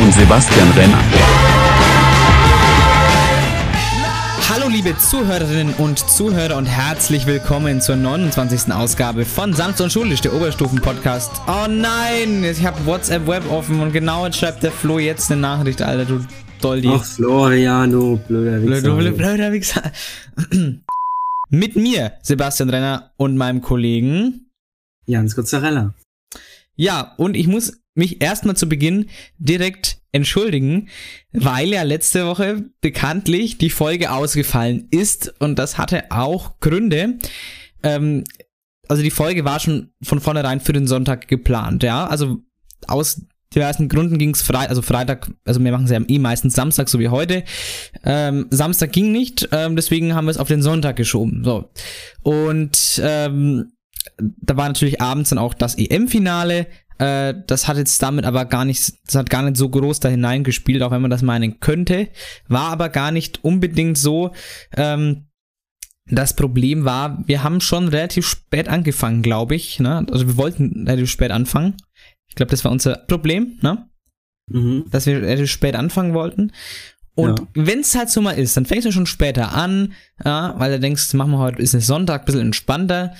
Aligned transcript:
und 0.00 0.12
Sebastian 0.14 0.70
Renner. 0.72 1.02
Hallo 4.48 4.68
liebe 4.68 4.96
Zuhörerinnen 4.96 5.74
und 5.74 5.98
Zuhörer 5.98 6.56
und 6.56 6.66
herzlich 6.66 7.26
willkommen 7.26 7.80
zur 7.80 7.96
29. 7.96 8.72
Ausgabe 8.72 9.24
von 9.24 9.52
Sanft 9.54 9.80
und 9.80 9.92
Schulisch, 9.92 10.20
der 10.20 10.34
Oberstufen-Podcast. 10.34 11.32
Oh 11.46 11.66
nein, 11.68 12.44
ich 12.44 12.64
habe 12.64 12.86
WhatsApp 12.86 13.26
Web 13.26 13.50
offen 13.50 13.80
und 13.80 13.92
genau 13.92 14.24
jetzt 14.26 14.38
schreibt 14.38 14.62
der 14.62 14.72
Flo 14.72 14.98
jetzt 14.98 15.32
eine 15.32 15.40
Nachricht, 15.40 15.82
Alter, 15.82 16.04
du 16.04 16.24
Doldi. 16.60 16.88
Ach, 16.92 17.04
Floriano, 17.04 18.20
blöder 18.28 18.62
Wichser. 18.62 18.94
Blöder, 18.94 19.10
blöder 19.12 19.52
Wichser. 19.52 19.82
Mit 21.50 21.76
mir, 21.76 22.12
Sebastian 22.22 22.70
Renner 22.70 23.12
und 23.16 23.36
meinem 23.36 23.62
Kollegen 23.62 24.50
Jans 25.06 25.34
Gozzarella. 25.34 25.94
Ja, 26.76 27.14
und 27.16 27.36
ich 27.36 27.48
muss 27.48 27.80
mich 27.98 28.22
erstmal 28.22 28.56
zu 28.56 28.68
Beginn 28.68 29.06
direkt 29.38 29.98
entschuldigen, 30.12 30.88
weil 31.32 31.68
ja 31.68 31.82
letzte 31.82 32.26
Woche 32.26 32.64
bekanntlich 32.80 33.58
die 33.58 33.70
Folge 33.70 34.10
ausgefallen 34.10 34.88
ist 34.90 35.34
und 35.38 35.58
das 35.58 35.76
hatte 35.76 36.10
auch 36.10 36.60
Gründe. 36.60 37.18
Ähm, 37.82 38.24
also 38.88 39.02
die 39.02 39.10
Folge 39.10 39.44
war 39.44 39.60
schon 39.60 39.90
von 40.02 40.20
vornherein 40.20 40.60
für 40.60 40.72
den 40.72 40.86
Sonntag 40.86 41.28
geplant, 41.28 41.82
ja. 41.82 42.06
Also 42.06 42.38
aus 42.86 43.20
diversen 43.54 43.88
Gründen 43.88 44.18
ging 44.18 44.30
es 44.30 44.42
Freitag, 44.42 44.70
also 44.70 44.82
Freitag, 44.82 45.30
also 45.44 45.62
wir 45.62 45.72
machen 45.72 45.84
es 45.84 45.90
ja 45.90 46.00
eh 46.06 46.18
meistens 46.18 46.54
Samstag, 46.54 46.88
so 46.88 46.98
wie 46.98 47.08
heute. 47.08 47.44
Ähm, 48.04 48.46
Samstag 48.50 48.92
ging 48.92 49.12
nicht, 49.12 49.48
ähm, 49.52 49.76
deswegen 49.76 50.14
haben 50.14 50.26
wir 50.26 50.30
es 50.30 50.38
auf 50.38 50.48
den 50.48 50.62
Sonntag 50.62 50.96
geschoben. 50.96 51.42
So. 51.44 51.70
Und 52.22 53.00
ähm, 53.02 53.72
da 54.18 54.56
war 54.56 54.68
natürlich 54.68 55.00
abends 55.00 55.30
dann 55.30 55.38
auch 55.38 55.54
das 55.54 55.76
EM-Finale. 55.76 56.66
Äh, 56.98 57.34
das 57.46 57.68
hat 57.68 57.76
jetzt 57.76 58.02
damit 58.02 58.24
aber 58.24 58.44
gar 58.44 58.64
nicht, 58.64 58.92
das 59.06 59.14
hat 59.14 59.30
gar 59.30 59.42
nicht 59.42 59.56
so 59.56 59.68
groß 59.68 60.00
da 60.00 60.08
hineingespielt, 60.08 60.82
auch 60.82 60.90
wenn 60.90 61.02
man 61.02 61.10
das 61.10 61.22
meinen 61.22 61.60
könnte. 61.60 62.08
War 62.48 62.70
aber 62.70 62.88
gar 62.88 63.10
nicht 63.10 63.44
unbedingt 63.44 63.96
so. 63.96 64.32
Ähm, 64.76 65.28
das 66.10 66.34
Problem 66.34 66.84
war, 66.84 67.22
wir 67.26 67.42
haben 67.42 67.60
schon 67.60 67.88
relativ 67.88 68.26
spät 68.26 68.68
angefangen, 68.68 69.22
glaube 69.22 69.54
ich. 69.54 69.78
Ne? 69.78 70.06
Also 70.10 70.26
wir 70.26 70.36
wollten 70.36 70.86
relativ 70.86 71.10
spät 71.10 71.30
anfangen. 71.30 71.76
Ich 72.28 72.34
glaube, 72.34 72.50
das 72.50 72.64
war 72.64 72.72
unser 72.72 72.96
Problem, 72.96 73.58
ne? 73.60 73.88
Mhm. 74.50 74.86
Dass 74.90 75.06
wir 75.06 75.20
relativ 75.20 75.50
spät 75.50 75.74
anfangen 75.74 76.14
wollten. 76.14 76.52
Und 77.14 77.40
ja. 77.40 77.46
wenn 77.54 77.80
es 77.80 77.94
halt 77.94 78.10
so 78.10 78.22
mal 78.22 78.32
ist, 78.32 78.56
dann 78.56 78.64
fängst 78.64 78.86
du 78.86 78.92
schon 78.92 79.06
später 79.06 79.52
an, 79.52 79.92
ja, 80.24 80.54
weil 80.58 80.72
du 80.72 80.80
denkst, 80.80 81.12
machen 81.14 81.32
wir 81.32 81.38
heute, 81.38 81.60
ist 81.60 81.74
es 81.74 81.86
Sonntag, 81.86 82.22
ein 82.22 82.24
bisschen 82.26 82.40
entspannter. 82.40 83.14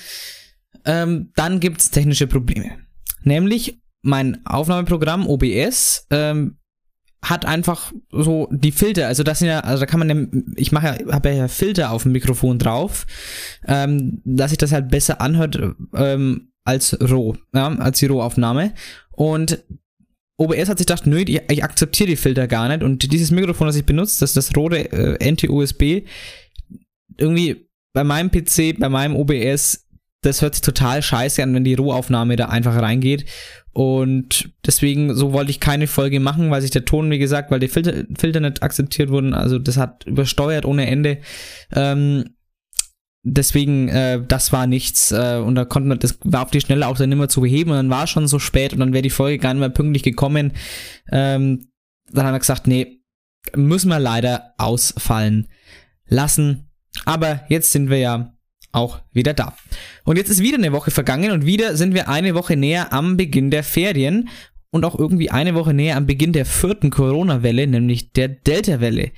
Ähm, 0.85 1.33
dann 1.35 1.61
gibt 1.61 1.81
es 1.81 1.91
technische 1.91 2.27
Probleme. 2.27 2.79
Nämlich 3.23 3.81
mein 4.03 4.45
Aufnahmeprogramm 4.47 5.27
OBS 5.27 6.07
ähm, 6.11 6.59
hat 7.23 7.45
einfach 7.45 7.93
so 8.13 8.49
die 8.53 8.73
Filter, 8.73 9.09
also 9.09 9.23
das 9.23 9.41
sind 9.41 9.49
ja, 9.49 9.61
also 9.61 9.81
da 9.81 9.87
kann 9.87 9.99
man, 9.99 10.55
ich 10.57 10.71
mache 10.71 10.87
ja, 10.87 11.13
habe 11.13 11.33
ja 11.33 11.49
Filter 11.49 11.91
auf 11.91 12.05
dem 12.05 12.13
Mikrofon 12.13 12.59
drauf, 12.59 13.07
ähm, 13.67 14.23
dass 14.25 14.51
sich 14.51 14.59
das 14.59 14.73
halt 14.73 14.89
besser 14.89 15.21
anhört 15.21 15.59
ähm, 15.95 16.53
als 16.65 16.97
roh, 17.01 17.35
ja, 17.53 17.69
als 17.79 17.99
die 17.99 18.07
Rohaufnahme. 18.07 18.73
Und 19.11 19.65
OBS 20.37 20.69
hat 20.69 20.79
sich 20.79 20.87
gedacht, 20.87 21.07
nö, 21.07 21.19
ich, 21.19 21.43
ich 21.51 21.65
akzeptiere 21.65 22.11
die 22.11 22.17
Filter 22.17 22.47
gar 22.47 22.69
nicht. 22.69 22.85
Und 22.85 23.11
dieses 23.13 23.33
Mikrofon, 23.33 23.67
das 23.67 23.77
ich 23.77 23.85
benutze, 23.85 24.21
das 24.21 24.35
das 24.35 24.55
rote 24.57 24.93
äh, 24.93 25.33
NT-USB, 25.33 26.07
irgendwie 27.17 27.69
bei 27.93 28.05
meinem 28.05 28.31
PC, 28.31 28.79
bei 28.79 28.89
meinem 28.89 29.17
OBS 29.17 29.88
das 30.23 30.43
hört 30.43 30.55
sich 30.55 30.63
total 30.63 31.03
scheiße 31.03 31.43
an, 31.43 31.55
wenn 31.55 31.65
die 31.65 31.75
Rohaufnahme 31.75 32.37
da 32.37 32.47
einfach 32.47 32.77
reingeht. 32.77 33.25
Und 33.73 34.51
deswegen, 34.67 35.15
so 35.15 35.33
wollte 35.33 35.51
ich 35.51 35.61
keine 35.61 35.87
Folge 35.87 36.19
machen, 36.19 36.51
weil 36.51 36.63
sich 36.63 36.73
der 36.73 36.85
Ton, 36.85 37.11
wie 37.11 37.19
gesagt, 37.19 37.51
weil 37.51 37.61
die 37.61 37.69
Filter, 37.69 38.05
Filter 38.19 38.41
nicht 38.41 38.63
akzeptiert 38.63 39.11
wurden, 39.11 39.35
also 39.35 39.59
das 39.59 39.77
hat 39.77 40.05
übersteuert 40.07 40.65
ohne 40.65 40.89
Ende. 40.89 41.19
Ähm, 41.73 42.31
deswegen, 43.23 43.89
äh, 43.89 44.21
das 44.27 44.53
war 44.53 44.67
nichts. 44.67 45.13
Äh, 45.13 45.37
und 45.45 45.55
da 45.55 45.65
konnte 45.65 45.89
man, 45.89 46.01
das 46.01 46.19
war 46.25 46.43
auf 46.43 46.51
die 46.51 46.61
Schnelle 46.61 46.89
auch 46.89 46.97
dann 46.97 47.13
immer 47.13 47.29
zu 47.29 47.41
beheben 47.41 47.71
und 47.71 47.77
dann 47.77 47.91
war 47.91 48.05
es 48.05 48.11
schon 48.11 48.27
so 48.27 48.41
spät 48.41 48.73
und 48.73 48.81
dann 48.81 48.93
wäre 48.93 49.03
die 49.03 49.11
Folge 49.11 49.39
gar 49.39 49.55
nicht 49.55 49.61
mehr 49.61 49.69
pünktlich 49.69 50.03
gekommen. 50.03 50.53
Ähm, 51.13 51.71
dann 52.11 52.27
haben 52.27 52.35
wir 52.35 52.41
gesagt, 52.41 52.67
nee, 52.67 53.03
müssen 53.55 53.89
wir 53.89 54.01
leider 54.01 54.55
ausfallen 54.59 55.47
lassen. 56.07 56.71
Aber 57.05 57.43
jetzt 57.49 57.71
sind 57.71 57.91
wir 57.91 57.99
ja 57.99 58.38
auch 58.73 59.01
wieder 59.13 59.35
da. 59.35 59.57
Und 60.05 60.17
jetzt 60.17 60.31
ist 60.31 60.43
wieder 60.43 60.59
eine 60.59 60.73
Woche 60.73 60.91
vergangen 60.91 61.31
und 61.31 61.47
wieder 61.47 61.77
sind 61.77 61.95
wir 61.95 62.09
eine 62.09 62.35
Woche 62.35 62.57
näher 62.57 62.93
am 62.93 63.17
Beginn 63.17 63.51
der 63.51 63.65
Ferien 63.65 64.29
und 64.71 64.85
auch 64.85 64.99
irgendwie 64.99 65.31
eine 65.31 65.55
Woche 65.55 65.75
näher 65.75 65.97
am 65.97 66.07
Beginn 66.07 66.33
der 66.33 66.45
vierten 66.45 66.91
Corona-Welle, 66.91 67.67
nämlich 67.67 68.13
der 68.13 68.29
Delta-Welle. 68.29 69.13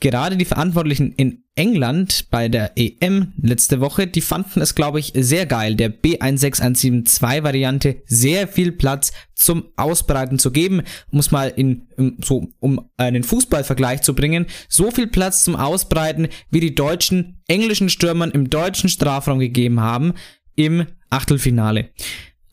Gerade 0.00 0.38
die 0.38 0.46
Verantwortlichen 0.46 1.12
in 1.12 1.44
England 1.54 2.30
bei 2.30 2.48
der 2.48 2.72
EM 2.76 3.34
letzte 3.36 3.80
Woche, 3.80 4.06
die 4.06 4.22
fanden 4.22 4.62
es, 4.62 4.74
glaube 4.74 4.98
ich, 4.98 5.12
sehr 5.14 5.44
geil, 5.44 5.74
der 5.74 5.92
B16172-Variante 5.92 7.96
sehr 8.06 8.48
viel 8.48 8.72
Platz 8.72 9.12
zum 9.34 9.64
Ausbreiten 9.76 10.38
zu 10.38 10.52
geben. 10.52 10.82
Muss 11.10 11.32
mal 11.32 11.52
in, 11.54 11.82
so, 12.24 12.48
um 12.60 12.88
einen 12.96 13.24
Fußballvergleich 13.24 14.00
zu 14.00 14.14
bringen, 14.14 14.46
so 14.70 14.90
viel 14.90 15.06
Platz 15.06 15.44
zum 15.44 15.54
Ausbreiten, 15.54 16.28
wie 16.50 16.60
die 16.60 16.74
deutschen, 16.74 17.42
englischen 17.46 17.90
Stürmern 17.90 18.30
im 18.30 18.48
deutschen 18.48 18.88
Strafraum 18.88 19.38
gegeben 19.38 19.80
haben 19.80 20.14
im 20.56 20.86
Achtelfinale. 21.10 21.90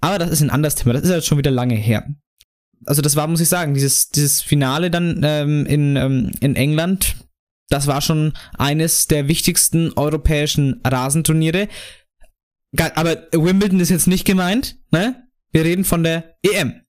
Aber 0.02 0.20
das 0.20 0.32
ist 0.32 0.42
ein 0.42 0.50
anderes 0.50 0.76
Thema, 0.76 0.94
das 0.94 1.04
ist 1.04 1.12
jetzt 1.12 1.28
schon 1.28 1.38
wieder 1.38 1.52
lange 1.52 1.76
her 1.76 2.06
also 2.86 3.02
das 3.02 3.16
war, 3.16 3.28
muss 3.28 3.42
ich 3.42 3.50
sagen, 3.50 3.74
dieses, 3.74 4.10
dieses 4.10 4.42
Finale 4.42 4.90
dann 4.90 5.22
ähm, 5.24 5.66
in, 5.66 5.96
ähm, 5.96 6.32
in 6.40 6.56
England, 6.56 7.16
das 7.70 7.88
war 7.88 8.02
schon 8.02 8.34
eines 8.58 9.08
der 9.08 9.28
wichtigsten 9.28 9.94
europäischen 9.94 10.82
Rasenturniere. 10.86 11.68
Aber 12.96 13.28
Wimbledon 13.32 13.80
ist 13.80 13.90
jetzt 13.90 14.08
nicht 14.08 14.26
gemeint, 14.26 14.78
ne? 14.92 15.28
Wir 15.52 15.64
reden 15.64 15.86
von 15.86 16.04
der 16.04 16.36
EM. 16.44 16.82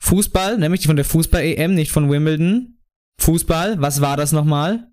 Fußball, 0.00 0.58
nämlich 0.58 0.86
von 0.86 0.96
der 0.96 1.04
Fußball-EM, 1.04 1.74
nicht 1.74 1.92
von 1.92 2.10
Wimbledon. 2.10 2.78
Fußball, 3.20 3.80
was 3.80 4.00
war 4.00 4.16
das 4.16 4.32
nochmal? 4.32 4.88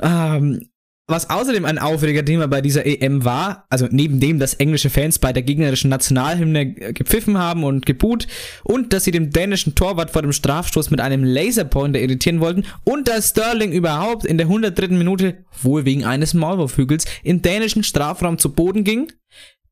Ähm, 0.00 0.68
Was 1.10 1.30
außerdem 1.30 1.64
ein 1.64 1.78
Aufreger-Thema 1.78 2.48
bei 2.48 2.60
dieser 2.60 2.84
EM 2.84 3.24
war, 3.24 3.66
also 3.70 3.88
neben 3.90 4.20
dem, 4.20 4.38
dass 4.38 4.54
englische 4.54 4.90
Fans 4.90 5.18
bei 5.18 5.32
der 5.32 5.42
gegnerischen 5.42 5.88
Nationalhymne 5.88 6.74
gepfiffen 6.92 7.38
haben 7.38 7.64
und 7.64 7.86
geboot 7.86 8.26
und 8.62 8.92
dass 8.92 9.04
sie 9.04 9.10
dem 9.10 9.30
dänischen 9.30 9.74
Torwart 9.74 10.10
vor 10.10 10.20
dem 10.20 10.32
Strafstoß 10.32 10.90
mit 10.90 11.00
einem 11.00 11.24
Laserpointer 11.24 11.98
irritieren 11.98 12.40
wollten 12.40 12.64
und 12.84 13.08
dass 13.08 13.30
Sterling 13.30 13.72
überhaupt 13.72 14.26
in 14.26 14.36
der 14.36 14.48
103. 14.48 14.88
Minute, 14.88 15.44
wohl 15.62 15.86
wegen 15.86 16.04
eines 16.04 16.34
Maulwurfhügels, 16.34 17.06
im 17.22 17.40
dänischen 17.40 17.84
Strafraum 17.84 18.36
zu 18.36 18.52
Boden 18.52 18.84
ging. 18.84 19.10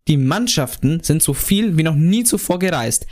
Die 0.08 0.16
Mannschaften 0.16 1.00
sind 1.02 1.22
so 1.22 1.34
viel 1.34 1.76
wie 1.76 1.82
noch 1.82 1.96
nie 1.96 2.24
zuvor 2.24 2.58
gereist. 2.58 3.06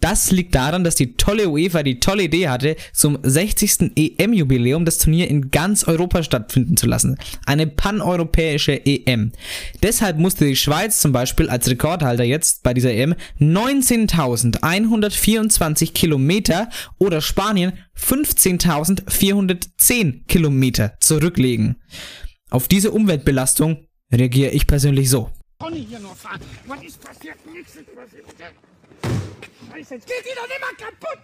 Das 0.00 0.30
liegt 0.30 0.54
daran, 0.54 0.82
dass 0.82 0.94
die 0.94 1.16
tolle 1.16 1.50
UEFA 1.50 1.82
die 1.82 2.00
tolle 2.00 2.22
Idee 2.24 2.48
hatte, 2.48 2.76
zum 2.94 3.18
60. 3.22 3.92
EM-Jubiläum 3.96 4.86
das 4.86 4.96
Turnier 4.96 5.28
in 5.28 5.50
ganz 5.50 5.84
Europa 5.84 6.22
stattfinden 6.22 6.78
zu 6.78 6.86
lassen. 6.86 7.18
Eine 7.44 7.66
paneuropäische 7.66 8.86
EM. 8.86 9.32
Deshalb 9.82 10.16
musste 10.18 10.46
die 10.46 10.56
Schweiz 10.56 11.02
zum 11.02 11.12
Beispiel 11.12 11.50
als 11.50 11.68
Rekordhalter 11.68 12.24
jetzt 12.24 12.62
bei 12.62 12.72
dieser 12.72 12.94
EM 12.94 13.14
19.124 13.38 15.92
Kilometer 15.92 16.70
oder 16.98 17.20
Spanien 17.20 17.74
15.410 17.98 20.24
Kilometer 20.26 20.94
zurücklegen. 21.00 21.76
Auf 22.48 22.68
diese 22.68 22.90
Umweltbelastung 22.90 23.84
reagiere 24.10 24.52
ich 24.52 24.66
persönlich 24.66 25.10
so. 25.10 25.28
Conny 25.60 25.84
hier 25.86 26.00
noch 26.00 26.16
fahren. 26.16 26.40
Was 26.66 26.82
ist 26.82 27.00
passiert? 27.04 27.36
Nichts 27.46 27.76
ist 27.76 27.94
passiert. 27.94 28.24
Scheiße, 29.70 29.94
jetzt 29.94 30.06
geht 30.06 30.24
die 30.24 30.34
doch 30.34 30.48
nicht 30.48 30.60
mal 30.60 30.74
kaputt! 30.74 31.18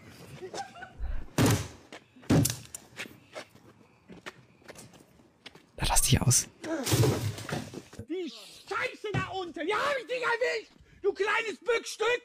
Da 5.77 5.87
lass 5.88 6.03
dich 6.03 6.21
aus. 6.21 6.49
Die 8.09 8.31
Scheiße 8.69 9.09
da 9.15 9.27
unten! 9.41 9.67
Ja, 9.67 9.77
hab 9.77 9.97
ich 9.99 10.06
dich 10.06 10.23
erwischt! 10.23 10.73
Du 11.03 11.12
kleines 11.15 11.59
Bückstück! 11.65 12.23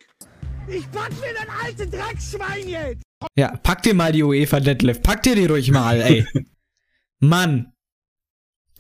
Ich 0.68 0.92
pack 0.92 1.12
mir 1.22 1.34
dein 1.34 1.50
altes 1.50 1.90
Dreckschwein 1.90 2.68
jetzt! 2.68 3.04
Ja, 3.38 3.56
pack 3.56 3.84
dir 3.84 3.94
mal 3.94 4.12
die 4.12 4.24
UEFA 4.24 4.60
Deadlift. 4.60 5.02
Pack 5.02 5.24
dir 5.24 5.36
die 5.36 5.46
ruhig 5.46 5.72
mal, 5.72 6.02
ey. 6.02 6.28
Mann. 7.20 7.72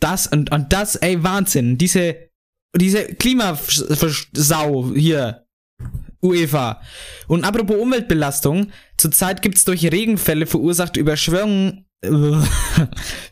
Das 0.02 0.28
und, 0.28 0.52
und 0.52 0.74
das, 0.74 0.98
ey, 0.98 1.24
Wahnsinn. 1.24 1.78
Diese, 1.78 2.31
diese 2.76 3.06
Klimasau 3.06 4.92
hier. 4.96 5.46
UEFA. 6.24 6.82
Und 7.28 7.44
apropos 7.46 7.78
Umweltbelastung, 7.78 8.68
zurzeit 8.98 9.42
gibt 9.42 9.58
es 9.58 9.64
durch 9.64 9.92
Regenfälle 9.92 10.46
verursachte 10.46 11.00
Überschwemmungen, 11.00 11.88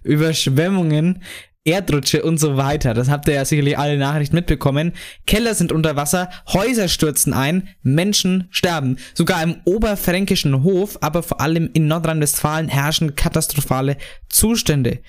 Überschwemmungen, 0.04 1.22
Erdrutsche 1.66 2.24
und 2.24 2.40
so 2.40 2.58
weiter. 2.58 2.94
Das 2.94 3.10
habt 3.10 3.28
ihr 3.28 3.36
ja 3.36 3.46
sicherlich 3.46 3.78
alle 3.78 3.98
Nachrichten 3.98 4.36
mitbekommen. 4.36 4.94
Keller 5.28 5.54
sind 5.54 5.72
unter 5.72 5.96
Wasser, 5.96 6.30
Häuser 6.52 6.88
stürzen 6.88 7.34
ein, 7.34 7.70
Menschen 7.84 8.48
sterben. 8.50 8.98
Sogar 9.14 9.44
im 9.44 9.58
oberfränkischen 9.66 10.64
Hof, 10.64 10.98
aber 11.02 11.22
vor 11.22 11.42
allem 11.42 11.70
in 11.74 11.88
Nordrhein-Westfalen 11.88 12.70
herrschen 12.70 13.16
katastrophale 13.16 13.98
Zustände. 14.30 15.00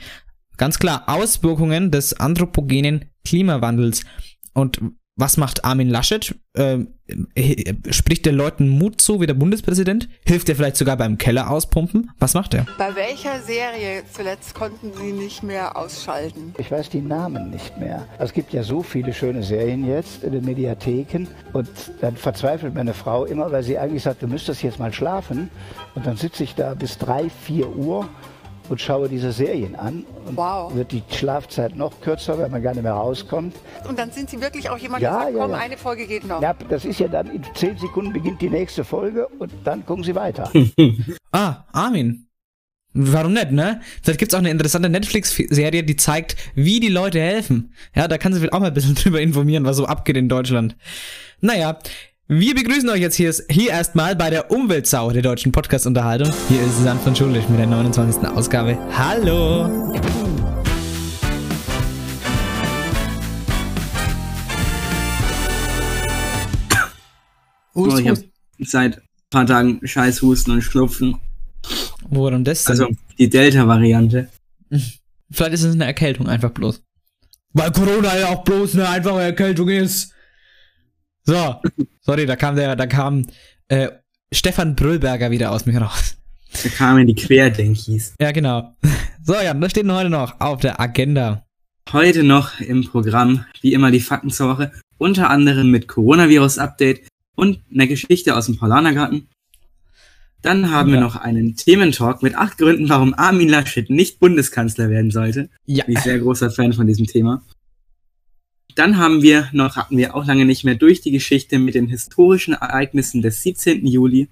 Ganz 0.60 0.78
klar, 0.78 1.04
Auswirkungen 1.06 1.90
des 1.90 2.20
anthropogenen 2.20 3.06
Klimawandels. 3.24 4.02
Und 4.52 4.78
was 5.16 5.38
macht 5.38 5.64
Armin 5.64 5.88
Laschet? 5.88 6.34
Ähm, 6.54 6.88
spricht 7.88 8.26
der 8.26 8.34
Leuten 8.34 8.68
Mut 8.68 9.00
zu 9.00 9.22
wie 9.22 9.26
der 9.26 9.32
Bundespräsident? 9.32 10.10
Hilft 10.26 10.50
er 10.50 10.56
vielleicht 10.56 10.76
sogar 10.76 10.98
beim 10.98 11.16
Keller 11.16 11.48
auspumpen? 11.48 12.10
Was 12.18 12.34
macht 12.34 12.52
er? 12.52 12.66
Bei 12.76 12.94
welcher 12.94 13.40
Serie 13.40 14.02
zuletzt 14.12 14.54
konnten 14.54 14.92
Sie 14.98 15.12
nicht 15.12 15.42
mehr 15.42 15.78
ausschalten? 15.78 16.54
Ich 16.58 16.70
weiß 16.70 16.90
die 16.90 17.00
Namen 17.00 17.48
nicht 17.48 17.78
mehr. 17.78 18.06
Es 18.18 18.34
gibt 18.34 18.52
ja 18.52 18.62
so 18.62 18.82
viele 18.82 19.14
schöne 19.14 19.42
Serien 19.42 19.88
jetzt 19.88 20.24
in 20.24 20.32
den 20.32 20.44
Mediatheken 20.44 21.26
und 21.54 21.70
dann 22.02 22.16
verzweifelt 22.16 22.74
meine 22.74 22.92
Frau 22.92 23.24
immer, 23.24 23.50
weil 23.50 23.62
sie 23.62 23.78
eigentlich 23.78 24.02
sagt, 24.02 24.20
du 24.22 24.26
müsstest 24.26 24.62
jetzt 24.62 24.78
mal 24.78 24.92
schlafen 24.92 25.48
und 25.94 26.04
dann 26.04 26.18
sitze 26.18 26.44
ich 26.44 26.54
da 26.54 26.74
bis 26.74 26.98
drei, 26.98 27.30
vier 27.30 27.74
Uhr 27.74 28.06
und 28.70 28.80
schaue 28.80 29.08
diese 29.08 29.32
Serien 29.32 29.74
an. 29.74 30.06
Und 30.26 30.36
wow. 30.36 30.74
wird 30.74 30.92
die 30.92 31.02
Schlafzeit 31.10 31.76
noch 31.76 32.00
kürzer, 32.00 32.38
weil 32.38 32.48
man 32.48 32.62
gar 32.62 32.72
nicht 32.72 32.84
mehr 32.84 32.92
rauskommt. 32.92 33.56
Und 33.88 33.98
dann 33.98 34.10
sind 34.12 34.30
Sie 34.30 34.40
wirklich 34.40 34.70
auch 34.70 34.78
jemand, 34.78 35.02
der 35.02 35.12
sagt, 35.12 35.34
ja, 35.34 35.38
komm, 35.38 35.50
ja. 35.50 35.56
eine 35.58 35.76
Folge 35.76 36.06
geht 36.06 36.26
noch. 36.26 36.40
Ja, 36.40 36.54
das 36.68 36.84
ist 36.84 37.00
ja 37.00 37.08
dann, 37.08 37.30
in 37.30 37.42
zehn 37.54 37.76
Sekunden 37.76 38.12
beginnt 38.12 38.40
die 38.40 38.48
nächste 38.48 38.84
Folge 38.84 39.26
und 39.26 39.52
dann 39.64 39.84
gucken 39.84 40.04
Sie 40.04 40.14
weiter. 40.14 40.50
ah, 41.32 41.64
Armin. 41.72 42.26
Warum 42.92 43.34
nicht, 43.34 43.52
ne? 43.52 43.80
Vielleicht 44.02 44.18
gibt's 44.18 44.34
auch 44.34 44.40
eine 44.40 44.50
interessante 44.50 44.88
Netflix-Serie, 44.88 45.84
die 45.84 45.94
zeigt, 45.94 46.36
wie 46.54 46.80
die 46.80 46.88
Leute 46.88 47.20
helfen. 47.20 47.72
Ja, 47.94 48.08
da 48.08 48.18
kann 48.18 48.32
sich 48.32 48.52
auch 48.52 48.60
mal 48.60 48.68
ein 48.68 48.74
bisschen 48.74 48.94
drüber 48.96 49.20
informieren, 49.20 49.64
was 49.64 49.76
so 49.76 49.86
abgeht 49.86 50.16
in 50.16 50.28
Deutschland. 50.28 50.76
Naja, 51.40 51.78
wir 52.32 52.54
begrüßen 52.54 52.88
euch 52.90 53.00
jetzt 53.00 53.16
hier, 53.16 53.34
hier 53.50 53.70
erstmal 53.70 54.14
bei 54.14 54.30
der 54.30 54.52
Umweltsau 54.52 55.10
der 55.10 55.20
deutschen 55.20 55.50
Podcast-Unterhaltung. 55.50 56.32
Hier 56.48 56.62
ist 56.62 56.80
Sand 56.80 57.02
von 57.02 57.16
Schulisch 57.16 57.48
mit 57.48 57.58
der 57.58 57.66
29. 57.66 58.22
Ausgabe. 58.28 58.78
Hallo! 58.96 59.92
Oh, 67.74 67.98
ich 67.98 68.08
hab 68.08 68.18
seit 68.60 68.98
ein 68.98 69.02
paar 69.30 69.46
Tagen 69.46 69.80
Scheißhusten 69.82 70.54
und 70.54 70.62
Schnupfen. 70.62 71.16
Woran 72.10 72.44
das 72.44 72.62
denn? 72.62 72.70
Also 72.70 72.88
die 73.18 73.28
Delta-Variante. 73.28 74.28
Vielleicht 75.32 75.54
ist 75.54 75.64
es 75.64 75.74
eine 75.74 75.86
Erkältung 75.86 76.28
einfach 76.28 76.50
bloß. 76.50 76.80
Weil 77.54 77.72
Corona 77.72 78.16
ja 78.16 78.28
auch 78.28 78.44
bloß 78.44 78.74
eine 78.74 78.88
einfache 78.88 79.20
Erkältung 79.20 79.68
ist. 79.68 80.14
So, 81.24 81.56
sorry, 82.00 82.26
da 82.26 82.36
kam 82.36 82.56
der, 82.56 82.76
da 82.76 82.86
kam 82.86 83.26
äh, 83.68 83.88
Stefan 84.32 84.74
Brüllberger 84.74 85.30
wieder 85.30 85.52
aus 85.52 85.66
mir 85.66 85.80
raus. 85.80 86.16
Da 86.62 86.68
kamen 86.68 87.06
die 87.06 87.14
Querdenkies. 87.14 88.14
Ja, 88.20 88.32
genau. 88.32 88.74
So, 89.22 89.34
ja, 89.34 89.52
was 89.60 89.72
steht 89.72 89.84
denn 89.84 89.92
heute 89.92 90.08
noch 90.08 90.40
auf 90.40 90.60
der 90.60 90.80
Agenda? 90.80 91.44
Heute 91.92 92.24
noch 92.24 92.58
im 92.58 92.84
Programm, 92.84 93.44
wie 93.60 93.74
immer, 93.74 93.90
die 93.90 94.00
Fakten 94.00 94.30
zur 94.30 94.48
Woche. 94.48 94.72
Unter 94.96 95.28
anderem 95.28 95.70
mit 95.70 95.88
Coronavirus-Update 95.88 97.02
und 97.36 97.60
einer 97.70 97.86
Geschichte 97.86 98.34
aus 98.34 98.46
dem 98.46 98.56
Paulanergarten. 98.56 99.28
Dann 100.42 100.70
haben 100.70 100.88
ja. 100.88 100.94
wir 100.94 101.00
noch 101.00 101.16
einen 101.16 101.54
Thementalk 101.54 102.22
mit 102.22 102.34
acht 102.34 102.56
Gründen, 102.56 102.88
warum 102.88 103.12
Armin 103.12 103.50
Laschet 103.50 103.90
nicht 103.90 104.20
Bundeskanzler 104.20 104.88
werden 104.88 105.10
sollte. 105.10 105.50
Ja. 105.66 105.84
Bin 105.84 105.96
ich 105.96 106.00
sehr 106.02 106.18
großer 106.18 106.50
Fan 106.50 106.72
von 106.72 106.86
diesem 106.86 107.06
Thema. 107.06 107.42
Dann 108.74 108.98
haben 108.98 109.22
wir 109.22 109.48
noch, 109.52 109.76
hatten 109.76 109.96
wir 109.96 110.14
auch 110.14 110.26
lange 110.26 110.44
nicht 110.44 110.64
mehr 110.64 110.74
durch 110.74 111.00
die 111.00 111.10
Geschichte 111.10 111.58
mit 111.58 111.74
den 111.74 111.88
historischen 111.88 112.54
Ereignissen 112.54 113.22
des 113.22 113.42
17. 113.42 113.86
Juli 113.86 114.28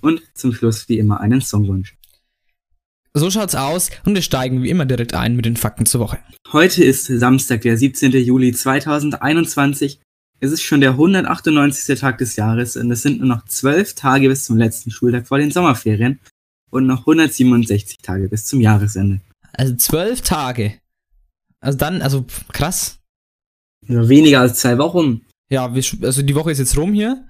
und 0.00 0.22
zum 0.34 0.52
Schluss 0.52 0.88
wie 0.88 0.98
immer 0.98 1.20
einen 1.20 1.40
Songwunsch. 1.40 1.96
So 3.14 3.30
schaut's 3.30 3.54
aus 3.54 3.90
und 4.04 4.14
wir 4.14 4.22
steigen 4.22 4.62
wie 4.62 4.70
immer 4.70 4.86
direkt 4.86 5.14
ein 5.14 5.34
mit 5.34 5.44
den 5.44 5.56
Fakten 5.56 5.86
zur 5.86 6.00
Woche. 6.00 6.18
Heute 6.52 6.84
ist 6.84 7.06
Samstag, 7.06 7.62
der 7.62 7.76
17. 7.76 8.12
Juli 8.12 8.52
2021. 8.52 10.00
Es 10.40 10.52
ist 10.52 10.62
schon 10.62 10.80
der 10.80 10.90
198. 10.90 11.98
Tag 11.98 12.18
des 12.18 12.36
Jahres 12.36 12.76
und 12.76 12.90
es 12.90 13.02
sind 13.02 13.18
nur 13.18 13.28
noch 13.28 13.44
zwölf 13.46 13.94
Tage 13.94 14.28
bis 14.28 14.44
zum 14.44 14.56
letzten 14.56 14.90
Schultag 14.90 15.26
vor 15.26 15.38
den 15.38 15.50
Sommerferien 15.50 16.20
und 16.70 16.86
noch 16.86 17.00
167 17.00 17.98
Tage 17.98 18.28
bis 18.28 18.44
zum 18.44 18.60
Jahresende. 18.60 19.20
Also 19.52 19.74
zwölf 19.74 20.20
Tage. 20.20 20.74
Also 21.60 21.78
dann, 21.78 22.02
also 22.02 22.24
krass. 22.52 22.98
Weniger 23.86 24.40
als 24.40 24.58
zwei 24.60 24.78
Wochen. 24.78 25.22
Ja, 25.50 25.66
also 25.66 26.22
die 26.22 26.34
Woche 26.34 26.50
ist 26.50 26.58
jetzt 26.58 26.76
rum 26.76 26.92
hier. 26.92 27.24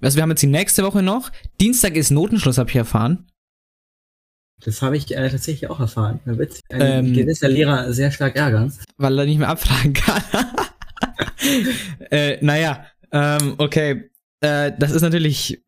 Also 0.00 0.16
wir 0.16 0.22
haben 0.22 0.30
jetzt 0.30 0.42
die 0.42 0.46
nächste 0.46 0.84
Woche 0.84 1.02
noch. 1.02 1.30
Dienstag 1.60 1.96
ist 1.96 2.10
Notenschluss, 2.10 2.58
habe 2.58 2.70
ich 2.70 2.76
erfahren. 2.76 3.26
Das 4.64 4.80
habe 4.82 4.96
ich 4.96 5.14
äh, 5.14 5.28
tatsächlich 5.28 5.68
auch 5.68 5.80
erfahren. 5.80 6.20
Da 6.24 6.38
wird 6.38 6.60
ein 6.70 7.06
ähm, 7.06 7.12
gewisser 7.12 7.48
Lehrer 7.48 7.92
sehr 7.92 8.10
stark 8.10 8.36
ärgern. 8.36 8.72
Weil 8.96 9.18
er 9.18 9.26
nicht 9.26 9.38
mehr 9.38 9.48
abfragen 9.48 9.92
kann. 9.92 10.22
äh, 12.10 12.38
naja, 12.40 12.86
ähm, 13.10 13.54
okay. 13.58 14.10
Äh, 14.40 14.72
das 14.78 14.92
ist 14.92 15.02
natürlich 15.02 15.62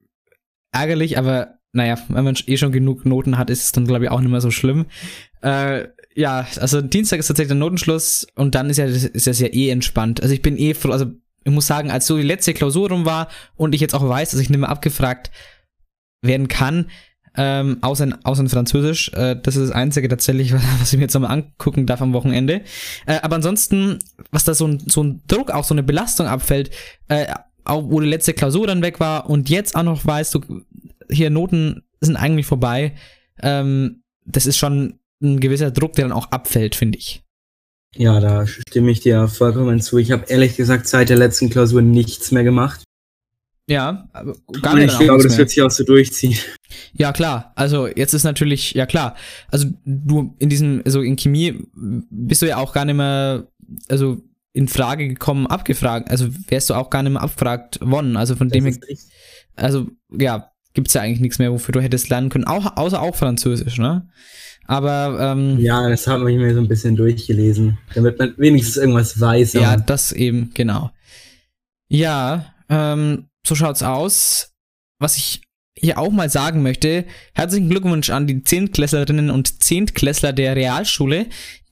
ärgerlich, 0.72 1.18
aber 1.18 1.58
naja, 1.72 1.98
wenn 2.08 2.24
man 2.24 2.36
eh 2.46 2.56
schon 2.56 2.72
genug 2.72 3.04
Noten 3.04 3.36
hat, 3.36 3.50
ist 3.50 3.64
es 3.64 3.72
dann, 3.72 3.86
glaube 3.86 4.04
ich, 4.04 4.10
auch 4.10 4.20
nicht 4.20 4.30
mehr 4.30 4.40
so 4.40 4.50
schlimm. 4.50 4.86
Äh, 5.42 5.88
ja, 6.16 6.46
also 6.58 6.80
Dienstag 6.80 7.20
ist 7.20 7.26
tatsächlich 7.26 7.50
der 7.50 7.58
Notenschluss 7.58 8.26
und 8.34 8.54
dann 8.54 8.70
ist 8.70 8.78
ja 8.78 8.86
ist 8.86 9.26
das 9.26 9.38
ja 9.38 9.48
eh 9.48 9.68
entspannt. 9.68 10.22
Also 10.22 10.34
ich 10.34 10.42
bin 10.42 10.56
eh 10.56 10.72
froh, 10.72 10.90
also 10.90 11.06
ich 11.44 11.52
muss 11.52 11.66
sagen, 11.66 11.90
als 11.90 12.06
so 12.06 12.16
die 12.16 12.22
letzte 12.22 12.54
Klausur 12.54 12.88
rum 12.88 13.04
war 13.04 13.28
und 13.54 13.74
ich 13.74 13.80
jetzt 13.80 13.94
auch 13.94 14.06
weiß, 14.06 14.30
dass 14.30 14.40
ich 14.40 14.48
nicht 14.48 14.58
mehr 14.58 14.70
abgefragt 14.70 15.30
werden 16.22 16.48
kann, 16.48 16.90
ähm, 17.36 17.78
außer, 17.82 18.04
in, 18.04 18.24
außer 18.24 18.40
in 18.40 18.48
Französisch. 18.48 19.12
Äh, 19.12 19.36
das 19.40 19.56
ist 19.56 19.68
das 19.68 19.76
Einzige 19.76 20.08
tatsächlich, 20.08 20.54
was 20.80 20.92
ich 20.92 20.96
mir 20.96 21.04
jetzt 21.04 21.14
nochmal 21.14 21.32
angucken 21.32 21.86
darf 21.86 22.00
am 22.00 22.14
Wochenende. 22.14 22.62
Äh, 23.04 23.20
aber 23.20 23.36
ansonsten, 23.36 23.98
was 24.30 24.44
da 24.44 24.54
so 24.54 24.66
ein, 24.66 24.82
so 24.86 25.04
ein 25.04 25.22
Druck, 25.26 25.50
auch 25.50 25.64
so 25.64 25.74
eine 25.74 25.82
Belastung 25.82 26.26
abfällt, 26.26 26.70
äh, 27.08 27.26
auch 27.64 27.90
wo 27.90 28.00
die 28.00 28.08
letzte 28.08 28.32
Klausur 28.32 28.66
dann 28.66 28.82
weg 28.82 29.00
war 29.00 29.28
und 29.28 29.50
jetzt 29.50 29.76
auch 29.76 29.82
noch 29.82 30.06
weißt 30.06 30.34
du, 30.34 30.40
hier 31.10 31.28
Noten 31.28 31.82
sind 32.00 32.16
eigentlich 32.16 32.46
vorbei. 32.46 32.94
Ähm, 33.42 34.02
das 34.24 34.46
ist 34.46 34.56
schon 34.56 34.98
ein 35.22 35.40
gewisser 35.40 35.70
Druck, 35.70 35.94
der 35.94 36.04
dann 36.04 36.12
auch 36.12 36.30
abfällt, 36.30 36.74
finde 36.74 36.98
ich. 36.98 37.22
Ja, 37.94 38.20
da 38.20 38.46
stimme 38.46 38.90
ich 38.90 39.00
dir 39.00 39.28
vollkommen 39.28 39.80
zu. 39.80 39.98
Ich 39.98 40.10
habe 40.12 40.26
ehrlich 40.28 40.56
gesagt 40.56 40.86
seit 40.86 41.08
der 41.08 41.16
letzten 41.16 41.48
Klausur 41.48 41.82
nichts 41.82 42.30
mehr 42.30 42.44
gemacht. 42.44 42.82
Ja, 43.68 44.08
aber 44.12 44.36
gar 44.62 44.76
nicht. 44.76 44.92
Ich 44.92 44.98
glaube, 44.98 45.24
das 45.24 45.36
wird 45.38 45.50
sich 45.50 45.62
auch 45.62 45.70
so 45.70 45.82
durchziehen. 45.82 46.38
Ja, 46.92 47.12
klar. 47.12 47.52
Also 47.56 47.88
jetzt 47.88 48.14
ist 48.14 48.22
natürlich, 48.22 48.74
ja 48.74 48.86
klar. 48.86 49.16
Also 49.48 49.68
du 49.84 50.36
in 50.38 50.48
diesem, 50.48 50.82
also 50.84 51.00
in 51.00 51.16
Chemie 51.16 51.66
bist 51.74 52.42
du 52.42 52.46
ja 52.46 52.58
auch 52.58 52.72
gar 52.72 52.84
nicht 52.84 52.96
mehr, 52.96 53.48
also 53.88 54.22
in 54.52 54.68
Frage 54.68 55.08
gekommen, 55.08 55.46
abgefragt. 55.48 56.10
Also 56.10 56.28
wärst 56.48 56.70
du 56.70 56.74
auch 56.74 56.90
gar 56.90 57.02
nicht 57.02 57.12
mehr 57.12 57.22
abgefragt 57.22 57.80
worden. 57.80 58.16
Also 58.16 58.36
von 58.36 58.48
das 58.48 58.56
dem 58.56 58.66
her, 58.66 58.78
also 59.56 59.88
ja, 60.16 60.52
gibt's 60.76 60.94
ja 60.94 61.00
eigentlich 61.00 61.20
nichts 61.20 61.40
mehr, 61.40 61.50
wofür 61.50 61.72
du 61.72 61.80
hättest 61.80 62.08
lernen 62.08 62.28
können. 62.28 62.44
Auch, 62.44 62.76
außer 62.76 63.02
auch 63.02 63.16
Französisch, 63.16 63.78
ne? 63.78 64.08
Aber 64.68 65.18
ähm, 65.20 65.58
ja, 65.58 65.88
das 65.88 66.06
haben 66.06 66.26
wir 66.26 66.36
mir 66.36 66.54
so 66.54 66.60
ein 66.60 66.68
bisschen 66.68 66.96
durchgelesen, 66.96 67.78
damit 67.94 68.18
man 68.18 68.34
wenigstens 68.36 68.76
irgendwas 68.76 69.20
weiß. 69.20 69.54
Ja, 69.54 69.76
das 69.76 70.12
eben 70.12 70.50
genau. 70.54 70.90
Ja, 71.88 72.52
ähm, 72.68 73.26
so 73.46 73.54
schaut's 73.54 73.82
aus. 73.82 74.52
Was 74.98 75.16
ich 75.16 75.42
hier 75.78 75.98
auch 75.98 76.10
mal 76.10 76.30
sagen 76.30 76.62
möchte, 76.62 77.04
herzlichen 77.34 77.68
Glückwunsch 77.68 78.10
an 78.10 78.26
die 78.26 78.42
Zehntklässlerinnen 78.42 79.30
und 79.30 79.62
Zehntklässler 79.62 80.32
der 80.32 80.56
Realschule, 80.56 81.26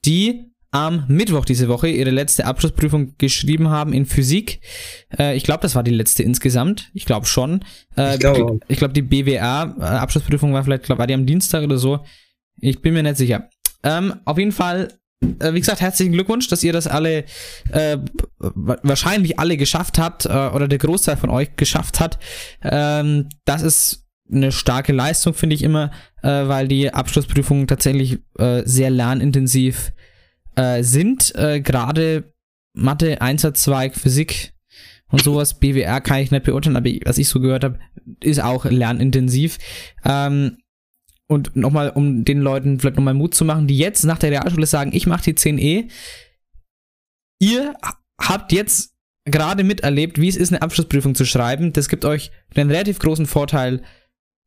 die 0.05 0.51
am 0.75 1.05
Mittwoch 1.07 1.45
diese 1.45 1.69
Woche 1.69 1.87
ihre 1.87 2.09
letzte 2.09 2.45
Abschlussprüfung 2.45 3.13
geschrieben 3.17 3.69
haben 3.69 3.93
in 3.93 4.05
Physik. 4.05 4.59
Äh, 5.17 5.37
ich 5.37 5.45
glaube, 5.45 5.61
das 5.61 5.73
war 5.73 5.83
die 5.83 5.91
letzte 5.91 6.21
insgesamt. 6.21 6.91
Ich 6.93 7.05
glaube 7.05 7.27
schon. 7.27 7.63
Äh, 7.95 8.15
ich 8.15 8.19
glaube, 8.19 8.59
glaub, 8.67 8.93
die 8.93 9.01
BWA-Abschlussprüfung 9.01 10.51
war 10.51 10.65
vielleicht, 10.65 10.83
glaub, 10.83 10.99
war 10.99 11.07
die 11.07 11.13
am 11.13 11.25
Dienstag 11.25 11.63
oder 11.63 11.77
so. 11.77 12.01
Ich 12.59 12.81
bin 12.81 12.93
mir 12.93 13.03
nicht 13.03 13.15
sicher. 13.15 13.49
Ähm, 13.83 14.15
auf 14.25 14.37
jeden 14.37 14.51
Fall, 14.51 14.91
äh, 15.39 15.53
wie 15.53 15.61
gesagt, 15.61 15.79
herzlichen 15.79 16.11
Glückwunsch, 16.11 16.49
dass 16.49 16.61
ihr 16.61 16.73
das 16.73 16.87
alle, 16.87 17.23
äh, 17.71 17.97
wahrscheinlich 18.37 19.39
alle 19.39 19.55
geschafft 19.55 19.97
habt, 19.97 20.25
äh, 20.25 20.29
oder 20.29 20.67
der 20.67 20.79
Großteil 20.79 21.15
von 21.15 21.29
euch 21.29 21.55
geschafft 21.55 22.01
hat. 22.01 22.19
Ähm, 22.61 23.29
das 23.45 23.61
ist 23.61 24.05
eine 24.29 24.51
starke 24.51 24.91
Leistung, 24.91 25.33
finde 25.33 25.55
ich 25.55 25.63
immer, 25.63 25.91
äh, 26.21 26.27
weil 26.27 26.67
die 26.67 26.93
Abschlussprüfungen 26.93 27.65
tatsächlich 27.65 28.19
äh, 28.37 28.63
sehr 28.65 28.89
lernintensiv 28.89 29.93
äh, 30.55 30.83
sind. 30.83 31.33
Äh, 31.35 31.61
Gerade 31.61 32.33
Mathe, 32.73 33.21
Einsatzweig, 33.21 33.95
Physik 33.95 34.53
und 35.09 35.23
sowas, 35.23 35.59
BWR 35.59 36.01
kann 36.01 36.19
ich 36.19 36.31
nicht 36.31 36.45
beurteilen, 36.45 36.75
aber 36.75 36.89
was 37.05 37.17
ich 37.17 37.27
so 37.27 37.39
gehört 37.39 37.63
habe, 37.63 37.79
ist 38.21 38.41
auch 38.41 38.65
lernintensiv. 38.65 39.57
Ähm, 40.03 40.57
und 41.27 41.55
nochmal, 41.55 41.89
um 41.89 42.23
den 42.23 42.39
Leuten 42.39 42.79
vielleicht 42.79 42.97
nochmal 42.97 43.13
Mut 43.13 43.33
zu 43.33 43.45
machen, 43.45 43.67
die 43.67 43.77
jetzt 43.77 44.03
nach 44.03 44.19
der 44.19 44.31
Realschule 44.31 44.67
sagen, 44.67 44.91
ich 44.93 45.07
mache 45.07 45.23
die 45.23 45.33
10e. 45.33 45.89
Ihr 47.39 47.73
habt 48.19 48.51
jetzt 48.51 48.93
gerade 49.25 49.63
miterlebt, 49.63 50.19
wie 50.19 50.27
es 50.27 50.35
ist, 50.35 50.51
eine 50.51 50.61
Abschlussprüfung 50.61 51.15
zu 51.15 51.25
schreiben. 51.25 51.73
Das 51.73 51.89
gibt 51.89 52.05
euch 52.05 52.31
einen 52.55 52.69
relativ 52.69 52.99
großen 52.99 53.25
Vorteil 53.25 53.81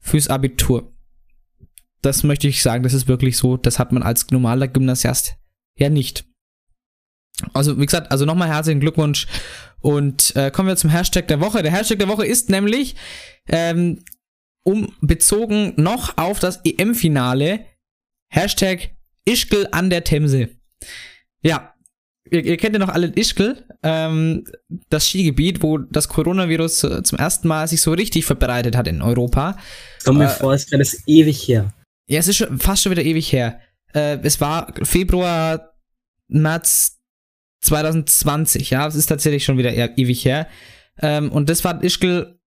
fürs 0.01 0.29
Abitur. 0.29 0.93
Das 2.01 2.23
möchte 2.23 2.47
ich 2.47 2.63
sagen, 2.63 2.85
das 2.85 2.95
ist 2.95 3.09
wirklich 3.09 3.37
so. 3.37 3.57
Das 3.57 3.81
hat 3.81 3.91
man 3.91 4.05
als 4.05 4.31
normaler 4.31 4.69
Gymnasiast 4.69 5.37
ja 5.79 5.89
nicht. 5.89 6.25
Also, 7.55 7.79
wie 7.79 7.87
gesagt, 7.87 8.11
also 8.11 8.25
nochmal 8.25 8.49
herzlichen 8.49 8.81
Glückwunsch. 8.81 9.27
Und 9.81 10.35
äh, 10.35 10.51
kommen 10.51 10.69
wir 10.69 10.77
zum 10.77 10.91
Hashtag 10.91 11.29
der 11.29 11.41
Woche. 11.41 11.63
Der 11.63 11.73
Hashtag 11.73 11.99
der 11.99 12.09
Woche 12.09 12.27
ist 12.27 12.51
nämlich 12.51 12.97
ähm, 13.49 14.03
um 14.65 14.93
bezogen 15.01 15.73
noch 15.77 16.19
auf 16.19 16.41
das 16.41 16.61
EM-Finale. 16.65 17.65
Hashtag 18.29 18.91
Ischgl 19.25 19.69
an 19.71 19.89
der 19.89 20.05
Themse. 20.05 20.51
Ja, 21.43 21.75
ihr, 22.31 22.45
ihr 22.45 22.57
kennt 22.57 22.75
ja 22.75 22.79
noch 22.79 22.89
alle 22.89 23.07
Ischgl, 23.15 23.65
ähm, 23.83 24.45
das 24.91 25.09
Skigebiet, 25.09 25.63
wo 25.63 25.79
das 25.79 26.09
Coronavirus 26.09 26.87
zum 27.03 27.19
ersten 27.19 27.49
Mal 27.49 27.69
sich 27.69 27.81
so 27.81 27.93
richtig 27.93 28.25
verbreitet 28.25 28.77
hat 28.77 28.89
in 28.89 29.01
Europa. 29.01 29.57
Komm 30.05 30.19
mir 30.19 30.25
äh, 30.25 30.29
vor, 30.29 30.55
es 30.55 30.71
wäre 30.71 30.81
das 30.81 31.03
ewig 31.07 31.47
her. 31.47 31.73
Ja, 32.09 32.19
es 32.19 32.29
ist 32.29 32.37
schon, 32.37 32.59
fast 32.59 32.83
schon 32.83 32.93
wieder 32.93 33.05
ewig 33.05 33.33
her. 33.33 33.61
Äh, 33.95 34.19
es 34.23 34.41
war 34.41 34.75
Februar, 34.83 35.68
März 36.29 36.99
2020, 37.63 38.71
ja, 38.71 38.87
es 38.87 38.95
ist 38.95 39.07
tatsächlich 39.07 39.45
schon 39.45 39.59
wieder 39.59 39.75
ewig 39.75 40.25
her. 40.25 40.47
Ähm, 41.01 41.31
und 41.33 41.49
das 41.49 41.65
war 41.65 41.83
Ischgl 41.83 42.39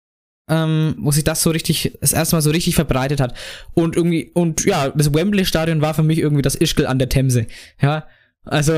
ähm, 0.52 0.96
wo 1.00 1.12
sich 1.12 1.24
das 1.24 1.42
so 1.42 1.50
richtig, 1.50 1.98
das 2.02 2.12
erste 2.12 2.36
Mal 2.36 2.42
so 2.42 2.52
richtig 2.52 2.76
verbreitet 2.76 3.22
hat. 3.22 3.34
Und 3.74 3.96
irgendwie, 3.96 4.32
und 4.34 4.66
ja, 4.66 4.90
das 4.90 5.14
Wembley-Stadion 5.14 5.82
war 5.82 5.94
für 5.94 6.04
mich 6.04 6.20
irgendwie 6.20 6.42
das 6.42 6.56
Ischgl 6.56 6.88
an 6.88 7.00
der 7.00 7.10
Themse. 7.10 7.48
Ja, 7.82 8.06
also 8.44 8.74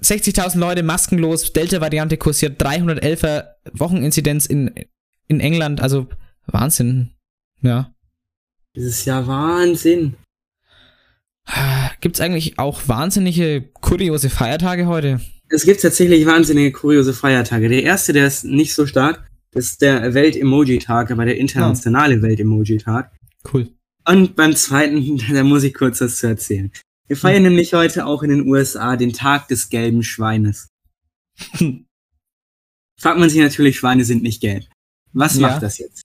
60.000 0.00 0.58
Leute 0.58 0.82
maskenlos, 0.82 1.52
Delta-Variante 1.52 2.16
kursiert, 2.16 2.60
311er 2.62 3.48
Wocheninzidenz 3.72 4.46
in, 4.46 4.74
in 5.28 5.40
England, 5.40 5.82
also 5.82 6.08
Wahnsinn. 6.46 7.10
Ja. 7.60 7.94
Dieses 8.74 9.04
Jahr 9.04 9.26
Wahnsinn. 9.26 10.16
Gibt's 12.04 12.20
eigentlich 12.20 12.58
auch 12.58 12.82
wahnsinnige, 12.86 13.62
kuriose 13.80 14.28
Feiertage 14.28 14.84
heute? 14.84 15.22
Es 15.48 15.64
gibt 15.64 15.80
tatsächlich 15.80 16.26
wahnsinnige, 16.26 16.70
kuriose 16.70 17.14
Feiertage. 17.14 17.70
Der 17.70 17.82
erste, 17.82 18.12
der 18.12 18.26
ist 18.26 18.44
nicht 18.44 18.74
so 18.74 18.86
stark, 18.86 19.26
das 19.52 19.68
ist 19.68 19.80
der 19.80 20.12
Welt-Emoji-Tag, 20.12 21.10
aber 21.10 21.24
der 21.24 21.38
internationale 21.38 22.18
oh. 22.18 22.22
Welt-Emoji-Tag. 22.22 23.10
Cool. 23.50 23.70
Und 24.06 24.36
beim 24.36 24.54
zweiten, 24.54 25.16
da 25.32 25.44
muss 25.44 25.62
ich 25.62 25.72
kurz 25.72 26.02
was 26.02 26.18
zu 26.18 26.26
erzählen. 26.26 26.70
Wir 27.06 27.16
feiern 27.16 27.36
hm. 27.36 27.44
nämlich 27.44 27.72
heute 27.72 28.04
auch 28.04 28.22
in 28.22 28.28
den 28.28 28.46
USA 28.46 28.96
den 28.96 29.14
Tag 29.14 29.48
des 29.48 29.70
gelben 29.70 30.02
Schweines. 30.02 30.68
Fragt 33.00 33.18
man 33.18 33.30
sich 33.30 33.40
natürlich, 33.40 33.78
Schweine 33.78 34.04
sind 34.04 34.22
nicht 34.22 34.42
gelb. 34.42 34.66
Was 35.14 35.36
ja. 35.36 35.48
macht 35.48 35.62
das 35.62 35.78
jetzt? 35.78 36.02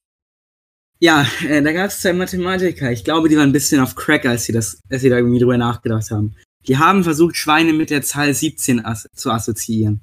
Ja, 0.99 1.25
äh, 1.47 1.61
da 1.61 1.71
gab 1.71 1.87
es 1.87 2.01
zwei 2.01 2.13
Mathematiker. 2.13 2.91
Ich 2.91 3.03
glaube, 3.03 3.29
die 3.29 3.37
waren 3.37 3.49
ein 3.49 3.53
bisschen 3.53 3.79
auf 3.79 3.95
Crack, 3.95 4.25
als 4.25 4.45
sie, 4.45 4.51
das, 4.51 4.81
als 4.89 5.01
sie 5.01 5.09
da 5.09 5.17
irgendwie 5.17 5.39
drüber 5.39 5.57
nachgedacht 5.57 6.11
haben. 6.11 6.35
Die 6.67 6.77
haben 6.77 7.03
versucht, 7.03 7.37
Schweine 7.37 7.71
mit 7.73 7.89
der 7.89 8.01
Zahl 8.01 8.33
17 8.33 8.83
as 8.83 9.07
zu 9.15 9.31
assoziieren. 9.31 10.01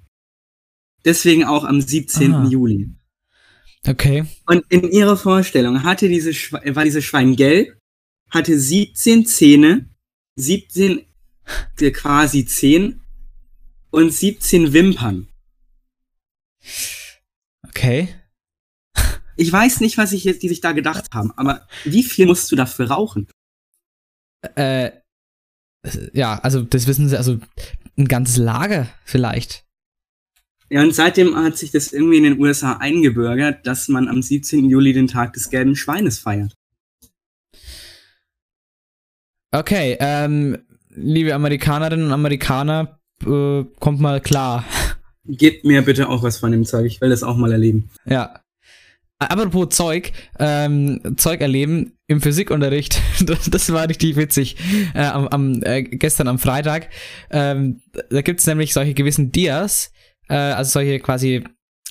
Deswegen 1.04 1.44
auch 1.44 1.64
am 1.64 1.80
17. 1.80 2.34
Aha. 2.34 2.48
Juli. 2.48 2.90
Okay. 3.86 4.24
Und 4.46 4.64
in 4.70 4.90
ihrer 4.90 5.16
Vorstellung 5.16 5.84
hatte 5.84 6.08
diese 6.08 6.30
war 6.30 6.84
dieses 6.84 7.04
Schwein 7.04 7.36
gelb, 7.36 7.78
hatte 8.30 8.58
17 8.58 9.26
Zähne, 9.26 9.88
17 10.36 11.06
äh, 11.80 11.90
quasi 11.90 12.46
10 12.46 13.00
und 13.90 14.12
17 14.12 14.72
Wimpern. 14.72 15.28
Okay. 17.68 18.08
Ich 19.36 19.52
weiß 19.52 19.80
nicht, 19.80 19.98
was 19.98 20.12
ich 20.12 20.24
jetzt, 20.24 20.42
die 20.42 20.48
sich 20.48 20.60
da 20.60 20.72
gedacht 20.72 21.12
haben, 21.12 21.32
aber 21.36 21.66
wie 21.84 22.02
viel 22.02 22.26
musst 22.26 22.50
du 22.50 22.56
dafür 22.56 22.90
rauchen? 22.90 23.28
Äh, 24.54 24.90
ja, 26.12 26.38
also 26.38 26.62
das 26.62 26.86
wissen 26.86 27.08
sie, 27.08 27.16
also 27.16 27.38
ein 27.96 28.08
ganzes 28.08 28.36
Lager 28.36 28.88
vielleicht. 29.04 29.64
Ja, 30.68 30.82
und 30.82 30.94
seitdem 30.94 31.36
hat 31.36 31.56
sich 31.56 31.70
das 31.70 31.92
irgendwie 31.92 32.16
in 32.16 32.24
den 32.24 32.40
USA 32.40 32.78
eingebürgert, 32.78 33.66
dass 33.66 33.88
man 33.88 34.08
am 34.08 34.20
17. 34.20 34.68
Juli 34.68 34.92
den 34.92 35.06
Tag 35.06 35.32
des 35.34 35.48
gelben 35.48 35.76
Schweines 35.76 36.18
feiert. 36.18 36.54
Okay, 39.52 39.96
ähm, 40.00 40.58
liebe 40.90 41.34
Amerikanerinnen 41.34 42.06
und 42.06 42.12
Amerikaner, 42.12 42.98
äh, 43.24 43.64
kommt 43.78 44.00
mal 44.00 44.20
klar. 44.20 44.64
Gebt 45.24 45.64
mir 45.64 45.82
bitte 45.82 46.08
auch 46.08 46.22
was 46.22 46.38
von 46.38 46.52
dem 46.52 46.64
Zeug, 46.64 46.86
ich 46.86 47.00
will 47.00 47.10
das 47.10 47.22
auch 47.22 47.36
mal 47.36 47.52
erleben. 47.52 47.90
Ja. 48.04 48.40
Apropos 49.18 49.68
Zeug, 49.70 50.12
ähm, 50.38 51.00
Zeug 51.16 51.40
erleben 51.40 51.92
im 52.06 52.20
Physikunterricht, 52.20 53.00
das, 53.50 53.72
war 53.72 53.88
richtig 53.88 54.16
witzig. 54.16 54.56
Äh, 54.94 55.06
am, 55.06 55.28
am 55.28 55.62
äh, 55.62 55.82
gestern 55.82 56.28
am 56.28 56.38
Freitag, 56.38 56.90
ähm, 57.30 57.80
da 58.10 58.20
gibt's 58.20 58.46
nämlich 58.46 58.74
solche 58.74 58.92
gewissen 58.92 59.32
Dias, 59.32 59.90
äh, 60.28 60.34
also 60.34 60.72
solche 60.72 61.00
quasi 61.00 61.44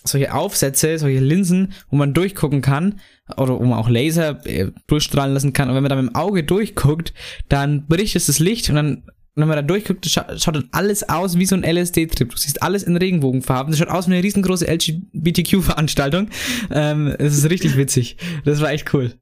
solche 0.08 0.34
Aufsätze, 0.34 0.98
solche 1.00 1.20
Linsen, 1.20 1.74
wo 1.90 1.96
man 1.96 2.14
durchgucken 2.14 2.62
kann 2.62 3.00
oder 3.38 3.60
wo 3.60 3.64
man 3.64 3.80
auch 3.80 3.90
Laser 3.90 4.46
äh, 4.46 4.72
durchstrahlen 4.88 5.34
lassen 5.34 5.54
kann. 5.54 5.70
Und 5.70 5.76
wenn 5.76 5.84
man 5.84 5.90
da 5.90 5.96
mit 5.96 6.10
dem 6.10 6.16
Auge 6.16 6.44
durchguckt, 6.44 7.14
dann 7.50 7.88
bricht 7.88 8.16
es 8.16 8.28
das 8.28 8.40
Licht 8.40 8.70
und 8.70 8.76
dann, 8.76 9.04
wenn 9.36 9.48
man 9.48 9.58
da 9.58 9.62
durchguckt, 9.62 10.06
scha 10.06 10.26
schaut 10.38 10.56
dann 10.56 10.70
alles 10.72 11.08
aus 11.08 11.38
wie 11.38 11.46
so 11.46 11.56
ein 11.56 11.64
LSD-Trip. 11.64 12.30
Du 12.30 12.38
siehst 12.38 12.64
alles 12.64 12.84
in 12.84 12.96
Regenbogenfarben. 12.96 13.72
Das 13.72 13.80
schaut 13.80 13.90
aus 13.90 14.08
wie 14.08 14.14
eine 14.14 14.24
riesengroße 14.24 14.66
LGBTQ-Veranstaltung. 14.68 16.30
Ähm, 16.72 17.16
das 17.20 17.38
ist 17.38 17.50
richtig 17.50 17.76
witzig. 17.76 18.18
Das 18.46 18.62
war 18.62 18.72
echt 18.72 18.94
cool. 18.94 19.14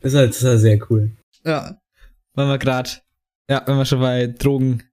Das 0.00 0.14
war, 0.14 0.26
das 0.26 0.42
war 0.44 0.58
sehr 0.58 0.78
cool. 0.90 1.16
Ja. 1.44 1.80
Wenn 2.34 2.46
wir 2.46 2.58
gerade, 2.58 2.90
ja, 3.50 3.62
wenn 3.66 3.76
wir 3.76 3.84
schon 3.84 4.00
bei 4.00 4.28
Drogen 4.28 4.84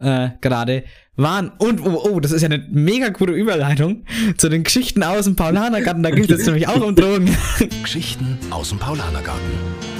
äh, 0.00 0.30
gerade 0.40 0.84
waren. 1.16 1.52
Und, 1.58 1.84
oh, 1.84 2.00
oh, 2.04 2.20
das 2.20 2.32
ist 2.32 2.42
ja 2.42 2.46
eine 2.48 2.66
mega 2.70 3.10
coole 3.10 3.32
Überleitung 3.32 4.04
zu 4.36 4.48
den 4.48 4.64
Geschichten 4.64 5.02
aus 5.02 5.24
dem 5.24 5.36
Paulanergarten. 5.36 6.02
Da 6.02 6.10
geht 6.10 6.30
es 6.30 6.46
nämlich 6.46 6.68
auch 6.68 6.80
um 6.80 6.94
Drogen. 6.94 7.36
Geschichten 7.82 8.38
aus 8.50 8.70
dem 8.70 8.78
Paulanergarten. 8.78 9.97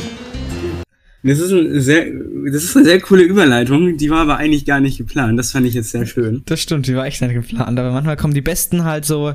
Das 1.22 1.40
ist, 1.40 1.50
ein 1.50 1.80
sehr, 1.80 2.06
das 2.52 2.62
ist 2.62 2.76
eine 2.76 2.84
sehr 2.84 3.00
coole 3.00 3.22
Überleitung, 3.22 3.96
die 3.96 4.08
war 4.08 4.20
aber 4.20 4.36
eigentlich 4.36 4.64
gar 4.64 4.80
nicht 4.80 4.98
geplant. 4.98 5.38
Das 5.38 5.50
fand 5.50 5.66
ich 5.66 5.74
jetzt 5.74 5.90
sehr 5.90 6.06
schön. 6.06 6.42
Das 6.46 6.60
stimmt, 6.60 6.86
die 6.86 6.94
war 6.94 7.06
echt 7.06 7.20
nicht 7.20 7.34
geplant, 7.34 7.78
aber 7.78 7.90
manchmal 7.90 8.16
kommen 8.16 8.34
die 8.34 8.40
besten 8.40 8.84
halt 8.84 9.04
so 9.04 9.34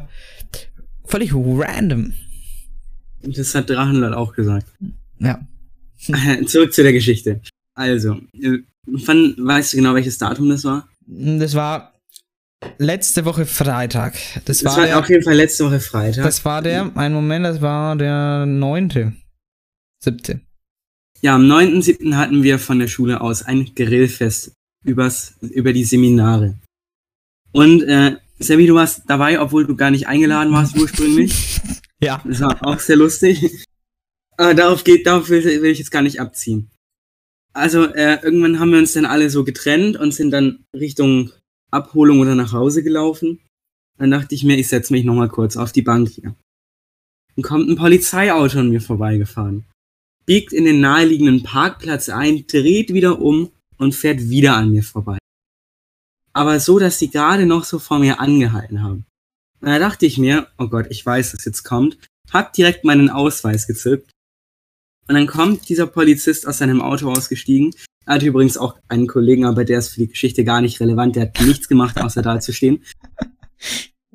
völlig 1.06 1.34
random. 1.34 2.14
Das 3.24 3.54
hat 3.54 3.70
Drachenlord 3.70 4.14
auch 4.14 4.34
gesagt. 4.34 4.68
Ja. 5.20 5.46
Zurück 6.46 6.74
zu 6.74 6.84
der 6.84 6.94
Geschichte. 6.94 7.42
Also, 7.76 8.18
wann 8.86 9.36
weißt 9.38 9.74
du 9.74 9.78
genau, 9.78 9.94
welches 9.94 10.18
Datum 10.18 10.50
das 10.50 10.64
war? 10.64 10.88
Das 11.06 11.54
war 11.54 11.94
letzte 12.78 13.26
Woche 13.26 13.46
Freitag. 13.46 14.14
Das, 14.46 14.60
Das 14.60 14.66
war, 14.66 14.78
war 14.78 14.86
der, 14.86 15.00
auf 15.00 15.10
jeden 15.10 15.24
Fall 15.24 15.36
letzte 15.36 15.66
Woche 15.66 15.80
Freitag. 15.80 16.24
das 16.24 16.46
war 16.46 16.62
der, 16.62 16.96
ein 16.96 17.14
Moment, 17.14 17.46
das 17.46 17.62
war 17.62 17.96
der 17.96 18.46
neunte. 18.46 19.14
Siebte. 20.00 20.42
Ja, 21.24 21.36
am 21.36 21.50
9.7. 21.50 22.16
hatten 22.16 22.44
wir 22.44 22.60
von 22.60 22.80
der 22.80 22.90
Schule 22.90 23.22
aus 23.22 23.44
ein 23.44 23.74
Grillfest 23.76 24.52
übers, 24.84 25.36
über 25.40 25.72
die 25.72 25.86
Seminare. 25.86 26.60
Und 27.54 27.82
äh, 27.84 28.18
Sammy, 28.40 28.68
du 28.68 28.76
warst 28.76 29.04
dabei, 29.08 29.40
obwohl 29.40 29.66
du 29.66 29.78
gar 29.78 29.90
nicht 29.90 30.06
eingeladen 30.08 30.52
warst 30.54 30.78
ursprünglich. 30.78 31.62
Ja. 32.02 32.22
Das 32.26 32.42
war 32.42 32.68
auch 32.68 32.80
sehr 32.82 32.98
lustig. 32.98 33.66
Aber 34.36 34.54
darauf 34.54 34.84
geht, 34.84 35.08
darauf 35.08 35.30
will, 35.30 35.42
will 35.42 35.72
ich 35.72 35.80
jetzt 35.80 35.92
gar 35.92 36.02
nicht 36.02 36.20
abziehen. 36.20 36.70
Also 37.54 37.86
äh, 37.86 38.22
irgendwann 38.22 38.60
haben 38.60 38.72
wir 38.74 38.80
uns 38.80 38.92
dann 38.92 39.06
alle 39.06 39.30
so 39.30 39.46
getrennt 39.46 39.96
und 39.96 40.14
sind 40.14 40.32
dann 40.32 40.66
Richtung 40.76 41.32
Abholung 41.72 42.20
oder 42.20 42.36
nach 42.36 42.52
Hause 42.52 42.84
gelaufen. 42.84 43.40
Dann 43.98 44.12
dachte 44.12 44.36
ich 44.36 44.44
mir, 44.44 44.58
ich 44.58 44.68
setze 44.68 44.92
mich 44.92 45.06
nochmal 45.06 45.30
kurz 45.30 45.56
auf 45.56 45.72
die 45.72 45.82
Bank 45.82 46.10
hier. 46.10 46.36
Dann 47.38 47.44
kommt 47.44 47.70
ein 47.70 47.78
Polizeiauto 47.78 48.60
an 48.60 48.70
mir 48.70 48.82
vorbeigefahren 48.82 49.64
biegt 50.26 50.54
in 50.54 50.66
den 50.66 50.80
naheliegenden 50.80 51.44
Parkplatz 51.44 52.10
ein, 52.10 52.46
dreht 52.48 52.94
wieder 52.94 53.20
um 53.20 53.52
und 53.78 53.96
fährt 53.96 54.30
wieder 54.30 54.56
an 54.56 54.72
mir 54.72 54.84
vorbei. 54.84 55.18
Aber 56.34 56.60
so, 56.60 56.80
dass 56.80 57.00
sie 57.00 57.10
gerade 57.10 57.46
noch 57.46 57.64
so 57.64 57.80
vor 57.80 58.00
mir 58.00 58.20
angehalten 58.20 58.82
haben. 58.82 59.06
Und 59.62 59.70
da 59.70 59.80
dachte 59.80 60.06
ich 60.06 60.18
mir, 60.18 60.48
oh 60.58 60.68
Gott, 60.68 60.88
ich 60.90 61.06
weiß, 61.06 61.32
dass 61.32 61.46
jetzt 61.46 61.64
kommt, 61.64 61.98
hab 62.32 62.54
direkt 62.54 62.84
meinen 62.84 63.10
Ausweis 63.10 63.68
gezückt. 63.68 64.12
Und 65.08 65.16
dann 65.16 65.28
kommt 65.28 65.70
dieser 65.70 65.88
Polizist 65.88 66.48
aus 66.48 66.58
seinem 66.58 66.82
Auto 66.82 67.10
ausgestiegen. 67.10 67.76
Er 68.06 68.16
hatte 68.16 68.26
übrigens 68.26 68.58
auch 68.58 68.78
einen 68.88 69.08
Kollegen, 69.08 69.46
aber 69.46 69.64
der 69.64 69.80
ist 69.80 69.90
für 69.90 70.02
die 70.02 70.08
Geschichte 70.08 70.44
gar 70.44 70.62
nicht 70.62 70.80
relevant. 70.80 71.16
Der 71.16 71.24
hat 71.24 71.42
nichts 71.42 71.68
gemacht, 71.68 72.02
außer 72.02 72.22
da 72.22 72.40
zu 72.40 72.52
stehen. 72.52 72.84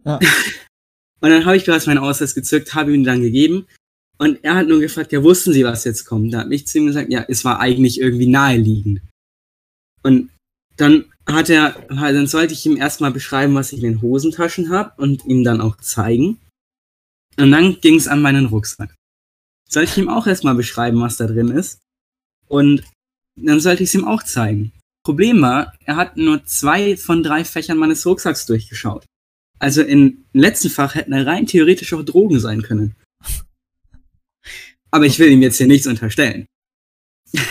Ja. 0.04 0.18
Und 1.20 1.30
dann 1.30 1.44
habe 1.44 1.56
ich 1.56 1.64
bereits 1.64 1.86
meinen 1.86 1.98
Ausweis 1.98 2.34
gezückt, 2.34 2.74
habe 2.74 2.94
ihm 2.94 3.04
dann 3.04 3.20
gegeben. 3.20 3.66
Und 4.18 4.42
er 4.42 4.56
hat 4.56 4.66
nur 4.66 4.80
gefragt, 4.80 5.12
ja, 5.12 5.22
wussten 5.22 5.52
Sie, 5.52 5.64
was 5.64 5.84
jetzt 5.84 6.04
kommt? 6.04 6.34
Da 6.34 6.40
hat 6.40 6.50
ich 6.50 6.66
zu 6.66 6.78
ihm 6.78 6.87
gesagt, 6.87 7.10
ja, 7.10 7.25
es 7.28 7.44
war 7.44 7.60
eigentlich 7.60 8.00
irgendwie 8.00 8.26
naheliegend. 8.26 9.00
Und 10.02 10.30
dann 10.76 11.04
hat 11.26 11.50
er, 11.50 11.87
dann 11.88 12.26
sollte 12.26 12.54
ich 12.54 12.66
ihm 12.66 12.76
erstmal 12.76 13.12
beschreiben, 13.12 13.54
was 13.54 13.72
ich 13.72 13.82
in 13.82 13.92
den 13.92 14.02
Hosentaschen 14.02 14.70
habe 14.70 15.00
und 15.00 15.25
ihm 15.26 15.44
dann 15.44 15.60
auch 15.60 15.76
zeigen. 15.76 16.38
Und 17.38 17.52
dann 17.52 17.80
ging 17.80 17.94
es 17.94 18.08
an 18.08 18.22
meinen 18.22 18.46
Rucksack. 18.46 18.94
Sollte 19.68 19.92
ich 19.92 19.98
ihm 19.98 20.08
auch 20.08 20.26
erstmal 20.26 20.54
beschreiben, 20.54 21.00
was 21.00 21.16
da 21.16 21.26
drin 21.26 21.48
ist. 21.48 21.78
Und 22.48 22.82
dann 23.37 23.60
sollte 23.60 23.82
ich 23.82 23.90
es 23.90 23.94
ihm 23.94 24.06
auch 24.06 24.22
zeigen. 24.22 24.72
Problem 25.04 25.40
war, 25.42 25.75
er 25.84 25.96
hat 25.96 26.16
nur 26.16 26.44
zwei 26.44 26.96
von 26.96 27.22
drei 27.22 27.44
Fächern 27.44 27.78
meines 27.78 28.04
Rucksacks 28.04 28.46
durchgeschaut. 28.46 29.04
Also 29.60 29.82
im 29.82 30.25
letzten 30.32 30.70
Fach 30.70 30.94
hätten 30.94 31.14
rein 31.14 31.46
theoretisch 31.46 31.92
auch 31.92 32.02
Drogen 32.02 32.40
sein 32.40 32.62
können. 32.62 32.94
Aber 34.90 35.07
ich 35.07 35.18
will 35.18 35.30
ihm 35.30 35.42
jetzt 35.42 35.59
hier 35.59 35.66
nichts 35.66 35.87
unterstellen. 35.87 36.47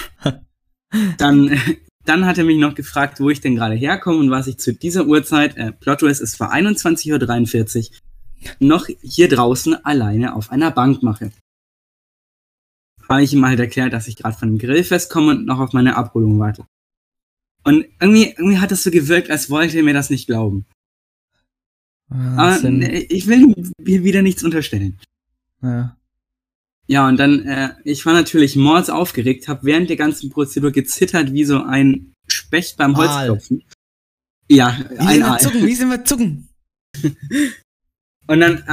dann, 1.17 1.59
dann 2.05 2.25
hat 2.25 2.37
er 2.37 2.43
mich 2.43 2.57
noch 2.57 2.75
gefragt, 2.75 3.19
wo 3.19 3.29
ich 3.29 3.41
denn 3.41 3.55
gerade 3.55 3.75
herkomme 3.75 4.19
und 4.19 4.31
was 4.31 4.47
ich 4.47 4.57
zu 4.57 4.73
dieser 4.73 5.05
Uhrzeit, 5.05 5.55
äh, 5.57 5.71
Plot 5.71 5.99
Twist, 5.99 6.21
es 6.21 6.39
war 6.39 6.53
21.43 6.53 7.91
Uhr, 7.91 7.97
noch 8.59 8.87
hier 9.01 9.29
draußen 9.29 9.85
alleine 9.85 10.35
auf 10.35 10.51
einer 10.51 10.71
Bank 10.71 11.03
mache. 11.03 11.31
Habe 13.07 13.23
ich 13.23 13.33
ihm 13.33 13.45
halt 13.45 13.59
erklärt, 13.59 13.93
dass 13.93 14.07
ich 14.07 14.17
gerade 14.17 14.37
von 14.37 14.49
dem 14.49 14.57
Grillfest 14.57 15.09
komme 15.09 15.31
und 15.31 15.45
noch 15.45 15.59
auf 15.59 15.73
meine 15.73 15.95
Abholung 15.95 16.39
warte. 16.39 16.65
Und 17.63 17.85
irgendwie, 17.99 18.33
irgendwie 18.37 18.59
hat 18.59 18.71
es 18.71 18.83
so 18.83 18.91
gewirkt, 18.91 19.29
als 19.29 19.49
wollte 19.49 19.77
er 19.77 19.83
mir 19.83 19.93
das 19.93 20.09
nicht 20.09 20.27
glauben. 20.27 20.65
Aber 22.09 22.63
äh, 22.63 22.99
ich 23.09 23.27
will 23.27 23.41
ihm 23.41 24.03
wieder 24.03 24.21
nichts 24.21 24.43
unterstellen. 24.43 24.97
Ja. 25.61 25.97
Ja, 26.87 27.07
und 27.07 27.17
dann, 27.17 27.45
äh, 27.45 27.69
ich 27.83 28.05
war 28.05 28.13
natürlich 28.13 28.55
mords 28.55 28.89
aufgeregt, 28.89 29.47
habe 29.47 29.65
während 29.65 29.89
der 29.89 29.97
ganzen 29.97 30.29
Prozedur 30.29 30.71
gezittert 30.71 31.33
wie 31.33 31.43
so 31.43 31.61
ein 31.61 32.13
Specht 32.27 32.77
beim 32.77 32.95
Holzklopfen. 32.95 33.63
Ja, 34.49 34.77
Wie 34.89 34.97
ein 34.99 35.07
sind 35.07 35.19
wir 35.19 35.31
Aal. 35.31 35.39
zucken? 35.39 35.67
Wie 35.67 35.75
sind 35.75 35.89
wir 35.89 36.05
zucken? 36.05 36.49
Und 38.27 38.41
dann 38.41 38.63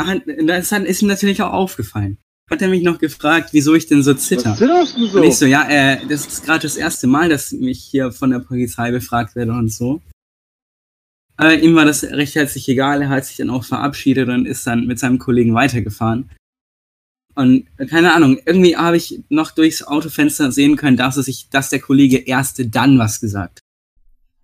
das 0.47 0.73
ist 0.73 1.03
ihm 1.03 1.09
natürlich 1.09 1.41
auch 1.43 1.53
aufgefallen. 1.53 2.19
Hat 2.51 2.61
er 2.61 2.69
mich 2.69 2.83
noch 2.83 2.99
gefragt, 2.99 3.51
wieso 3.53 3.75
ich 3.75 3.87
denn 3.87 4.03
so 4.03 4.13
zitter. 4.15 4.55
zitterst 4.57 4.97
du 4.97 5.07
so? 5.07 5.19
Und 5.19 5.25
ich 5.25 5.37
so, 5.37 5.47
ja, 5.47 5.67
äh, 5.69 6.07
das 6.07 6.27
ist 6.27 6.45
gerade 6.45 6.63
das 6.63 6.77
erste 6.77 7.07
Mal, 7.07 7.29
dass 7.29 7.53
mich 7.53 7.83
hier 7.83 8.13
von 8.13 8.31
der 8.31 8.41
Polizei 8.41 8.91
befragt 8.91 9.35
werde 9.35 9.53
und 9.53 9.73
so. 9.73 10.03
Aber 11.37 11.55
ihm 11.55 11.75
war 11.75 11.85
das 11.85 12.05
recht 12.05 12.35
herzlich 12.35 12.69
egal, 12.69 13.03
er 13.03 13.09
hat 13.09 13.25
sich 13.25 13.39
dann 13.39 13.51
auch 13.51 13.65
verabschiedet 13.65 14.29
und 14.29 14.47
ist 14.47 14.67
dann 14.67 14.87
mit 14.87 14.99
seinem 14.99 15.19
Kollegen 15.19 15.55
weitergefahren. 15.55 16.31
Und 17.35 17.67
keine 17.91 18.15
Ahnung, 18.15 18.39
irgendwie 18.47 18.77
habe 18.77 18.97
ich 18.97 19.21
noch 19.29 19.51
durchs 19.51 19.83
Autofenster 19.83 20.53
sehen 20.53 20.77
können, 20.77 20.97
dass, 20.97 21.17
es 21.17 21.27
sich, 21.27 21.49
dass 21.51 21.71
der 21.71 21.81
Kollege 21.81 22.19
erst 22.19 22.63
dann 22.75 22.99
was 22.99 23.21
gesagt. 23.21 23.61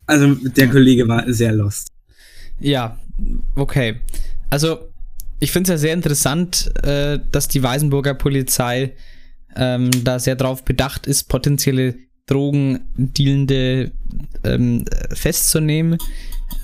Also 0.07 0.35
der 0.35 0.69
Kollege 0.69 1.07
war 1.07 1.33
sehr 1.33 1.53
lost. 1.53 1.89
Ja, 2.59 2.99
okay. 3.55 4.01
Also, 4.51 4.91
ich 5.39 5.53
finde 5.53 5.73
es 5.73 5.79
ja 5.79 5.79
sehr 5.79 5.95
interessant, 5.95 6.73
äh, 6.83 7.21
dass 7.31 7.49
die 7.49 7.63
Weißenburger 7.63 8.15
Polizei 8.15 8.95
ähm, 9.57 9.91
da 10.05 10.19
sehr 10.19 10.37
drauf 10.37 10.65
bedacht 10.65 11.07
ist, 11.07 11.29
potenzielle 11.29 11.97
Drogendealende 12.27 13.93
ähm, 14.45 14.85
festzunehmen. 15.13 15.99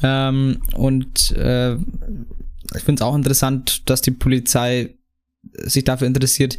Ähm, 0.03 0.61
und 0.75 1.31
äh, 1.33 1.75
ich 1.75 2.83
finde 2.83 3.01
es 3.01 3.03
auch 3.03 3.15
interessant, 3.15 3.89
dass 3.89 4.01
die 4.01 4.11
Polizei 4.11 4.95
sich 5.59 5.85
dafür 5.85 6.07
interessiert, 6.07 6.59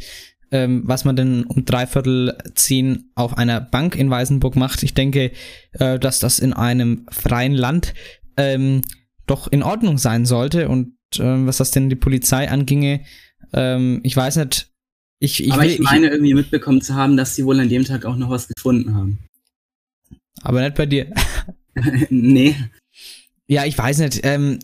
ähm, 0.50 0.82
was 0.84 1.04
man 1.04 1.16
denn 1.16 1.44
um 1.44 1.64
dreiviertel 1.64 2.36
zehn 2.54 3.10
auf 3.14 3.36
einer 3.36 3.60
Bank 3.60 3.96
in 3.96 4.10
Weißenburg 4.10 4.56
macht. 4.56 4.82
Ich 4.82 4.94
denke, 4.94 5.32
äh, 5.72 5.98
dass 5.98 6.20
das 6.20 6.38
in 6.38 6.52
einem 6.52 7.06
freien 7.10 7.54
Land 7.54 7.94
ähm, 8.36 8.82
doch 9.26 9.48
in 9.48 9.62
Ordnung 9.62 9.98
sein 9.98 10.24
sollte. 10.24 10.68
Und 10.68 10.94
ähm, 11.18 11.46
was 11.46 11.58
das 11.58 11.70
denn 11.70 11.90
die 11.90 11.96
Polizei 11.96 12.50
anginge, 12.50 13.04
ähm, 13.52 14.00
ich 14.02 14.16
weiß 14.16 14.36
nicht. 14.36 14.70
Ich, 15.20 15.42
ich 15.42 15.52
Aber 15.52 15.62
will, 15.62 15.70
ich 15.70 15.80
meine 15.80 16.08
irgendwie 16.08 16.34
mitbekommen 16.34 16.80
zu 16.80 16.94
haben, 16.94 17.16
dass 17.16 17.34
sie 17.34 17.44
wohl 17.44 17.58
an 17.58 17.68
dem 17.68 17.84
Tag 17.84 18.04
auch 18.04 18.16
noch 18.16 18.30
was 18.30 18.48
gefunden 18.48 18.94
haben. 18.94 19.18
aber 20.42 20.62
nicht 20.62 20.76
bei 20.76 20.86
dir. 20.86 21.12
nee. 22.10 22.54
Ja, 23.48 23.64
ich 23.64 23.76
weiß 23.76 23.98
nicht. 23.98 24.20
Ähm, 24.22 24.60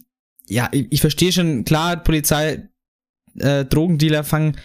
ja, 0.47 0.69
ich, 0.73 0.87
ich 0.91 1.01
verstehe 1.01 1.33
schon, 1.33 1.65
klar, 1.65 1.97
Polizei, 1.97 2.69
äh, 3.39 3.65
Drogendealer 3.65 4.25
fangen, 4.25 4.57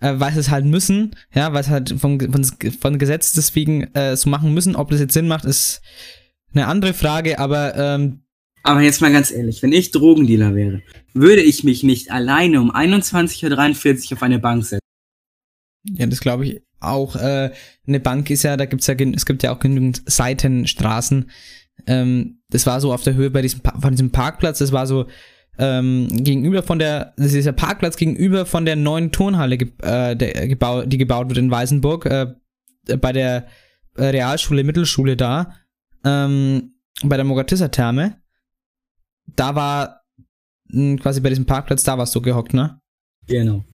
äh, 0.00 0.14
weil 0.16 0.32
sie 0.32 0.40
es 0.40 0.50
halt 0.50 0.64
müssen, 0.64 1.14
ja, 1.34 1.52
weil 1.52 1.60
es 1.62 1.68
halt 1.68 1.94
von, 1.98 2.20
von, 2.20 2.44
von 2.80 2.98
Gesetz 2.98 3.32
deswegen 3.32 3.82
äh, 3.94 4.16
so 4.16 4.28
machen 4.30 4.54
müssen. 4.54 4.76
Ob 4.76 4.90
das 4.90 5.00
jetzt 5.00 5.14
Sinn 5.14 5.28
macht, 5.28 5.44
ist 5.44 5.80
eine 6.54 6.66
andere 6.66 6.94
Frage, 6.94 7.38
aber 7.38 7.74
ähm, 7.76 8.20
Aber 8.62 8.80
jetzt 8.80 9.00
mal 9.00 9.12
ganz 9.12 9.30
ehrlich, 9.30 9.62
wenn 9.62 9.72
ich 9.72 9.90
Drogendealer 9.90 10.54
wäre, 10.54 10.82
würde 11.14 11.42
ich 11.42 11.64
mich 11.64 11.82
nicht 11.82 12.10
alleine 12.10 12.60
um 12.60 12.70
21.43 12.74 14.06
Uhr 14.12 14.16
auf 14.16 14.22
eine 14.22 14.38
Bank 14.38 14.64
setzen. 14.64 14.80
ja, 15.94 16.06
das 16.06 16.20
glaube 16.20 16.46
ich 16.46 16.62
auch. 16.80 17.16
Äh, 17.16 17.50
eine 17.86 18.00
Bank 18.00 18.30
ist 18.30 18.44
ja, 18.44 18.56
da 18.56 18.66
gibt's 18.66 18.86
ja, 18.86 18.94
es 18.94 19.26
gibt 19.26 19.42
ja 19.42 19.52
auch 19.52 19.58
genügend 19.58 20.02
Seitenstraßen. 20.06 21.30
Ähm, 21.86 22.40
das 22.50 22.66
war 22.66 22.80
so 22.80 22.92
auf 22.92 23.02
der 23.02 23.14
Höhe 23.14 23.30
bei 23.30 23.42
diesem, 23.42 23.60
Pa- 23.60 23.78
von 23.80 23.90
diesem 23.92 24.10
Parkplatz, 24.10 24.58
das 24.58 24.72
war 24.72 24.86
so 24.86 25.06
ähm, 25.58 26.08
gegenüber 26.10 26.62
von 26.62 26.78
der, 26.78 27.14
das 27.16 27.34
ist 27.34 27.44
der 27.44 27.52
Parkplatz 27.52 27.96
gegenüber 27.96 28.46
von 28.46 28.64
der 28.64 28.76
neuen 28.76 29.10
Turnhalle, 29.12 29.58
ge 29.58 29.68
äh, 29.82 30.16
der, 30.16 30.48
gebau 30.48 30.82
die 30.82 30.98
gebaut 30.98 31.28
wird 31.28 31.38
in 31.38 31.50
Weißenburg, 31.50 32.06
äh, 32.06 32.26
bei 32.96 33.12
der 33.12 33.48
äh, 33.96 34.04
Realschule, 34.06 34.64
Mittelschule 34.64 35.16
da, 35.16 35.54
ähm, 36.04 36.74
bei 37.02 37.16
der 37.16 37.24
Mogatissa 37.24 37.68
Therme. 37.68 38.20
Da 39.26 39.54
war 39.54 40.02
mh, 40.68 40.96
quasi 40.96 41.20
bei 41.20 41.28
diesem 41.28 41.46
Parkplatz, 41.46 41.84
da 41.84 41.98
warst 41.98 42.14
du 42.14 42.22
gehockt, 42.22 42.54
ne? 42.54 42.80
Genau. 43.26 43.64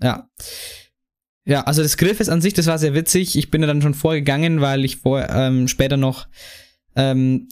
Ja. 0.00 0.28
Ja, 1.44 1.62
also 1.62 1.82
das 1.82 1.96
Grillfest 1.96 2.30
an 2.30 2.40
sich, 2.40 2.54
das 2.54 2.68
war 2.68 2.78
sehr 2.78 2.94
witzig. 2.94 3.36
Ich 3.36 3.50
bin 3.50 3.62
da 3.62 3.66
dann 3.66 3.82
schon 3.82 3.94
vorgegangen, 3.94 4.60
weil 4.60 4.84
ich 4.84 4.98
vor 4.98 5.28
ähm, 5.28 5.66
später 5.66 5.96
noch 5.96 6.28
ähm, 6.94 7.48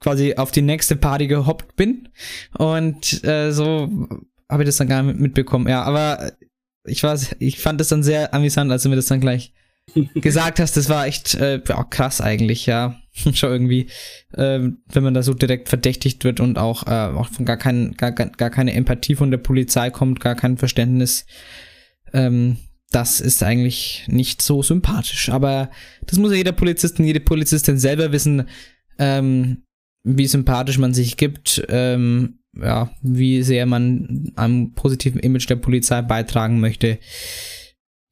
quasi 0.00 0.34
auf 0.34 0.50
die 0.50 0.62
nächste 0.62 0.96
Party 0.96 1.26
gehoppt 1.26 1.76
bin. 1.76 2.08
Und 2.56 3.24
äh, 3.24 3.52
so 3.52 3.90
habe 4.48 4.62
ich 4.62 4.68
das 4.68 4.76
dann 4.76 4.88
gar 4.88 5.02
nicht 5.02 5.18
mitbekommen. 5.18 5.68
Ja, 5.68 5.82
aber 5.82 6.32
ich 6.84 7.02
weiß, 7.02 7.36
ich 7.38 7.60
fand 7.60 7.80
das 7.80 7.88
dann 7.88 8.02
sehr 8.02 8.32
amüsant, 8.34 8.70
als 8.70 8.82
du 8.82 8.88
mir 8.88 8.96
das 8.96 9.06
dann 9.06 9.20
gleich 9.20 9.52
gesagt 10.14 10.60
hast, 10.60 10.76
das 10.76 10.88
war 10.88 11.06
echt 11.06 11.34
äh, 11.34 11.60
ja, 11.66 11.84
krass 11.84 12.20
eigentlich, 12.20 12.66
ja. 12.66 13.00
Schon 13.34 13.50
irgendwie, 13.50 13.88
äh, 14.32 14.60
wenn 14.60 15.02
man 15.02 15.14
da 15.14 15.22
so 15.22 15.34
direkt 15.34 15.68
verdächtigt 15.68 16.24
wird 16.24 16.40
und 16.40 16.58
auch, 16.58 16.86
äh, 16.86 17.16
auch 17.16 17.28
von 17.28 17.44
gar, 17.44 17.56
kein, 17.56 17.94
gar, 17.96 18.12
gar 18.12 18.50
keine 18.50 18.74
Empathie 18.74 19.16
von 19.16 19.30
der 19.30 19.38
Polizei 19.38 19.90
kommt, 19.90 20.20
gar 20.20 20.36
kein 20.36 20.56
Verständnis. 20.56 21.26
Ähm, 22.12 22.58
das 22.90 23.20
ist 23.20 23.42
eigentlich 23.42 24.04
nicht 24.06 24.40
so 24.40 24.62
sympathisch. 24.62 25.30
Aber 25.30 25.70
das 26.06 26.18
muss 26.18 26.30
ja 26.30 26.38
jeder 26.38 26.52
Polizist 26.52 26.98
und 26.98 27.06
jede 27.06 27.20
Polizistin 27.20 27.78
selber 27.78 28.12
wissen, 28.12 28.48
ähm, 28.98 29.64
wie 30.04 30.26
sympathisch 30.26 30.78
man 30.78 30.94
sich 30.94 31.16
gibt, 31.16 31.64
ähm, 31.68 32.40
ja, 32.56 32.90
wie 33.02 33.42
sehr 33.42 33.66
man 33.66 34.32
einem 34.36 34.74
positiven 34.74 35.20
Image 35.20 35.48
der 35.48 35.56
Polizei 35.56 36.02
beitragen 36.02 36.60
möchte. 36.60 36.98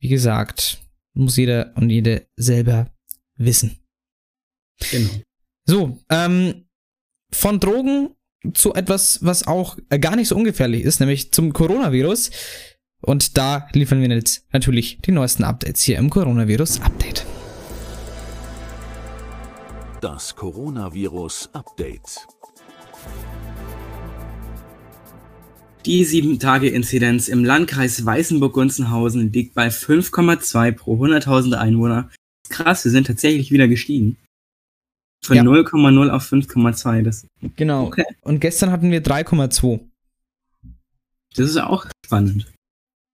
Wie 0.00 0.08
gesagt, 0.08 0.78
muss 1.14 1.36
jeder 1.36 1.72
und 1.76 1.90
jede 1.90 2.26
selber 2.36 2.90
wissen. 3.36 3.78
Genau. 4.90 5.10
So, 5.64 5.98
ähm, 6.10 6.66
von 7.32 7.60
Drogen 7.60 8.10
zu 8.54 8.74
etwas, 8.74 9.24
was 9.24 9.46
auch 9.46 9.78
gar 10.00 10.16
nicht 10.16 10.28
so 10.28 10.36
ungefährlich 10.36 10.82
ist, 10.82 11.00
nämlich 11.00 11.32
zum 11.32 11.52
Coronavirus. 11.52 12.30
Und 13.00 13.36
da 13.36 13.68
liefern 13.72 14.00
wir 14.00 14.08
jetzt 14.08 14.46
natürlich 14.52 14.98
die 15.04 15.12
neuesten 15.12 15.44
Updates 15.44 15.82
hier 15.82 15.98
im 15.98 16.10
Coronavirus 16.10 16.80
Update. 16.80 17.26
Das 20.00 20.36
Coronavirus 20.36 21.50
Update. 21.52 22.26
Die 25.84 26.04
7-Tage-Inzidenz 26.04 27.28
im 27.28 27.44
Landkreis 27.44 28.04
Weißenburg-Gunzenhausen 28.04 29.32
liegt 29.32 29.54
bei 29.54 29.68
5,2 29.68 30.72
pro 30.72 30.96
100.000 30.96 31.54
Einwohner. 31.54 32.10
Krass, 32.48 32.84
wir 32.84 32.90
sind 32.90 33.06
tatsächlich 33.06 33.50
wieder 33.50 33.68
gestiegen. 33.68 34.16
Von 35.24 35.36
Ja. 35.36 35.42
0,0 35.42 36.10
auf 36.10 36.30
5,2. 36.30 37.02
Das, 37.02 37.26
Genau. 37.56 37.86
Okay. 37.86 38.04
Und 38.22 38.40
gestern 38.40 38.70
hatten 38.70 38.90
wir 38.90 39.02
3,2. 39.02 39.80
das 41.36 41.50
ist 41.50 41.56
auch 41.58 41.86
spannend. 42.04 42.52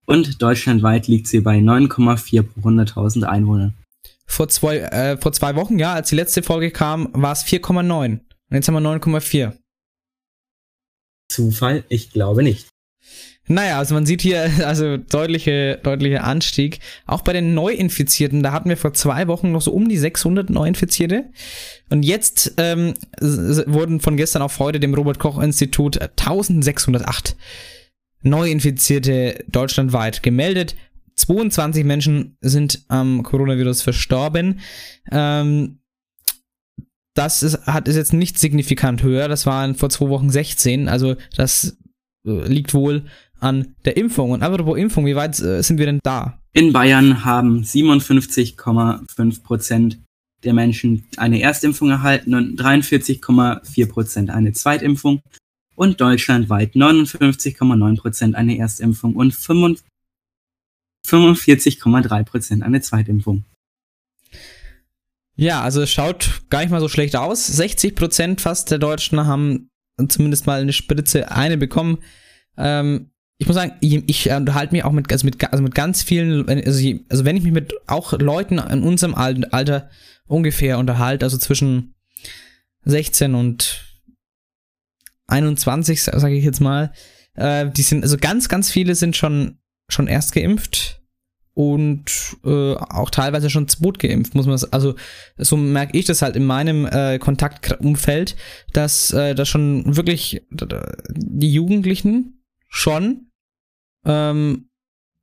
Und 0.07 0.42
deutschlandweit 0.42 1.07
liegt 1.07 1.29
sie 1.29 1.40
bei 1.40 1.59
9,4 1.59 2.42
pro 2.42 2.61
100.000 2.68 3.25
Einwohner. 3.25 3.73
Vor 4.33 4.49
zwei, 4.49 4.79
äh, 4.79 5.18
vor 5.18 5.35
zwei 5.35 5.57
Wochen, 5.57 5.79
ja, 5.79 5.92
als 5.92 6.09
die 6.09 6.16
letzte 6.16 6.42
Folge 6.42 6.71
kam, 6.71 7.11
war 7.12 7.33
es 7.33 7.45
4,9. 7.45 8.12
Und 8.12 8.23
jetzt 8.51 8.66
haben 8.66 8.75
wir 8.75 8.81
9,4. 8.81 9.53
Zufall? 11.31 11.85
Ich 11.90 12.12
glaube 12.12 12.42
nicht. 12.42 12.66
Naja, 13.47 13.77
also 13.77 13.95
man 13.95 14.07
sieht 14.07 14.23
hier 14.23 14.51
also 14.66 14.97
deutliche, 14.97 15.79
deutlicher 15.83 16.25
Anstieg. 16.25 16.79
Auch 17.05 17.21
bei 17.21 17.35
den 17.35 17.53
Neuinfizierten, 17.53 18.42
da 18.42 18.53
hatten 18.53 18.71
wir 18.71 18.79
vor 18.79 18.95
zwei 18.95 19.29
Wochen 19.29 19.53
noch 19.53 19.61
so 19.61 19.71
um 19.71 19.90
die 19.90 19.99
600 19.99 20.49
Neuinfizierte. 20.49 21.27
Und 21.90 22.03
jetzt 22.03 22.55
ähm, 22.57 22.95
wurden 23.21 24.01
von 24.01 24.16
gestern 24.16 24.40
auf 24.40 24.59
heute 24.59 24.81
dem 24.81 24.95
Robert-Koch-Institut 24.95 26.01
1608 26.01 27.37
Neuinfizierte 28.23 29.45
deutschlandweit 29.49 30.23
gemeldet. 30.23 30.75
22 31.14 31.85
Menschen 31.85 32.37
sind 32.40 32.85
am 32.88 33.22
Coronavirus 33.22 33.83
verstorben. 33.83 34.61
Ähm, 35.11 35.79
das 37.14 37.42
ist, 37.42 37.66
hat, 37.66 37.88
ist 37.88 37.96
jetzt 37.96 38.12
nicht 38.12 38.38
signifikant 38.38 39.03
höher. 39.03 39.29
Das 39.29 39.46
waren 39.46 39.75
vor 39.75 39.90
zwei 39.90 40.09
Wochen 40.09 40.31
16. 40.31 40.88
Also 40.88 41.16
das 41.37 41.77
äh, 42.27 42.48
liegt 42.48 42.75
wohl 42.75 43.05
an 43.40 43.75
der 43.85 43.96
Impfung. 43.96 44.31
Und 44.31 44.42
apropos 44.42 44.79
Impfung, 44.79 45.07
wie 45.07 45.16
weit 45.16 45.38
äh, 45.40 45.62
sind 45.62 45.79
wir 45.79 45.87
denn 45.87 46.01
da? 46.03 46.38
In 46.53 46.72
Bayern 46.72 47.25
haben 47.25 47.62
57,5 47.62 49.42
Prozent 49.42 49.98
der 50.44 50.55
Menschen 50.55 51.05
eine 51.16 51.40
Erstimpfung 51.40 51.90
erhalten 51.90 52.35
und 52.35 52.61
43,4 52.61 53.88
Prozent 53.88 54.31
eine 54.31 54.53
Zweitimpfung 54.53 55.22
und 55.75 56.01
deutschlandweit 56.01 56.75
59,9 56.75 58.01
Prozent 58.01 58.35
eine 58.35 58.59
Erstimpfung 58.59 59.14
und 59.14 59.35
45 59.35 59.87
45,3 61.06 62.24
Prozent 62.24 62.62
eine 62.62 62.80
Zweitimpfung. 62.80 63.44
Ja, 65.34 65.62
also 65.62 65.82
es 65.82 65.90
schaut 65.90 66.42
gar 66.50 66.60
nicht 66.60 66.70
mal 66.70 66.80
so 66.80 66.88
schlecht 66.88 67.16
aus. 67.16 67.46
60 67.46 67.94
Prozent 67.94 68.40
fast 68.40 68.70
der 68.70 68.78
Deutschen 68.78 69.26
haben 69.26 69.70
zumindest 70.08 70.46
mal 70.46 70.60
eine 70.60 70.72
Spritze, 70.72 71.30
eine 71.30 71.56
bekommen. 71.56 71.98
Ähm, 72.56 73.10
ich 73.38 73.46
muss 73.46 73.56
sagen, 73.56 73.72
ich, 73.80 74.08
ich 74.08 74.30
unterhalte 74.30 74.72
mich 74.72 74.84
auch 74.84 74.92
mit, 74.92 75.10
also 75.10 75.24
mit, 75.24 75.42
also 75.50 75.62
mit 75.62 75.74
ganz 75.74 76.02
vielen, 76.02 76.48
also, 76.48 76.88
also 77.08 77.24
wenn 77.24 77.36
ich 77.36 77.42
mich 77.42 77.52
mit 77.52 77.74
auch 77.88 78.12
Leuten 78.12 78.58
in 78.58 78.82
unserem 78.82 79.14
Al- 79.14 79.44
Alter 79.46 79.90
ungefähr 80.26 80.78
unterhalte, 80.78 81.24
also 81.26 81.38
zwischen 81.38 81.94
16 82.84 83.34
und 83.34 83.84
21, 85.26 86.02
sage 86.02 86.34
ich 86.36 86.44
jetzt 86.44 86.60
mal, 86.60 86.92
äh, 87.34 87.68
die 87.70 87.82
sind, 87.82 88.02
also 88.04 88.16
ganz, 88.16 88.48
ganz 88.48 88.70
viele 88.70 88.94
sind 88.94 89.16
schon, 89.16 89.58
schon 89.92 90.07
erst 90.09 90.33
geimpft 90.35 91.00
und 91.55 92.37
äh, 92.44 92.74
auch 92.74 93.11
teilweise 93.11 93.50
schon 93.50 93.68
zweit 93.68 93.98
geimpft, 93.98 94.35
muss 94.35 94.46
man 94.46 94.55
s- 94.55 94.72
also 94.72 94.94
so 95.37 95.57
merke 95.57 95.98
ich 95.98 96.07
das 96.07 96.22
halt 96.22 96.35
in 96.35 96.44
meinem 96.46 96.87
äh, 96.87 97.18
Kontaktumfeld, 97.18 98.37
dass 98.72 99.12
äh, 99.12 99.35
da 99.35 99.44
schon 99.44 99.96
wirklich 99.96 100.42
die 100.50 101.52
Jugendlichen 101.52 102.42
schon 102.68 103.26
ähm, 104.07 104.70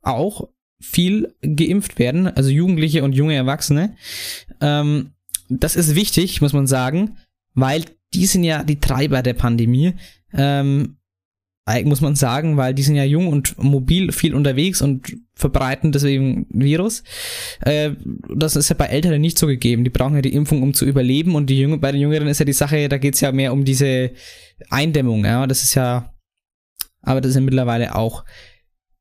auch 0.01 0.49
viel 0.79 1.33
geimpft 1.41 1.99
werden, 1.99 2.27
also 2.27 2.49
Jugendliche 2.49 3.03
und 3.03 3.13
junge 3.13 3.35
Erwachsene. 3.35 3.95
Ähm, 4.61 5.11
das 5.49 5.75
ist 5.75 5.95
wichtig, 5.95 6.41
muss 6.41 6.53
man 6.53 6.67
sagen, 6.67 7.17
weil 7.55 7.83
die 8.13 8.27
sind 8.27 8.43
ja 8.43 8.63
die 8.63 8.79
Treiber 8.79 9.23
der 9.23 9.33
Pandemie. 9.33 9.95
Ähm, 10.31 10.98
muss 11.85 12.01
man 12.01 12.15
sagen, 12.15 12.57
weil 12.57 12.73
die 12.73 12.83
sind 12.83 12.95
ja 12.95 13.03
jung 13.03 13.27
und 13.27 13.57
mobil 13.61 14.11
viel 14.11 14.33
unterwegs 14.33 14.81
und 14.81 15.15
verbreiten 15.35 15.91
deswegen 15.91 16.47
Virus. 16.49 17.03
Äh, 17.61 17.91
das 18.35 18.55
ist 18.55 18.69
ja 18.69 18.75
bei 18.75 18.85
Älteren 18.85 19.21
nicht 19.21 19.37
so 19.37 19.47
gegeben. 19.47 19.83
Die 19.83 19.89
brauchen 19.89 20.15
ja 20.15 20.21
die 20.21 20.33
Impfung, 20.33 20.63
um 20.63 20.73
zu 20.73 20.85
überleben 20.85 21.35
und 21.35 21.47
die 21.49 21.57
Jüng 21.57 21.79
bei 21.79 21.91
den 21.91 22.01
Jüngeren 22.01 22.27
ist 22.27 22.39
ja 22.39 22.45
die 22.45 22.53
Sache, 22.53 22.89
da 22.89 22.97
geht's 22.97 23.21
ja 23.21 23.31
mehr 23.31 23.53
um 23.53 23.65
diese 23.65 24.11
Eindämmung. 24.69 25.25
Ja, 25.25 25.47
das 25.47 25.63
ist 25.63 25.75
ja, 25.75 26.13
aber 27.01 27.21
das 27.21 27.29
ist 27.29 27.35
ja 27.35 27.41
mittlerweile 27.41 27.95
auch 27.95 28.25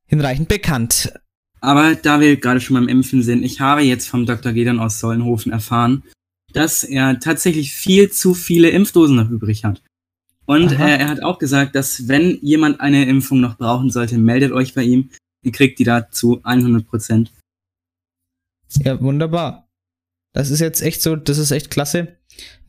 hinreichend 0.07 0.48
bekannt. 0.48 1.12
Aber 1.61 1.94
da 1.94 2.20
wir 2.20 2.37
gerade 2.37 2.61
schon 2.61 2.74
beim 2.74 2.88
Impfen 2.88 3.22
sind, 3.22 3.42
ich 3.42 3.61
habe 3.61 3.83
jetzt 3.83 4.09
vom 4.09 4.26
Dr. 4.26 4.52
Gedern 4.52 4.78
aus 4.78 5.00
Sollenhofen 5.00 5.52
erfahren, 5.52 6.04
dass 6.52 6.85
er 6.85 7.18
tatsächlich 7.18 7.72
viel 7.72 8.11
zu 8.11 8.35
viele 8.35 8.70
Impfdosen 8.70 9.16
noch 9.16 9.31
übrig 9.31 9.64
hat. 9.64 9.83
Und 10.48 10.72
äh, 10.72 10.96
er 10.96 11.08
hat 11.08 11.22
auch 11.22 11.38
gesagt, 11.38 11.74
dass 11.74 12.08
wenn 12.08 12.38
jemand 12.40 12.80
eine 12.80 13.06
Impfung 13.06 13.38
noch 13.38 13.58
brauchen 13.58 13.90
sollte, 13.90 14.16
meldet 14.16 14.50
euch 14.50 14.74
bei 14.74 14.82
ihm. 14.82 15.11
Ihr 15.42 15.52
kriegt 15.52 15.78
die 15.78 15.84
da 15.84 16.11
zu 16.11 16.40
100 16.42 16.87
Prozent. 16.87 17.30
Ja, 18.82 18.98
wunderbar. 19.00 19.68
Das 20.32 20.50
ist 20.50 20.61
jetzt 20.61 20.80
echt 20.80 21.02
so, 21.02 21.16
das 21.16 21.37
ist 21.37 21.50
echt 21.50 21.70
klasse. 21.70 22.16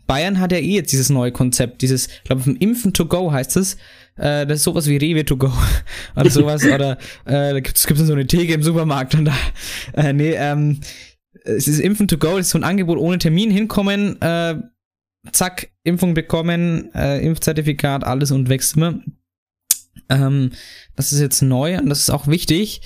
Bayern 0.07 0.41
hat 0.41 0.51
ja 0.51 0.57
eh 0.57 0.75
jetzt 0.75 0.91
dieses 0.91 1.09
neue 1.09 1.31
Konzept, 1.31 1.81
dieses, 1.81 2.07
ich 2.07 2.23
glaube, 2.23 2.41
vom 2.41 2.57
Impfen 2.57 2.93
to 2.93 3.05
go 3.05 3.31
heißt 3.31 3.55
es. 3.55 3.75
Äh, 4.17 4.45
das 4.45 4.57
ist 4.57 4.63
sowas 4.63 4.87
wie 4.87 4.97
Rewe 4.97 5.23
to 5.23 5.37
go 5.37 5.53
oder 6.17 6.29
sowas. 6.29 6.65
oder 6.73 6.97
äh, 7.23 7.53
da 7.53 7.59
gibt 7.61 7.77
es 7.77 7.83
so 7.83 8.13
eine 8.13 8.27
Theke 8.27 8.53
im 8.55 8.63
Supermarkt 8.63 9.15
und 9.15 9.25
da. 9.25 9.35
Äh, 9.93 10.11
nee, 10.11 10.33
ähm, 10.33 10.81
es 11.45 11.69
ist 11.69 11.79
Impfen 11.79 12.09
to 12.09 12.17
go, 12.17 12.35
das 12.35 12.47
ist 12.47 12.49
so 12.49 12.57
ein 12.57 12.65
Angebot 12.65 12.97
ohne 12.97 13.19
Termin 13.19 13.51
hinkommen, 13.51 14.21
äh, 14.21 14.55
zack, 15.31 15.69
Impfung 15.83 16.13
bekommen, 16.13 16.93
äh, 16.93 17.19
Impfzertifikat, 17.25 18.03
alles 18.03 18.31
und 18.31 18.49
wächst 18.49 18.75
immer. 18.75 18.99
Ähm, 20.09 20.51
das 20.95 21.11
ist 21.11 21.19
jetzt 21.19 21.41
neu 21.41 21.77
und 21.77 21.89
das 21.89 21.99
ist 21.99 22.09
auch 22.09 22.27
wichtig. 22.27 22.81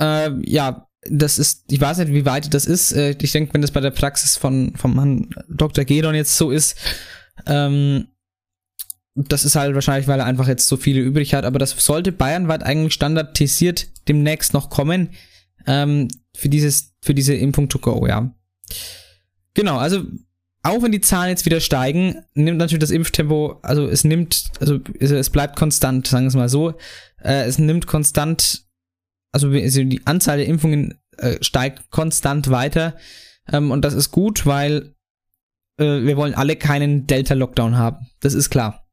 Äh, 0.00 0.30
ja, 0.48 0.88
das 1.08 1.38
ist, 1.38 1.64
ich 1.70 1.80
weiß 1.80 1.98
nicht, 1.98 2.12
wie 2.12 2.24
weit 2.24 2.52
das 2.54 2.66
ist. 2.66 2.92
Äh, 2.92 3.16
ich 3.20 3.32
denke, 3.32 3.54
wenn 3.54 3.62
das 3.62 3.70
bei 3.70 3.80
der 3.80 3.90
Praxis 3.90 4.36
von 4.36 4.74
vom 4.76 4.94
Herrn 4.94 5.30
Dr. 5.48 5.84
Gedon 5.84 6.14
jetzt 6.14 6.36
so 6.36 6.50
ist, 6.50 6.76
ähm, 7.46 8.08
das 9.14 9.44
ist 9.44 9.56
halt 9.56 9.74
wahrscheinlich, 9.74 10.06
weil 10.06 10.20
er 10.20 10.26
einfach 10.26 10.48
jetzt 10.48 10.68
so 10.68 10.76
viele 10.76 11.00
übrig 11.00 11.34
hat, 11.34 11.44
aber 11.44 11.58
das 11.58 11.70
sollte 11.70 12.12
bayernweit 12.12 12.62
eigentlich 12.62 12.94
standardisiert 12.94 13.88
demnächst 14.08 14.54
noch 14.54 14.70
kommen 14.70 15.10
ähm, 15.66 16.08
für 16.36 16.48
dieses, 16.48 16.94
für 17.02 17.14
diese 17.14 17.34
Impfung 17.34 17.68
to 17.68 17.78
go, 17.78 18.06
ja. 18.06 18.32
Genau, 19.54 19.78
also 19.78 20.04
auch 20.62 20.82
wenn 20.82 20.92
die 20.92 21.00
Zahlen 21.00 21.30
jetzt 21.30 21.46
wieder 21.46 21.60
steigen, 21.60 22.24
nimmt 22.34 22.58
natürlich 22.58 22.80
das 22.80 22.90
Impftempo, 22.90 23.58
also 23.62 23.86
es 23.86 24.04
nimmt, 24.04 24.44
also 24.60 24.80
es, 24.98 25.30
bleibt 25.30 25.56
konstant, 25.56 26.06
sagen 26.06 26.24
wir 26.24 26.28
es 26.28 26.34
mal 26.34 26.48
so. 26.48 26.74
Äh, 27.22 27.44
es 27.44 27.58
nimmt 27.58 27.86
konstant, 27.86 28.64
also 29.32 29.48
also 29.50 29.84
die 29.84 30.06
Anzahl 30.06 30.38
der 30.38 30.46
Impfungen 30.46 30.98
äh, 31.16 31.36
steigt 31.42 31.90
konstant 31.90 32.50
weiter. 32.50 32.96
Ähm, 33.50 33.70
und 33.70 33.84
das 33.84 33.94
ist 33.94 34.10
gut, 34.10 34.46
weil 34.46 34.94
äh, 35.78 36.02
wir 36.02 36.16
wollen 36.16 36.34
alle 36.34 36.56
keinen 36.56 37.06
Delta-Lockdown 37.06 37.76
haben. 37.76 38.06
Das 38.20 38.34
ist 38.34 38.50
klar. 38.50 38.84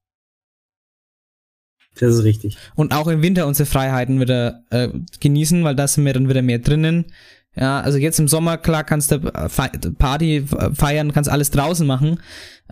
Das 1.96 2.14
ist 2.14 2.24
richtig. 2.24 2.58
Und 2.76 2.94
auch 2.94 3.08
im 3.08 3.22
Winter 3.22 3.48
unsere 3.48 3.68
Freiheiten 3.68 4.20
wieder 4.20 4.64
äh, 4.70 4.90
genießen, 5.20 5.64
weil 5.64 5.76
da 5.76 5.88
sind 5.88 6.06
wir 6.06 6.14
dann 6.14 6.30
wieder 6.30 6.42
mehr 6.42 6.60
drinnen. 6.60 7.06
Ja, 7.56 7.80
also 7.82 7.98
jetzt 7.98 8.20
im 8.20 8.28
Sommer, 8.28 8.58
klar, 8.58 8.84
kannst 8.84 9.12
du 9.12 9.20
Party 9.20 10.46
feiern, 10.74 11.14
kannst 11.14 11.30
alles 11.30 11.52
draußen 11.52 11.88
machen, 11.88 12.20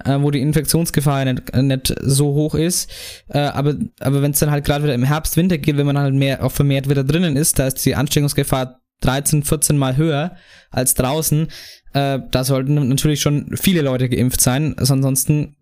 äh, 0.03 0.17
wo 0.19 0.29
die 0.29 0.41
Infektionsgefahr 0.41 1.25
nicht, 1.25 1.55
nicht 1.55 1.95
so 2.01 2.33
hoch 2.33 2.55
ist. 2.55 2.91
Äh, 3.29 3.39
aber 3.39 3.75
aber 3.99 4.21
wenn 4.21 4.31
es 4.31 4.39
dann 4.39 4.51
halt 4.51 4.65
gerade 4.65 4.83
wieder 4.83 4.93
im 4.93 5.03
Herbst, 5.03 5.37
Winter 5.37 5.57
geht, 5.57 5.77
wenn 5.77 5.85
man 5.85 5.97
halt 5.97 6.13
mehr 6.13 6.43
auch 6.43 6.51
vermehrt 6.51 6.89
wieder 6.89 7.03
drinnen 7.03 7.37
ist, 7.37 7.59
da 7.59 7.67
ist 7.67 7.85
die 7.85 7.95
Ansteckungsgefahr 7.95 8.81
13, 9.01 9.43
14 9.43 9.77
Mal 9.77 9.97
höher 9.97 10.35
als 10.71 10.93
draußen. 10.95 11.47
Äh, 11.93 12.19
da 12.31 12.43
sollten 12.43 12.87
natürlich 12.89 13.21
schon 13.21 13.55
viele 13.55 13.81
Leute 13.81 14.09
geimpft 14.09 14.41
sein, 14.41 14.75
ansonsten 14.77 15.55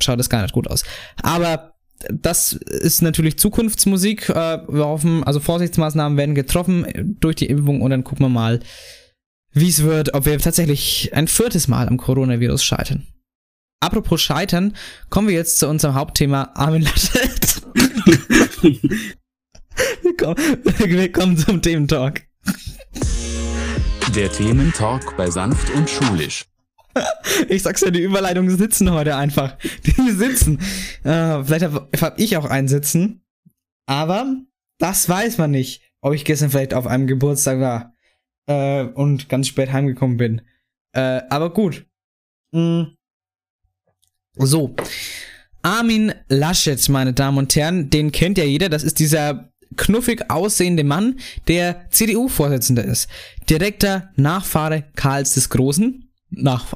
schaut 0.00 0.18
das 0.18 0.30
gar 0.30 0.42
nicht 0.42 0.54
gut 0.54 0.68
aus. 0.68 0.84
Aber 1.22 1.73
das 2.10 2.52
ist 2.52 3.02
natürlich 3.02 3.38
Zukunftsmusik. 3.38 4.28
Äh, 4.28 4.58
wir 4.68 4.86
hoffen, 4.86 5.24
also 5.24 5.40
Vorsichtsmaßnahmen 5.40 6.18
werden 6.18 6.34
getroffen 6.34 7.16
durch 7.20 7.36
die 7.36 7.46
Impfung 7.46 7.80
und 7.80 7.90
dann 7.90 8.04
gucken 8.04 8.26
wir 8.26 8.30
mal, 8.30 8.60
wie 9.52 9.68
es 9.68 9.82
wird, 9.82 10.14
ob 10.14 10.26
wir 10.26 10.38
tatsächlich 10.38 11.10
ein 11.14 11.28
viertes 11.28 11.68
Mal 11.68 11.88
am 11.88 11.96
Coronavirus 11.96 12.64
scheitern. 12.64 13.06
Apropos 13.80 14.20
Scheitern, 14.20 14.74
kommen 15.10 15.28
wir 15.28 15.34
jetzt 15.34 15.58
zu 15.58 15.68
unserem 15.68 15.94
Hauptthema 15.94 16.50
Armin 16.54 16.82
Laschet. 16.82 17.62
wir 20.78 21.12
kommen 21.12 21.36
zum 21.36 21.60
Thementalk. 21.60 22.22
Der 24.14 24.32
Thementalk 24.32 25.16
bei 25.16 25.30
Sanft 25.30 25.70
und 25.74 25.90
Schulisch. 25.90 26.46
Ich 27.48 27.62
sag's 27.62 27.80
ja, 27.80 27.90
die 27.90 28.02
Überleitungen 28.02 28.56
sitzen 28.56 28.92
heute 28.92 29.16
einfach. 29.16 29.56
Die 29.84 30.10
sitzen. 30.12 30.58
Äh, 31.02 31.42
vielleicht 31.44 31.64
habe 31.64 31.88
hab 32.00 32.18
ich 32.18 32.36
auch 32.36 32.44
einen 32.44 32.68
sitzen. 32.68 33.22
Aber 33.86 34.36
das 34.78 35.08
weiß 35.08 35.38
man 35.38 35.50
nicht, 35.50 35.82
ob 36.00 36.14
ich 36.14 36.24
gestern 36.24 36.50
vielleicht 36.50 36.74
auf 36.74 36.86
einem 36.86 37.06
Geburtstag 37.06 37.60
war 37.60 37.94
äh, 38.46 38.84
und 38.84 39.28
ganz 39.28 39.48
spät 39.48 39.72
heimgekommen 39.72 40.16
bin. 40.16 40.42
Äh, 40.92 41.22
aber 41.28 41.52
gut. 41.52 41.86
Mhm. 42.52 42.96
So. 44.36 44.74
Armin 45.62 46.12
Laschet, 46.28 46.88
meine 46.88 47.14
Damen 47.14 47.38
und 47.38 47.56
Herren, 47.56 47.88
den 47.90 48.12
kennt 48.12 48.38
ja 48.38 48.44
jeder. 48.44 48.68
Das 48.68 48.82
ist 48.82 48.98
dieser 48.98 49.50
knuffig 49.76 50.30
aussehende 50.30 50.84
Mann, 50.84 51.18
der 51.48 51.88
CDU-Vorsitzender 51.90 52.84
ist. 52.84 53.08
Direkter 53.48 54.10
Nachfahre 54.16 54.84
Karls 54.94 55.34
des 55.34 55.50
Großen, 55.50 56.10
nach 56.30 56.74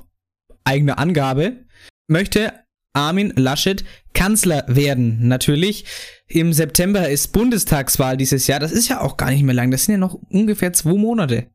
eigener 0.69 0.99
Angabe, 0.99 1.65
möchte 2.07 2.53
Armin 2.93 3.33
Laschet 3.37 3.85
Kanzler 4.13 4.65
werden. 4.69 5.29
Natürlich. 5.29 5.85
Im 6.27 6.53
September 6.53 7.09
ist 7.09 7.29
Bundestagswahl 7.29 8.17
dieses 8.17 8.47
Jahr. 8.47 8.61
Das 8.61 8.73
ist 8.73 8.89
ja 8.89 9.01
auch 9.01 9.17
gar 9.17 9.31
nicht 9.31 9.43
mehr 9.43 9.55
lang. 9.55 9.71
Das 9.71 9.85
sind 9.85 9.95
ja 9.95 9.99
noch 9.99 10.15
ungefähr 10.15 10.73
zwei 10.73 10.95
Monate. 10.95 11.51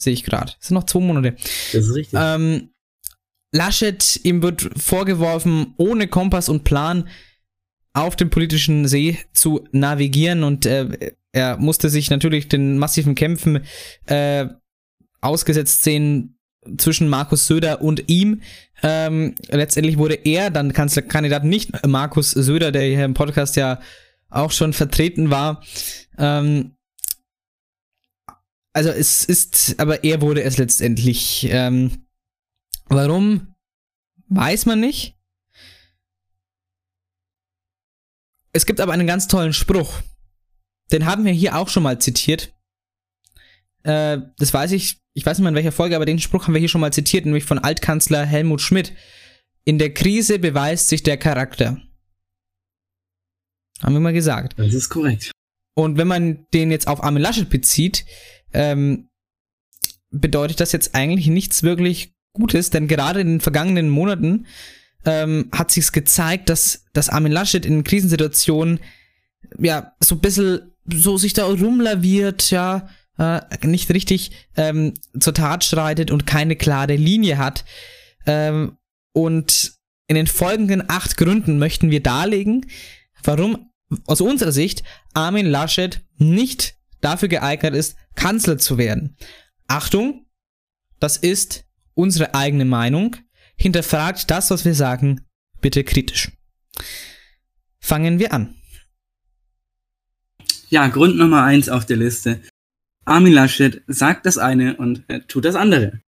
Sehe 0.00 0.12
ich 0.12 0.24
gerade. 0.24 0.52
Das 0.58 0.68
sind 0.68 0.74
noch 0.74 0.84
zwei 0.84 1.00
Monate. 1.00 1.32
Das 1.72 1.86
ist 1.86 1.94
richtig. 1.94 2.18
Ähm, 2.20 2.70
Laschet, 3.52 4.20
ihm 4.24 4.42
wird 4.42 4.70
vorgeworfen, 4.76 5.74
ohne 5.78 6.06
Kompass 6.06 6.48
und 6.48 6.64
Plan 6.64 7.08
auf 7.94 8.14
dem 8.14 8.30
politischen 8.30 8.86
See 8.86 9.18
zu 9.32 9.66
navigieren 9.72 10.44
und 10.44 10.66
äh, 10.66 11.14
er 11.32 11.56
musste 11.56 11.88
sich 11.88 12.10
natürlich 12.10 12.48
den 12.48 12.78
massiven 12.78 13.14
Kämpfen 13.14 13.64
äh, 14.06 14.46
ausgesetzt 15.20 15.82
sehen 15.82 16.37
zwischen 16.76 17.08
Markus 17.08 17.46
Söder 17.46 17.80
und 17.82 18.08
ihm. 18.08 18.42
Ähm, 18.82 19.34
letztendlich 19.48 19.98
wurde 19.98 20.14
er 20.14 20.50
dann 20.50 20.72
Kanzlerkandidat, 20.72 21.44
nicht 21.44 21.86
Markus 21.86 22.30
Söder, 22.30 22.72
der 22.72 22.82
hier 22.82 23.04
im 23.04 23.14
Podcast 23.14 23.56
ja 23.56 23.80
auch 24.30 24.52
schon 24.52 24.72
vertreten 24.72 25.30
war. 25.30 25.62
Ähm, 26.18 26.76
also 28.72 28.90
es 28.90 29.24
ist, 29.24 29.80
aber 29.80 30.04
er 30.04 30.20
wurde 30.20 30.42
es 30.42 30.58
letztendlich. 30.58 31.48
Ähm, 31.50 32.06
warum? 32.86 33.54
Weiß 34.28 34.66
man 34.66 34.80
nicht. 34.80 35.16
Es 38.52 38.66
gibt 38.66 38.80
aber 38.80 38.92
einen 38.92 39.06
ganz 39.06 39.26
tollen 39.28 39.52
Spruch. 39.52 40.00
Den 40.92 41.06
haben 41.06 41.24
wir 41.24 41.32
hier 41.32 41.56
auch 41.56 41.68
schon 41.68 41.82
mal 41.82 41.98
zitiert. 41.98 42.54
Äh, 43.82 44.18
das 44.38 44.52
weiß 44.52 44.72
ich, 44.72 45.00
ich 45.18 45.26
weiß 45.26 45.38
nicht 45.38 45.42
mehr 45.42 45.48
in 45.48 45.56
welcher 45.56 45.72
Folge, 45.72 45.96
aber 45.96 46.06
den 46.06 46.20
Spruch 46.20 46.46
haben 46.46 46.54
wir 46.54 46.60
hier 46.60 46.68
schon 46.68 46.80
mal 46.80 46.92
zitiert, 46.92 47.24
nämlich 47.24 47.42
von 47.42 47.58
Altkanzler 47.58 48.24
Helmut 48.24 48.60
Schmidt. 48.60 48.92
In 49.64 49.78
der 49.78 49.92
Krise 49.92 50.38
beweist 50.38 50.88
sich 50.88 51.02
der 51.02 51.16
Charakter. 51.16 51.82
Haben 53.82 53.94
wir 53.94 54.00
mal 54.00 54.12
gesagt. 54.12 54.54
Das 54.56 54.72
ist 54.72 54.90
korrekt. 54.90 55.32
Und 55.74 55.98
wenn 55.98 56.06
man 56.06 56.46
den 56.54 56.70
jetzt 56.70 56.86
auf 56.86 57.02
Armin 57.02 57.20
Laschet 57.20 57.50
bezieht, 57.50 58.04
ähm, 58.52 59.08
bedeutet 60.12 60.60
das 60.60 60.70
jetzt 60.70 60.94
eigentlich 60.94 61.26
nichts 61.26 61.64
wirklich 61.64 62.14
Gutes, 62.32 62.70
denn 62.70 62.86
gerade 62.86 63.20
in 63.20 63.26
den 63.26 63.40
vergangenen 63.40 63.88
Monaten 63.88 64.46
ähm, 65.04 65.48
hat 65.50 65.72
sich's 65.72 65.90
gezeigt, 65.90 66.48
dass, 66.48 66.84
dass 66.92 67.08
Armin 67.08 67.32
Laschet 67.32 67.66
in 67.66 67.82
Krisensituationen 67.82 68.78
ja 69.58 69.94
so 69.98 70.14
ein 70.14 70.20
bisschen 70.20 70.76
so 70.86 71.18
sich 71.18 71.32
da 71.32 71.44
rumlaviert, 71.46 72.52
ja, 72.52 72.88
äh, 73.18 73.40
nicht 73.66 73.90
richtig 73.90 74.32
ähm, 74.56 74.94
zur 75.18 75.34
Tat 75.34 75.64
schreitet 75.64 76.10
und 76.10 76.26
keine 76.26 76.56
klare 76.56 76.96
Linie 76.96 77.38
hat. 77.38 77.64
Ähm, 78.26 78.76
und 79.12 79.72
in 80.06 80.16
den 80.16 80.26
folgenden 80.26 80.88
acht 80.88 81.16
Gründen 81.16 81.58
möchten 81.58 81.90
wir 81.90 82.02
darlegen, 82.02 82.66
warum 83.22 83.70
aus 84.06 84.20
unserer 84.20 84.52
Sicht 84.52 84.82
Armin 85.14 85.46
Laschet 85.46 86.02
nicht 86.16 86.76
dafür 87.00 87.28
geeignet 87.28 87.74
ist, 87.74 87.96
Kanzler 88.14 88.58
zu 88.58 88.78
werden. 88.78 89.16
Achtung, 89.66 90.26
das 91.00 91.16
ist 91.16 91.64
unsere 91.94 92.34
eigene 92.34 92.64
Meinung 92.64 93.16
hinterfragt 93.56 94.30
das, 94.30 94.50
was 94.50 94.64
wir 94.64 94.74
sagen, 94.74 95.26
bitte 95.60 95.84
kritisch. 95.84 96.30
Fangen 97.80 98.18
wir 98.18 98.32
an. 98.32 98.54
Ja, 100.70 100.86
Grund 100.88 101.16
Nummer 101.16 101.44
eins 101.44 101.68
auf 101.68 101.86
der 101.86 101.96
Liste. 101.96 102.40
Armin 103.08 103.32
Laschet 103.32 103.82
sagt 103.86 104.26
das 104.26 104.36
eine 104.36 104.76
und 104.76 105.04
tut 105.28 105.44
das 105.46 105.54
andere. 105.54 106.00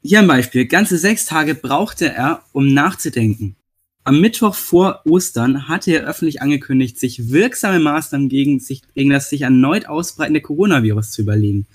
Hier 0.00 0.20
ein 0.20 0.28
Beispiel. 0.28 0.66
Ganze 0.66 0.96
sechs 0.96 1.26
Tage 1.26 1.54
brauchte 1.54 2.06
er, 2.06 2.42
um 2.52 2.72
nachzudenken. 2.72 3.56
Am 4.04 4.20
Mittwoch 4.20 4.54
vor 4.54 5.00
Ostern 5.06 5.66
hatte 5.66 5.92
er 5.92 6.06
öffentlich 6.06 6.42
angekündigt, 6.42 7.00
sich 7.00 7.30
wirksame 7.30 7.80
Maßnahmen 7.80 8.28
gegen, 8.28 8.60
sich, 8.60 8.82
gegen 8.94 9.10
das 9.10 9.30
sich 9.30 9.42
erneut 9.42 9.86
ausbreitende 9.86 10.40
Coronavirus 10.42 11.10
zu 11.10 11.22
überlegen. 11.22 11.66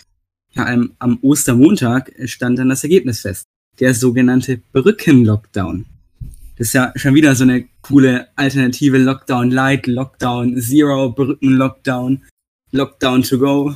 Ja, 0.52 0.68
am, 0.68 0.94
am 1.00 1.20
Ostermontag 1.22 2.14
stand 2.26 2.60
dann 2.60 2.70
das 2.70 2.84
Ergebnis 2.84 3.22
fest 3.22 3.46
der 3.80 3.94
sogenannte 3.94 4.62
Brückenlockdown. 4.72 5.86
Das 6.58 6.68
ist 6.68 6.74
ja 6.74 6.92
schon 6.96 7.16
wieder 7.16 7.36
so 7.36 7.44
eine 7.44 7.68
coole 7.82 8.28
alternative 8.36 8.98
Lockdown 8.98 9.52
Light, 9.52 9.88
Lockdown 9.88 10.60
Zero, 10.62 11.12
Brückenlockdown, 11.12 12.24
Lockdown 12.72 13.24
to 13.24 13.40
go. 13.40 13.76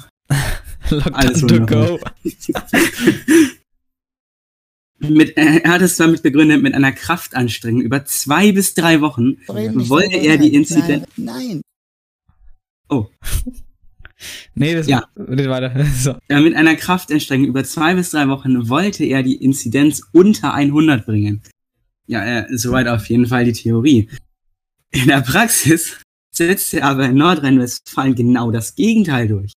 Lockdown 0.90 1.14
Alles 1.14 1.42
to 1.42 1.66
go. 1.66 2.00
mit, 5.00 5.38
äh, 5.38 5.60
er 5.64 5.72
hat 5.72 5.82
es 5.82 5.98
damit 5.98 6.24
begründet, 6.24 6.62
mit 6.62 6.74
einer 6.74 6.92
Kraftanstrengung 6.92 7.82
über 7.82 8.06
zwei 8.06 8.52
bis 8.52 8.74
drei 8.74 9.02
Wochen 9.02 9.38
wollte 9.48 10.18
er 10.18 10.38
die 10.38 10.54
Inzidenz. 10.54 11.06
Nein. 11.18 11.62
Oh. 12.90 13.08
Nee, 14.56 14.74
das 14.74 14.88
ja. 14.88 15.06
geht 15.18 15.50
weiter. 15.50 15.86
So. 16.00 16.16
Ja, 16.30 16.40
mit 16.40 16.56
einer 16.56 16.76
Kraftanstrengung 16.76 17.48
über 17.48 17.66
zwei 17.66 17.96
bis 17.96 18.12
drei 18.12 18.30
Wochen 18.30 18.70
wollte 18.70 19.04
er 19.04 19.22
die 19.22 19.36
Inzidenz 19.36 20.02
unter 20.14 20.54
100 20.54 21.06
bringen. 21.06 21.42
Ja, 22.08 22.24
äh, 22.24 22.58
soweit 22.58 22.88
auf 22.88 23.10
jeden 23.10 23.26
Fall 23.26 23.46
die 23.46 23.52
Theorie. 23.52 24.10
In 24.92 25.08
der 25.08 25.22
Praxis 25.22 26.00
setzte 26.32 26.80
er 26.82 26.88
aber 26.88 27.06
in 27.06 27.16
Nordrhein-Westfalen 27.16 28.16
genau 28.16 28.52
das 28.52 28.76
Gegenteil 28.76 29.28
durch. 29.28 29.52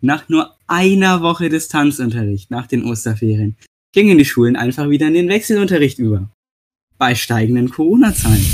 Nach 0.00 0.28
nur 0.28 0.56
einer 0.66 1.22
Woche 1.22 1.48
Distanzunterricht 1.48 2.50
nach 2.50 2.66
den 2.66 2.84
Osterferien 2.84 3.56
gingen 3.92 4.18
die 4.18 4.24
Schulen 4.24 4.56
einfach 4.56 4.90
wieder 4.90 5.06
in 5.06 5.14
den 5.14 5.28
Wechselunterricht 5.28 5.98
über. 5.98 6.30
Bei 6.98 7.14
steigenden 7.14 7.70
Corona-Zahlen. 7.70 8.44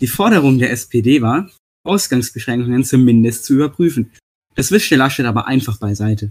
Die 0.00 0.06
Forderung 0.06 0.58
der 0.58 0.70
SPD 0.70 1.22
war, 1.22 1.50
Ausgangsbeschränkungen 1.84 2.84
zumindest 2.84 3.44
zu 3.44 3.54
überprüfen. 3.54 4.12
Das 4.54 4.70
wischte 4.70 4.96
Laschet 4.96 5.26
aber 5.26 5.46
einfach 5.46 5.78
beiseite. 5.78 6.30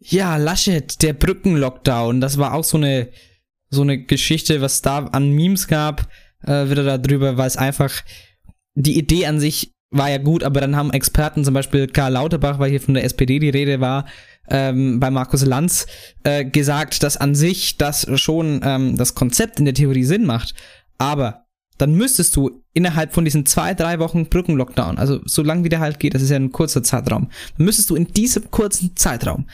Ja, 0.00 0.36
Laschet, 0.36 1.02
der 1.02 1.12
Brückenlockdown, 1.12 2.20
das 2.20 2.38
war 2.38 2.54
auch 2.54 2.64
so 2.64 2.76
eine, 2.76 3.08
so 3.70 3.82
eine 3.82 4.04
Geschichte, 4.04 4.60
was 4.60 4.82
da 4.82 5.06
an 5.06 5.32
Memes 5.32 5.66
gab, 5.66 6.08
äh, 6.42 6.70
wieder 6.70 6.98
darüber, 6.98 7.36
weil 7.36 7.48
es 7.48 7.56
einfach, 7.56 8.02
die 8.74 8.96
Idee 8.96 9.26
an 9.26 9.40
sich 9.40 9.72
war 9.90 10.10
ja 10.10 10.18
gut, 10.18 10.42
aber 10.42 10.60
dann 10.60 10.76
haben 10.76 10.92
Experten, 10.92 11.44
zum 11.44 11.54
Beispiel 11.54 11.86
Karl 11.86 12.12
Lauterbach, 12.12 12.58
weil 12.58 12.70
hier 12.70 12.80
von 12.80 12.94
der 12.94 13.04
SPD 13.04 13.38
die 13.38 13.48
Rede 13.48 13.80
war, 13.80 14.06
ähm, 14.50 15.00
bei 15.00 15.10
Markus 15.10 15.44
Lanz, 15.44 15.86
äh, 16.24 16.44
gesagt, 16.44 17.02
dass 17.02 17.16
an 17.16 17.34
sich 17.34 17.78
das 17.78 18.06
schon 18.20 18.60
ähm, 18.62 18.96
das 18.96 19.14
Konzept 19.14 19.58
in 19.58 19.64
der 19.64 19.74
Theorie 19.74 20.04
Sinn 20.04 20.26
macht. 20.26 20.54
Aber 20.98 21.46
dann 21.78 21.94
müsstest 21.94 22.36
du 22.36 22.62
innerhalb 22.74 23.14
von 23.14 23.24
diesen 23.24 23.46
zwei, 23.46 23.72
drei 23.72 23.98
Wochen 23.98 24.26
Brückenlockdown, 24.26 24.98
also 24.98 25.20
so 25.24 25.42
lang 25.42 25.64
wie 25.64 25.68
der 25.68 25.80
halt 25.80 26.00
geht, 26.00 26.14
das 26.14 26.22
ist 26.22 26.30
ja 26.30 26.36
ein 26.36 26.52
kurzer 26.52 26.82
Zeitraum, 26.82 27.30
dann 27.56 27.64
müsstest 27.64 27.90
du 27.90 27.96
in 27.96 28.08
diesem 28.08 28.50
kurzen 28.50 28.96
Zeitraum 28.96 29.46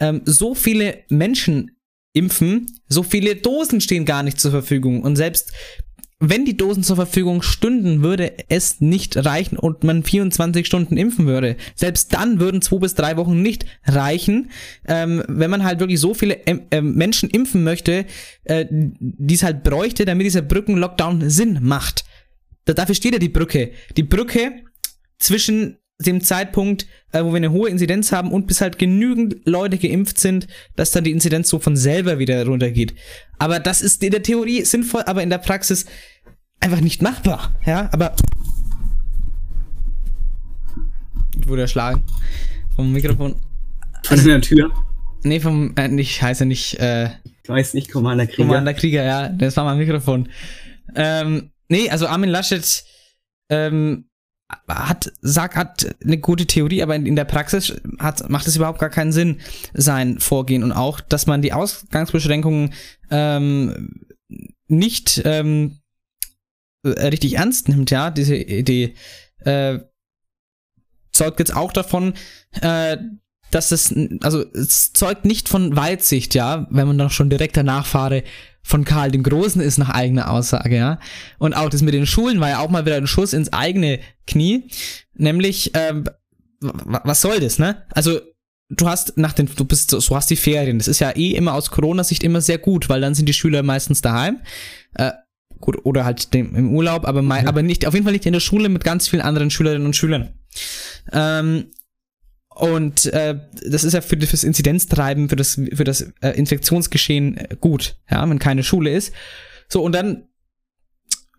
ähm, 0.00 0.22
so 0.24 0.54
viele 0.54 1.04
Menschen 1.08 1.72
impfen, 2.12 2.66
so 2.88 3.02
viele 3.02 3.36
Dosen 3.36 3.80
stehen 3.80 4.04
gar 4.04 4.22
nicht 4.22 4.40
zur 4.40 4.50
Verfügung 4.50 5.02
und 5.02 5.16
selbst 5.16 5.52
wenn 6.18 6.46
die 6.46 6.56
Dosen 6.56 6.82
zur 6.82 6.96
Verfügung 6.96 7.42
stünden, 7.42 8.02
würde 8.02 8.32
es 8.48 8.80
nicht 8.80 9.16
reichen 9.24 9.58
und 9.58 9.84
man 9.84 10.02
24 10.02 10.66
Stunden 10.66 10.96
impfen 10.96 11.26
würde. 11.26 11.56
Selbst 11.74 12.14
dann 12.14 12.40
würden 12.40 12.62
zwei 12.62 12.78
bis 12.78 12.94
drei 12.94 13.18
Wochen 13.18 13.42
nicht 13.42 13.66
reichen, 13.84 14.50
ähm, 14.86 15.22
wenn 15.28 15.50
man 15.50 15.62
halt 15.62 15.80
wirklich 15.80 16.00
so 16.00 16.14
viele 16.14 16.46
äh, 16.46 16.80
Menschen 16.80 17.28
impfen 17.28 17.64
möchte, 17.64 18.06
äh, 18.44 18.64
die 18.70 19.34
es 19.34 19.42
halt 19.42 19.62
bräuchte, 19.62 20.06
damit 20.06 20.24
dieser 20.24 20.42
Brückenlockdown 20.42 21.28
Sinn 21.28 21.58
macht. 21.60 22.04
Da, 22.64 22.72
dafür 22.72 22.94
steht 22.94 23.12
ja 23.12 23.18
die 23.18 23.28
Brücke. 23.28 23.72
Die 23.96 24.02
Brücke 24.02 24.62
zwischen 25.18 25.76
dem 25.98 26.20
Zeitpunkt, 26.20 26.86
äh, 27.12 27.22
wo 27.24 27.30
wir 27.30 27.36
eine 27.36 27.52
hohe 27.52 27.70
Inzidenz 27.70 28.12
haben 28.12 28.30
und 28.30 28.46
bis 28.46 28.60
halt 28.60 28.78
genügend 28.78 29.36
Leute 29.44 29.78
geimpft 29.78 30.18
sind, 30.18 30.46
dass 30.76 30.90
dann 30.90 31.04
die 31.04 31.12
Inzidenz 31.12 31.48
so 31.48 31.58
von 31.58 31.76
selber 31.76 32.18
wieder 32.18 32.44
runtergeht. 32.46 32.94
Aber 33.38 33.60
das 33.60 33.80
ist 33.80 34.02
in 34.02 34.10
der 34.10 34.22
Theorie 34.22 34.62
sinnvoll, 34.62 35.02
aber 35.06 35.22
in 35.22 35.30
der 35.30 35.38
Praxis 35.38 35.86
einfach 36.60 36.80
nicht 36.80 37.00
machbar. 37.02 37.54
Ja, 37.64 37.88
aber 37.92 38.14
ich 41.38 41.48
wurde 41.48 41.62
erschlagen 41.62 42.02
vom 42.74 42.92
Mikrofon. 42.92 43.36
Von 44.04 44.24
der 44.24 44.40
Tür? 44.40 44.70
Nee, 45.24 45.40
vom, 45.40 45.74
äh, 45.76 45.88
ich 46.00 46.22
heiße 46.22 46.44
nicht, 46.44 46.78
äh, 46.78 47.06
Ich 47.42 47.48
weiß 47.48 47.74
nicht, 47.74 47.90
Commander 47.90 48.26
Krieger. 48.26 48.48
Commander 48.48 48.74
Krieger, 48.74 49.02
ja, 49.02 49.28
das 49.28 49.56
war 49.56 49.64
mein 49.64 49.78
Mikrofon. 49.78 50.28
Ähm, 50.94 51.50
nee, 51.68 51.88
also 51.90 52.06
Armin 52.06 52.30
Laschet, 52.30 52.84
ähm, 53.48 54.08
hat, 54.68 55.12
sagt, 55.22 55.56
hat 55.56 55.96
eine 56.04 56.18
gute 56.18 56.46
Theorie, 56.46 56.82
aber 56.82 56.94
in, 56.94 57.06
in 57.06 57.16
der 57.16 57.24
Praxis 57.24 57.80
hat, 57.98 58.28
macht 58.30 58.46
es 58.46 58.56
überhaupt 58.56 58.78
gar 58.78 58.90
keinen 58.90 59.12
Sinn, 59.12 59.40
sein 59.74 60.20
Vorgehen. 60.20 60.62
Und 60.62 60.72
auch, 60.72 61.00
dass 61.00 61.26
man 61.26 61.42
die 61.42 61.52
Ausgangsbeschränkungen 61.52 62.72
ähm, 63.10 64.06
nicht 64.68 65.22
ähm, 65.24 65.78
richtig 66.84 67.34
ernst 67.34 67.68
nimmt, 67.68 67.90
ja, 67.90 68.10
diese 68.10 68.36
Idee, 68.36 68.94
äh, 69.40 69.80
zeugt 71.12 71.38
jetzt 71.38 71.54
auch 71.56 71.72
davon, 71.72 72.14
äh, 72.60 72.98
dass 73.50 73.72
es, 73.72 73.94
also 74.20 74.44
es 74.52 74.92
zeugt 74.92 75.24
nicht 75.24 75.48
von 75.48 75.76
Weitsicht, 75.76 76.34
ja, 76.34 76.66
wenn 76.70 76.88
man 76.88 76.98
doch 76.98 77.10
schon 77.10 77.30
direkter 77.30 77.62
Nachfahre 77.62 78.22
von 78.66 78.84
Karl 78.84 79.12
dem 79.12 79.22
Großen 79.22 79.62
ist 79.62 79.78
nach 79.78 79.90
eigener 79.90 80.28
Aussage, 80.28 80.76
ja. 80.76 80.98
Und 81.38 81.54
auch 81.54 81.68
das 81.68 81.82
mit 81.82 81.94
den 81.94 82.04
Schulen 82.04 82.40
war 82.40 82.48
ja 82.48 82.58
auch 82.58 82.68
mal 82.68 82.84
wieder 82.84 82.96
ein 82.96 83.06
Schuss 83.06 83.32
ins 83.32 83.52
eigene 83.52 84.00
Knie. 84.26 84.68
Nämlich, 85.14 85.70
ähm, 85.74 86.08
was 86.60 87.20
soll 87.20 87.38
das, 87.38 87.60
ne? 87.60 87.84
Also, 87.92 88.20
du 88.68 88.88
hast 88.88 89.16
nach 89.18 89.34
den, 89.34 89.48
du 89.54 89.64
bist, 89.64 89.90
so 89.90 90.16
hast 90.16 90.30
die 90.30 90.36
Ferien. 90.36 90.78
Das 90.78 90.88
ist 90.88 90.98
ja 90.98 91.10
eh 91.12 91.30
immer 91.30 91.54
aus 91.54 91.70
Corona-Sicht 91.70 92.24
immer 92.24 92.40
sehr 92.40 92.58
gut, 92.58 92.88
weil 92.88 93.00
dann 93.00 93.14
sind 93.14 93.28
die 93.28 93.34
Schüler 93.34 93.62
meistens 93.62 94.02
daheim. 94.02 94.40
Äh, 94.94 95.12
gut, 95.60 95.78
oder 95.84 96.04
halt 96.04 96.34
dem, 96.34 96.56
im 96.56 96.74
Urlaub, 96.74 97.06
aber, 97.06 97.22
mein, 97.22 97.42
mhm. 97.42 97.48
aber 97.48 97.62
nicht, 97.62 97.86
auf 97.86 97.94
jeden 97.94 98.02
Fall 98.02 98.14
nicht 98.14 98.26
in 98.26 98.32
der 98.32 98.40
Schule 98.40 98.68
mit 98.68 98.82
ganz 98.82 99.06
vielen 99.06 99.22
anderen 99.22 99.50
Schülerinnen 99.50 99.86
und 99.86 99.94
Schülern. 99.94 100.30
Ähm, 101.12 101.66
und 102.56 103.04
äh, 103.12 103.38
das 103.68 103.84
ist 103.84 103.92
ja 103.92 104.00
für 104.00 104.16
das 104.16 104.42
Inzidenztreiben, 104.42 105.28
für 105.28 105.36
das, 105.36 105.60
für 105.74 105.84
das 105.84 106.12
äh, 106.22 106.30
Infektionsgeschehen 106.30 107.36
äh, 107.36 107.56
gut, 107.60 107.96
ja, 108.10 108.26
wenn 108.26 108.38
keine 108.38 108.64
Schule 108.64 108.90
ist. 108.90 109.12
So, 109.68 109.82
und 109.82 109.92
dann 109.92 110.26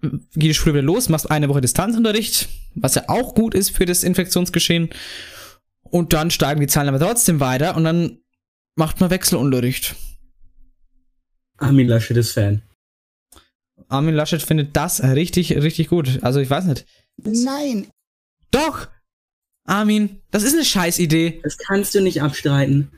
geht 0.02 0.52
die 0.52 0.54
Schule 0.54 0.76
wieder 0.76 0.84
los, 0.84 1.10
machst 1.10 1.32
eine 1.32 1.50
Woche 1.50 1.62
Distanzunterricht, 1.62 2.50
was 2.76 2.94
ja 2.94 3.06
auch 3.08 3.34
gut 3.34 3.56
ist 3.56 3.72
für 3.72 3.86
das 3.88 4.04
Infektionsgeschehen. 4.04 4.90
Und 5.82 6.14
dann 6.14 6.30
steigen 6.30 6.62
die 6.62 6.68
Zahlen 6.68 6.90
aber 6.90 7.00
trotzdem 7.00 7.40
weiter 7.40 7.76
und 7.76 7.84
dann 7.84 8.20
macht 8.76 9.00
man 9.00 9.10
Wechselunterricht. 9.10 9.96
Armin 11.58 11.88
Laschet 11.88 12.16
ist 12.16 12.34
Fan. 12.34 12.62
Armin 13.88 14.14
Laschet 14.14 14.44
findet 14.44 14.76
das 14.76 15.02
richtig, 15.02 15.56
richtig 15.56 15.88
gut. 15.88 16.20
Also 16.22 16.40
ich 16.42 16.50
weiß 16.52 16.66
nicht. 16.66 16.86
Nein. 17.18 17.88
Doch! 18.52 18.88
Armin, 19.68 20.22
das 20.32 20.44
ist 20.44 20.54
eine 20.54 20.66
Scheißidee. 20.66 21.42
Das 21.44 21.58
kannst 21.58 21.94
du 21.94 22.02
nicht 22.02 22.22
abstreiten. 22.22 22.92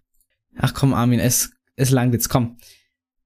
Ach 0.57 0.73
komm, 0.73 0.93
Armin, 0.93 1.19
es, 1.19 1.51
es 1.75 1.89
langt 1.89 2.13
jetzt, 2.13 2.29
komm. 2.29 2.57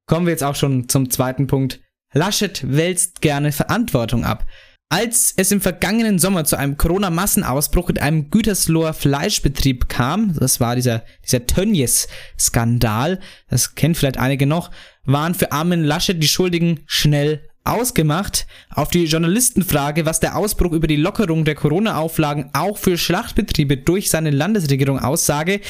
Kommen 0.06 0.26
wir 0.26 0.32
jetzt 0.32 0.44
auch 0.44 0.56
schon 0.56 0.90
zum 0.90 1.10
zweiten 1.10 1.48
Punkt. 1.48 1.82
Laschet 2.14 2.64
wälzt 2.66 3.22
gerne 3.22 3.52
Verantwortung 3.52 4.24
ab. 4.24 4.46
Als 4.90 5.34
es 5.36 5.52
im 5.52 5.60
vergangenen 5.60 6.20
Sommer 6.20 6.46
zu 6.46 6.56
einem 6.56 6.78
Corona-Massenausbruch 6.78 7.90
in 7.90 7.98
einem 7.98 8.30
Gütersloher 8.30 8.94
Fleischbetrieb 8.94 9.90
kam, 9.90 10.36
das 10.36 10.60
war 10.60 10.76
dieser, 10.76 11.04
dieser 11.26 11.48
Tönnies-Skandal, 11.48 13.20
das 13.50 13.76
kennt 13.76 13.98
vielleicht 13.98 14.18
einige 14.18 14.46
noch, 14.46 14.70
waren 15.04 15.34
für 15.34 15.52
Armin 15.52 15.84
Laschet 15.84 16.22
die 16.22 16.28
Schuldigen 16.28 16.82
schnell 16.86 17.50
ausgemacht. 17.64 18.46
Auf 18.70 18.90
die 18.90 19.06
Journalistenfrage, 19.06 20.06
was 20.06 20.20
der 20.20 20.36
Ausbruch 20.36 20.72
über 20.72 20.88
die 20.88 20.96
Lockerung 20.96 21.46
der 21.46 21.56
Corona-Auflagen 21.56 22.50
auch 22.54 22.78
für 22.78 22.98
Schlachtbetriebe 22.98 23.78
durch 23.78 24.10
seine 24.10 24.32
Landesregierung 24.32 25.00
aussage, 25.00 25.62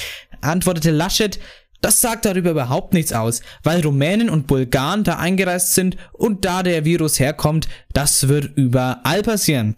antwortete 0.42 0.92
Laschet, 0.92 1.40
das 1.82 2.00
sagt 2.00 2.26
darüber 2.26 2.52
überhaupt 2.52 2.94
nichts 2.94 3.12
aus, 3.12 3.42
weil 3.62 3.82
Rumänen 3.82 4.30
und 4.30 4.48
Bulgaren 4.48 5.04
da 5.04 5.18
eingereist 5.18 5.76
sind 5.76 5.98
und 6.14 6.46
da 6.46 6.64
der 6.64 6.86
Virus 6.86 7.20
herkommt, 7.20 7.68
das 7.92 8.30
wird 8.30 8.52
überall 8.56 9.22
passieren. 9.22 9.76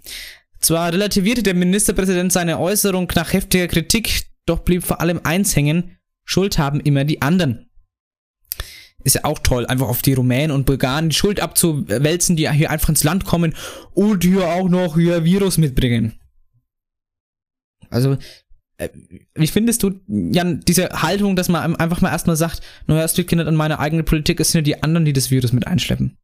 Zwar 0.60 0.94
relativierte 0.94 1.42
der 1.42 1.56
Ministerpräsident 1.56 2.32
seine 2.32 2.60
Äußerung 2.60 3.12
nach 3.16 3.34
heftiger 3.34 3.68
Kritik, 3.68 4.28
doch 4.46 4.60
blieb 4.60 4.84
vor 4.84 5.02
allem 5.02 5.22
eins 5.24 5.56
hängen, 5.56 5.98
Schuld 6.24 6.58
haben 6.58 6.80
immer 6.80 7.06
die 7.06 7.22
anderen 7.22 7.65
ist 9.06 9.16
ja 9.16 9.24
auch 9.24 9.40
toll, 9.40 9.66
einfach 9.68 9.88
auf 9.88 10.02
die 10.02 10.14
Rumänen 10.14 10.52
und 10.52 10.66
Bulgaren 10.66 11.10
die 11.10 11.16
Schuld 11.16 11.40
abzuwälzen, 11.40 12.36
die 12.36 12.50
hier 12.50 12.72
einfach 12.72 12.90
ins 12.90 13.04
Land 13.04 13.24
kommen 13.24 13.56
und 13.94 14.24
hier 14.24 14.48
auch 14.48 14.68
noch 14.68 14.96
hier 14.96 15.24
Virus 15.24 15.58
mitbringen. 15.58 16.20
Also, 17.92 18.18
äh, 18.78 18.90
wie 19.36 19.48
findest 19.48 19.84
du, 19.84 20.02
Jan, 20.08 20.62
diese 20.62 20.90
Haltung, 20.90 21.36
dass 21.36 21.50
man 21.50 21.76
einfach 21.76 22.02
mal 22.02 22.10
erstmal 22.10 22.36
sagt, 22.36 22.62
naja, 22.88 23.04
es 23.04 23.16
liegt 23.16 23.32
nicht 23.32 23.46
an 23.46 23.56
meiner 23.56 23.80
eigenen 23.80 24.06
Politik, 24.06 24.40
es 24.40 24.52
sind 24.52 24.68
ja 24.68 24.76
die 24.76 24.84
anderen, 24.84 25.06
die 25.06 25.14
das 25.14 25.30
Virus 25.30 25.54
mit 25.54 25.68
einschleppen? 25.68 26.18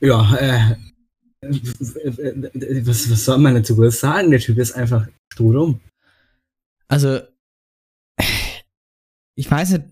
Ja, 0.00 0.36
äh, 0.36 0.76
was, 1.40 3.10
was 3.10 3.24
soll 3.24 3.38
man 3.38 3.54
dazu 3.54 3.88
sagen? 3.88 4.30
Der 4.30 4.40
Typ 4.40 4.58
ist 4.58 4.72
einfach 4.72 5.08
strohdumm. 5.32 5.80
Also, 6.88 7.20
ich 9.34 9.50
weiß 9.50 9.70
nicht, 9.70 9.84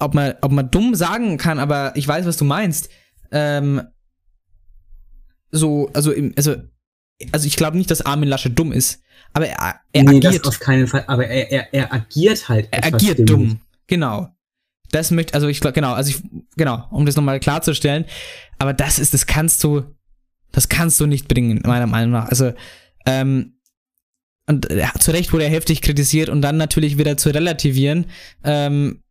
ob 0.00 0.14
man, 0.14 0.34
ob 0.40 0.52
man 0.52 0.70
dumm 0.70 0.94
sagen 0.94 1.38
kann, 1.38 1.58
aber 1.58 1.92
ich 1.96 2.06
weiß, 2.06 2.26
was 2.26 2.36
du 2.36 2.44
meinst. 2.44 2.88
Ähm, 3.30 3.82
so, 5.50 5.90
also, 5.92 6.12
im, 6.12 6.32
also, 6.36 6.56
also 7.30 7.46
ich 7.46 7.56
glaube 7.56 7.76
nicht, 7.76 7.90
dass 7.90 8.04
Armin 8.04 8.28
Lasche 8.28 8.50
dumm 8.50 8.72
ist, 8.72 9.02
aber 9.32 9.46
er, 9.46 9.80
er 9.92 10.02
nee, 10.02 10.16
agiert. 10.16 10.46
Das 10.46 10.54
auf 10.54 10.60
keinen 10.60 10.86
Fall, 10.86 11.04
aber 11.06 11.26
er, 11.26 11.50
er, 11.50 11.74
er 11.74 11.92
agiert 11.92 12.48
halt. 12.48 12.68
Er 12.70 12.84
agiert 12.84 13.18
dumm. 13.18 13.26
dumm. 13.26 13.60
Genau. 13.86 14.28
Das 14.90 15.10
möchte, 15.10 15.34
also 15.34 15.48
ich 15.48 15.60
glaube, 15.60 15.74
genau, 15.74 15.92
also 15.94 16.10
ich, 16.10 16.22
genau, 16.56 16.86
um 16.90 17.06
das 17.06 17.16
nochmal 17.16 17.40
klarzustellen. 17.40 18.04
Aber 18.58 18.74
das 18.74 18.98
ist, 18.98 19.14
das 19.14 19.26
kannst 19.26 19.64
du, 19.64 19.82
das 20.52 20.68
kannst 20.68 21.00
du 21.00 21.06
nicht 21.06 21.28
bringen, 21.28 21.62
meiner 21.64 21.86
Meinung 21.86 22.12
nach. 22.12 22.28
Also, 22.28 22.52
ähm, 23.06 23.54
und 24.46 24.70
ja, 24.70 24.92
zu 24.98 25.12
Recht 25.12 25.32
wurde 25.32 25.44
er 25.44 25.50
heftig 25.50 25.82
kritisiert 25.82 26.28
und 26.28 26.42
dann 26.42 26.56
natürlich 26.56 26.98
wieder 26.98 27.16
zu 27.16 27.30
relativieren, 27.30 28.06
ähm, 28.44 29.02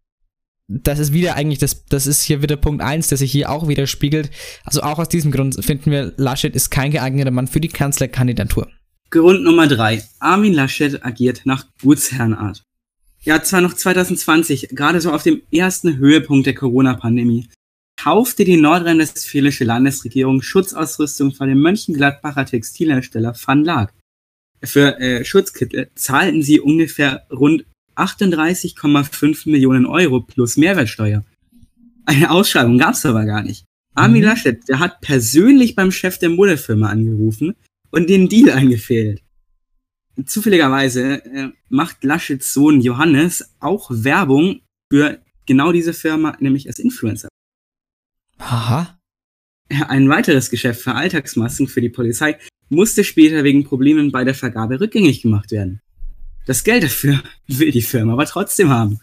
das 0.83 0.99
ist 0.99 1.13
wieder 1.13 1.35
eigentlich, 1.35 1.59
das, 1.59 1.85
das 1.85 2.07
ist 2.07 2.21
hier 2.21 2.41
wieder 2.41 2.55
Punkt 2.55 2.81
1, 2.81 3.09
der 3.09 3.17
sich 3.17 3.31
hier 3.31 3.49
auch 3.49 3.67
widerspiegelt. 3.67 4.31
Also 4.63 4.81
auch 4.81 4.99
aus 4.99 5.09
diesem 5.09 5.31
Grund 5.31 5.63
finden 5.63 5.91
wir, 5.91 6.13
Laschet 6.17 6.55
ist 6.55 6.69
kein 6.69 6.91
geeigneter 6.91 7.31
Mann 7.31 7.47
für 7.47 7.59
die 7.59 7.67
Kanzlerkandidatur. 7.67 8.69
Grund 9.09 9.43
Nummer 9.43 9.67
3. 9.67 10.03
Armin 10.19 10.53
Laschet 10.53 11.03
agiert 11.03 11.41
nach 11.45 11.65
Gutsherrenart. 11.81 12.63
Ja, 13.23 13.43
zwar 13.43 13.61
noch 13.61 13.73
2020, 13.73 14.69
gerade 14.71 15.01
so 15.01 15.11
auf 15.11 15.23
dem 15.23 15.41
ersten 15.51 15.97
Höhepunkt 15.97 16.47
der 16.47 16.55
Corona-Pandemie, 16.55 17.49
kaufte 18.01 18.45
die 18.45 18.57
nordrhein-westfälische 18.57 19.63
Landesregierung 19.63 20.41
Schutzausrüstung 20.41 21.33
von 21.33 21.49
dem 21.49 21.61
Mönchengladbacher 21.61 22.45
Textilhersteller 22.45 23.35
Van 23.45 23.63
Laak. 23.63 23.93
Für 24.63 24.99
äh, 24.99 25.25
Schutzkittel 25.25 25.91
zahlten 25.95 26.41
sie 26.41 26.59
ungefähr 26.59 27.27
rund 27.31 27.65
38,5 28.03 29.49
Millionen 29.49 29.85
Euro 29.85 30.21
plus 30.21 30.57
Mehrwertsteuer. 30.57 31.23
Eine 32.05 32.31
Ausschreibung 32.31 32.77
gab 32.77 32.93
es 32.93 33.05
aber 33.05 33.25
gar 33.25 33.43
nicht. 33.43 33.65
Armin 33.93 34.21
mhm. 34.21 34.27
Laschet, 34.27 34.67
der 34.67 34.79
hat 34.79 35.01
persönlich 35.01 35.75
beim 35.75 35.91
Chef 35.91 36.17
der 36.17 36.29
Modefirma 36.29 36.89
angerufen 36.89 37.55
und 37.91 38.09
den 38.09 38.29
Deal 38.29 38.49
eingefädelt. 38.49 39.21
Zufälligerweise 40.25 41.23
äh, 41.25 41.49
macht 41.69 42.03
Laschets 42.03 42.53
Sohn 42.53 42.81
Johannes 42.81 43.53
auch 43.59 43.89
Werbung 43.91 44.61
für 44.91 45.21
genau 45.45 45.71
diese 45.71 45.93
Firma, 45.93 46.35
nämlich 46.39 46.67
als 46.67 46.79
Influencer. 46.79 47.29
Aha. 48.37 48.97
Ein 49.87 50.09
weiteres 50.09 50.49
Geschäft 50.49 50.81
für 50.81 50.95
Alltagsmasken 50.95 51.67
für 51.67 51.81
die 51.81 51.89
Polizei 51.89 52.37
musste 52.69 53.03
später 53.03 53.43
wegen 53.43 53.63
Problemen 53.63 54.11
bei 54.11 54.23
der 54.23 54.35
Vergabe 54.35 54.79
rückgängig 54.79 55.21
gemacht 55.21 55.51
werden. 55.51 55.81
Das 56.45 56.63
Geld 56.63 56.83
dafür 56.83 57.21
will 57.47 57.71
die 57.71 57.81
Firma 57.81 58.13
aber 58.13 58.25
trotzdem 58.25 58.69
haben. 58.69 59.01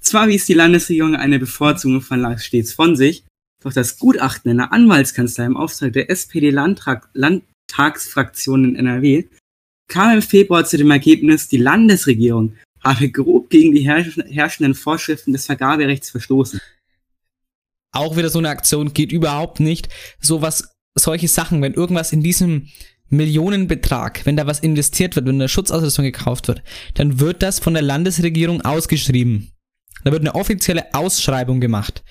Zwar 0.00 0.28
wies 0.28 0.46
die 0.46 0.54
Landesregierung 0.54 1.14
eine 1.14 1.38
Bevorzugung 1.38 2.00
von 2.00 2.20
Lars 2.20 2.44
stets 2.44 2.72
von 2.72 2.96
sich, 2.96 3.24
doch 3.62 3.72
das 3.72 3.98
Gutachten 3.98 4.50
in 4.50 4.56
der 4.56 4.72
Anwaltskanzlei 4.72 5.44
im 5.44 5.56
Auftrag 5.56 5.92
der 5.92 6.10
SPD-Landtagsfraktion 6.10 8.64
in 8.64 8.74
NRW 8.76 9.28
kam 9.90 10.14
im 10.14 10.22
Februar 10.22 10.64
zu 10.64 10.78
dem 10.78 10.90
Ergebnis, 10.90 11.48
die 11.48 11.58
Landesregierung 11.58 12.56
habe 12.82 13.10
grob 13.10 13.50
gegen 13.50 13.74
die 13.74 13.86
herrschenden 13.86 14.74
Vorschriften 14.74 15.34
des 15.34 15.44
Vergaberechts 15.44 16.10
verstoßen. 16.10 16.60
Auch 17.92 18.16
wieder 18.16 18.30
so 18.30 18.38
eine 18.38 18.48
Aktion 18.48 18.94
geht 18.94 19.12
überhaupt 19.12 19.60
nicht. 19.60 19.90
So 20.20 20.40
was, 20.40 20.72
solche 20.96 21.28
Sachen, 21.28 21.60
wenn 21.60 21.74
irgendwas 21.74 22.12
in 22.12 22.22
diesem 22.22 22.68
Millionenbetrag, 23.10 24.24
wenn 24.24 24.36
da 24.36 24.46
was 24.46 24.60
investiert 24.60 25.16
wird, 25.16 25.26
wenn 25.26 25.38
da 25.38 25.48
Schutzausrüstung 25.48 26.04
gekauft 26.04 26.48
wird, 26.48 26.62
dann 26.94 27.20
wird 27.20 27.42
das 27.42 27.58
von 27.58 27.74
der 27.74 27.82
Landesregierung 27.82 28.62
ausgeschrieben. 28.62 29.50
Da 30.04 30.12
wird 30.12 30.22
eine 30.22 30.34
offizielle 30.34 30.94
Ausschreibung 30.94 31.60
gemacht. 31.60 32.02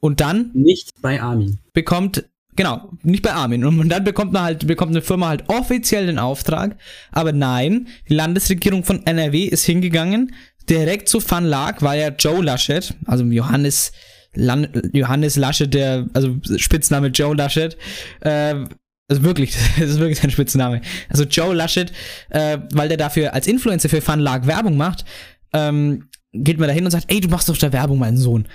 Und 0.00 0.20
dann. 0.20 0.50
Nicht 0.54 1.00
bei 1.02 1.20
Armin. 1.20 1.58
Bekommt, 1.72 2.24
genau, 2.56 2.90
nicht 3.02 3.22
bei 3.22 3.32
Armin. 3.32 3.64
Und 3.64 3.88
dann 3.90 4.02
bekommt 4.02 4.32
man 4.32 4.42
halt, 4.42 4.66
bekommt 4.66 4.92
eine 4.92 5.02
Firma 5.02 5.28
halt 5.28 5.44
offiziell 5.48 6.06
den 6.06 6.18
Auftrag. 6.18 6.76
Aber 7.12 7.32
nein, 7.32 7.88
die 8.08 8.14
Landesregierung 8.14 8.82
von 8.82 9.06
NRW 9.06 9.44
ist 9.44 9.64
hingegangen. 9.64 10.34
Direkt 10.68 11.08
zu 11.08 11.20
Van 11.22 11.44
Lag 11.44 11.82
war 11.82 11.96
ja 11.96 12.08
Joe 12.08 12.42
Laschet, 12.42 12.94
also 13.04 13.24
Johannes, 13.24 13.92
Lan 14.34 14.68
Johannes 14.92 15.36
Laschet, 15.36 15.72
der, 15.72 16.06
also 16.12 16.36
Spitzname 16.56 17.08
Joe 17.08 17.34
Laschet, 17.34 17.76
äh, 18.20 18.64
also 19.10 19.24
wirklich, 19.24 19.54
das 19.78 19.90
ist 19.90 19.98
wirklich 19.98 20.18
sein 20.22 20.30
Spitzname. 20.30 20.80
Also 21.08 21.24
Joe 21.24 21.54
Laschet, 21.54 21.92
äh, 22.30 22.58
weil 22.72 22.88
der 22.88 22.96
dafür 22.96 23.34
als 23.34 23.46
Influencer 23.46 23.88
für 23.88 24.00
Fun 24.00 24.20
Lag 24.20 24.46
Werbung 24.46 24.76
macht, 24.76 25.04
ähm, 25.52 26.08
geht 26.32 26.58
man 26.58 26.68
da 26.68 26.74
hin 26.74 26.84
und 26.84 26.92
sagt, 26.92 27.12
ey, 27.12 27.20
du 27.20 27.28
machst 27.28 27.48
doch 27.48 27.58
da 27.58 27.72
Werbung, 27.72 27.98
mein 27.98 28.16
Sohn. 28.16 28.46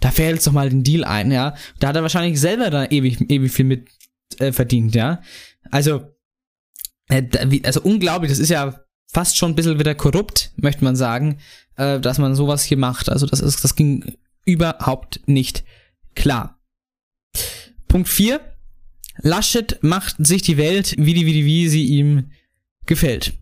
Da 0.00 0.10
fällst 0.10 0.46
doch 0.46 0.52
mal 0.52 0.68
den 0.68 0.84
Deal 0.84 1.04
ein, 1.04 1.32
ja. 1.32 1.54
Da 1.80 1.88
hat 1.88 1.96
er 1.96 2.02
wahrscheinlich 2.02 2.38
selber 2.38 2.68
da 2.70 2.84
ewig, 2.84 3.30
ewig 3.30 3.50
viel 3.50 3.64
mit 3.64 3.88
äh, 4.38 4.52
verdient, 4.52 4.94
ja. 4.94 5.22
Also, 5.70 6.02
äh, 7.08 7.22
also 7.62 7.80
unglaublich, 7.80 8.30
das 8.30 8.38
ist 8.38 8.50
ja 8.50 8.80
fast 9.06 9.38
schon 9.38 9.52
ein 9.52 9.54
bisschen 9.54 9.78
wieder 9.78 9.94
korrupt, 9.94 10.52
möchte 10.56 10.84
man 10.84 10.96
sagen, 10.96 11.38
äh, 11.76 12.00
dass 12.00 12.18
man 12.18 12.34
sowas 12.34 12.64
hier 12.64 12.76
macht. 12.76 13.08
Also 13.08 13.26
das 13.26 13.40
ist, 13.40 13.64
das 13.64 13.76
ging 13.76 14.16
überhaupt 14.44 15.20
nicht 15.26 15.64
klar. 16.14 16.58
Punkt 17.88 18.08
4. 18.08 18.40
Laschet 19.22 19.78
macht 19.82 20.16
sich 20.18 20.42
die 20.42 20.56
Welt, 20.56 20.94
wie 20.98 21.14
die, 21.14 21.26
wie 21.26 21.32
die, 21.32 21.46
wie 21.46 21.68
sie 21.68 21.84
ihm 21.84 22.30
gefällt. 22.86 23.34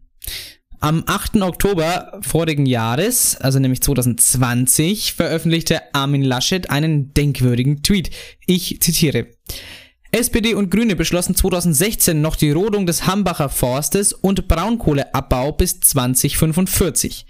Am 0.79 1.05
8. 1.07 1.37
Oktober 1.43 2.21
vorigen 2.23 2.65
Jahres, 2.65 3.37
also 3.37 3.59
nämlich 3.59 3.83
2020, 3.83 5.13
veröffentlichte 5.13 5.95
Armin 5.95 6.23
Laschet 6.23 6.71
einen 6.71 7.13
denkwürdigen 7.13 7.83
Tweet. 7.83 8.11
Ich 8.47 8.81
zitiere. 8.81 9.27
SPD 10.13 10.55
und 10.55 10.71
Grüne 10.71 10.97
beschlossen 10.97 11.35
2016 11.35 12.21
noch 12.21 12.35
die 12.35 12.51
Rodung 12.51 12.85
des 12.85 13.07
Hambacher 13.07 13.49
Forstes 13.49 14.13
und 14.13 14.49
Braunkohleabbau 14.49 15.53
bis 15.53 15.81
2045. 15.81 17.27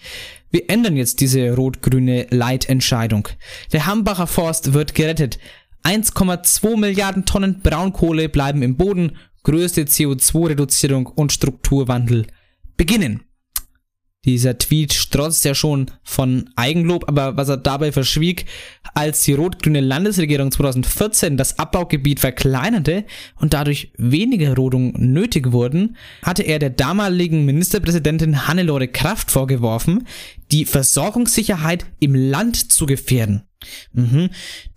Wir 0.50 0.68
ändern 0.68 0.96
jetzt 0.96 1.20
diese 1.20 1.54
rot-grüne 1.54 2.26
Leitentscheidung. 2.30 3.28
Der 3.72 3.86
Hambacher 3.86 4.26
Forst 4.26 4.72
wird 4.72 4.94
gerettet. 4.94 5.38
1,2 5.84 6.76
Milliarden 6.76 7.24
Tonnen 7.24 7.60
Braunkohle 7.60 8.28
bleiben 8.28 8.62
im 8.62 8.76
Boden. 8.76 9.16
Größte 9.42 9.84
CO2-Reduzierung 9.84 11.06
und 11.06 11.32
Strukturwandel 11.32 12.26
beginnen. 12.76 13.22
Dieser 14.26 14.58
Tweet 14.58 14.92
strotzt 14.92 15.46
ja 15.46 15.54
schon 15.54 15.90
von 16.02 16.50
Eigenlob, 16.54 17.08
aber 17.08 17.38
was 17.38 17.48
er 17.48 17.56
dabei 17.56 17.90
verschwieg, 17.90 18.44
als 18.92 19.22
die 19.22 19.32
rot-grüne 19.32 19.80
Landesregierung 19.80 20.50
2014 20.52 21.38
das 21.38 21.58
Abbaugebiet 21.58 22.20
verkleinerte 22.20 23.06
und 23.36 23.54
dadurch 23.54 23.92
weniger 23.96 24.54
Rodungen 24.54 24.92
nötig 25.12 25.52
wurden, 25.52 25.96
hatte 26.22 26.42
er 26.42 26.58
der 26.58 26.68
damaligen 26.68 27.46
Ministerpräsidentin 27.46 28.46
Hannelore 28.46 28.88
Kraft 28.88 29.30
vorgeworfen, 29.30 30.06
die 30.52 30.66
Versorgungssicherheit 30.66 31.86
im 31.98 32.14
Land 32.14 32.72
zu 32.72 32.84
gefährden. 32.84 33.44
Mhm. 33.94 34.28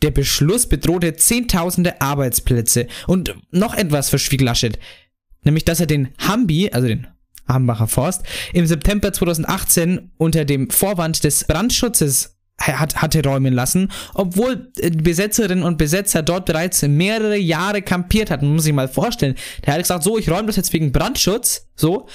Der 0.01 0.11
Beschluss 0.11 0.67
bedrohte 0.67 1.15
zehntausende 1.15 1.99
Arbeitsplätze 1.99 2.87
und 3.07 3.35
noch 3.51 3.75
etwas 3.75 4.09
verschwieg 4.09 4.39
Laschet, 4.39 4.79
nämlich 5.43 5.65
dass 5.65 5.81
er 5.81 5.85
den 5.85 6.09
Hambi, 6.17 6.69
also 6.71 6.87
den 6.87 7.07
Hambacher 7.47 7.87
Forst, 7.87 8.23
im 8.53 8.65
September 8.65 9.11
2018 9.11 10.11
unter 10.17 10.45
dem 10.45 10.69
Vorwand 10.69 11.23
des 11.23 11.45
Brandschutzes 11.45 12.37
hat, 12.59 13.01
hatte 13.01 13.23
räumen 13.23 13.53
lassen, 13.53 13.89
obwohl 14.13 14.71
äh, 14.77 14.91
Besetzerinnen 14.91 15.63
und 15.63 15.77
Besetzer 15.77 16.21
dort 16.21 16.45
bereits 16.45 16.81
mehrere 16.83 17.37
Jahre 17.37 17.81
kampiert 17.81 18.31
hatten. 18.31 18.53
Muss 18.53 18.65
ich 18.65 18.73
mal 18.73 18.87
vorstellen. 18.87 19.35
Der 19.65 19.73
hat 19.73 19.81
gesagt, 19.81 20.03
so, 20.03 20.17
ich 20.17 20.29
räume 20.29 20.47
das 20.47 20.55
jetzt 20.55 20.73
wegen 20.73 20.91
Brandschutz, 20.91 21.67
so, 21.75 22.07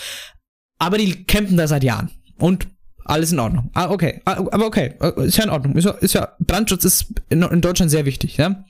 aber 0.79 0.99
die 0.99 1.25
campen 1.25 1.57
da 1.57 1.67
seit 1.67 1.85
Jahren. 1.85 2.11
Und 2.39 2.69
alles 3.05 3.33
in 3.33 3.41
Ordnung. 3.41 3.71
Ah, 3.75 3.91
okay. 3.91 4.21
Ah, 4.27 4.37
aber 4.51 4.67
okay. 4.67 4.95
Äh, 5.01 5.27
ist 5.27 5.37
ja 5.37 5.45
in 5.45 5.51
Ordnung. 5.51 5.75
Ist 5.77 5.85
ja, 5.85 5.93
ist 5.93 6.15
ja 6.15 6.37
Brandschutz 6.39 6.85
ist 6.85 7.07
in, 7.31 7.43
in 7.43 7.61
Deutschland 7.61 7.91
sehr 7.91 8.05
wichtig, 8.05 8.37
ja. 8.37 8.65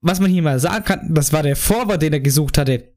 Was 0.00 0.20
man 0.20 0.30
hier 0.30 0.42
mal 0.42 0.58
sagen 0.58 0.84
kann, 0.84 1.14
das 1.14 1.32
war 1.32 1.42
der 1.42 1.56
Vorwort, 1.56 2.02
den 2.02 2.12
er 2.12 2.20
gesucht 2.20 2.58
hatte 2.58 2.93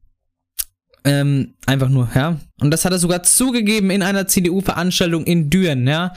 ähm, 1.08 1.53
einfach 1.66 1.88
nur, 1.88 2.10
ja. 2.14 2.38
Und 2.60 2.72
das 2.72 2.84
hat 2.84 2.91
er 2.91 2.99
sogar 2.99 3.24
zugegeben 3.24 3.91
in 3.91 4.03
einer 4.03 4.28
CDU-Veranstaltung 4.28 5.24
in 5.24 5.49
Düren, 5.49 5.88
ja. 5.88 6.14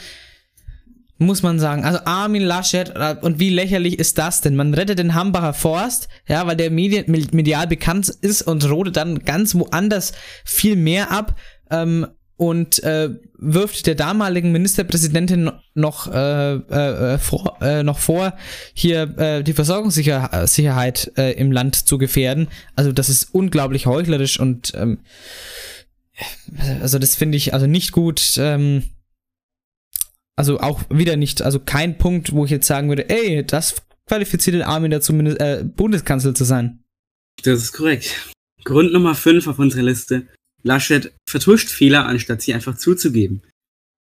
Muss 1.19 1.43
man 1.43 1.61
sagen. 1.61 1.85
Also 1.85 2.01
Armin 2.07 2.43
Laschet, 2.43 2.91
äh, 2.97 3.15
und 3.21 3.39
wie 3.39 3.51
lächerlich 3.51 3.99
ist 4.01 4.19
das 4.19 4.41
denn? 4.41 4.57
Man 4.57 4.75
rettet 4.75 4.99
den 4.99 5.15
Hambacher 5.15 5.53
Forst, 5.53 6.09
ja, 6.27 6.45
weil 6.47 6.57
der 6.57 6.71
Medi 6.73 7.05
medial 7.07 7.69
bekannt 7.69 8.09
ist 8.09 8.43
und 8.43 8.69
rodet 8.69 8.97
dann 8.97 9.21
ganz 9.21 9.55
woanders 9.55 10.13
viel 10.45 10.75
mehr 10.75 11.13
ab. 11.13 11.37
Ähm, 11.71 12.09
und 12.41 12.83
äh, 12.85 13.11
wirft 13.37 13.87
der 13.87 13.95
damaligen 13.95 14.51
Ministerpräsidentin 14.51 15.51
noch, 15.75 16.11
äh, 16.11 16.55
äh, 16.55 17.19
vor, 17.19 17.59
äh, 17.61 17.83
noch 17.83 17.99
vor, 17.99 18.35
hier 18.73 19.03
äh, 19.19 19.43
die 19.43 19.53
Versorgungssicherheit 19.53 21.13
äh, 21.19 21.33
im 21.33 21.53
Land 21.53 21.87
zu 21.87 21.99
gefährden. 21.99 22.49
Also 22.75 22.93
das 22.93 23.11
ist 23.11 23.35
unglaublich 23.35 23.85
heuchlerisch 23.85 24.41
und 24.41 24.73
ähm, 24.75 25.01
also 26.81 26.99
das 26.99 27.15
finde 27.15 27.37
ich 27.37 27.53
also 27.53 27.67
nicht 27.67 27.93
gut. 27.93 28.39
Ähm, 28.39 28.85
also 30.35 30.61
auch 30.61 30.81
wieder 30.89 31.17
nicht, 31.17 31.43
also 31.43 31.61
kein 31.61 31.99
Punkt, 31.99 32.33
wo 32.33 32.47
ich 32.47 32.51
jetzt 32.51 32.67
sagen 32.67 32.89
würde, 32.89 33.11
ey, 33.11 33.45
das 33.45 33.83
qualifiziert 34.07 34.55
den 34.55 34.63
Armin 34.63 34.91
dazu, 34.91 35.13
äh, 35.13 35.63
Bundeskanzler 35.63 36.35
zu 36.35 36.45
sein. 36.45 36.85
Das 37.43 37.61
ist 37.61 37.73
korrekt. 37.73 38.33
Grund 38.65 38.95
Nummer 38.95 39.15
5 39.15 39.47
auf 39.47 39.59
unserer 39.59 39.83
Liste. 39.83 40.27
Laschet 40.63 41.13
vertuscht 41.29 41.71
Fehler, 41.71 42.07
anstatt 42.07 42.43
sie 42.43 42.55
einfach 42.55 42.77
zuzugeben. 42.77 43.43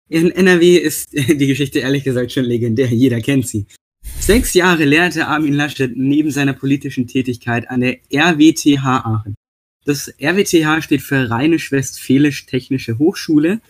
In 0.10 0.32
NRW 0.32 0.78
ist 0.78 1.14
die 1.14 1.48
Geschichte 1.48 1.80
ehrlich 1.80 2.04
gesagt 2.04 2.32
schon 2.32 2.46
legendär, 2.46 2.88
jeder 2.88 3.22
kennt 3.22 3.48
sie. 3.48 3.66
Sechs 4.20 4.54
Jahre 4.54 4.86
lehrte 4.86 5.28
Armin 5.28 5.54
Laschet 5.54 5.96
neben 5.96 6.32
seiner 6.32 6.54
politischen 6.54 7.08
Tätigkeit 7.08 7.70
an 7.70 7.82
der 7.82 8.00
RWTH 8.12 8.86
Aachen. 8.86 9.36
Das 9.86 10.14
RWTH 10.20 10.82
steht 10.82 11.02
für 11.02 11.30
Rheinisch-Westfälisch-Technische 11.30 12.98
Hochschule 13.00 13.62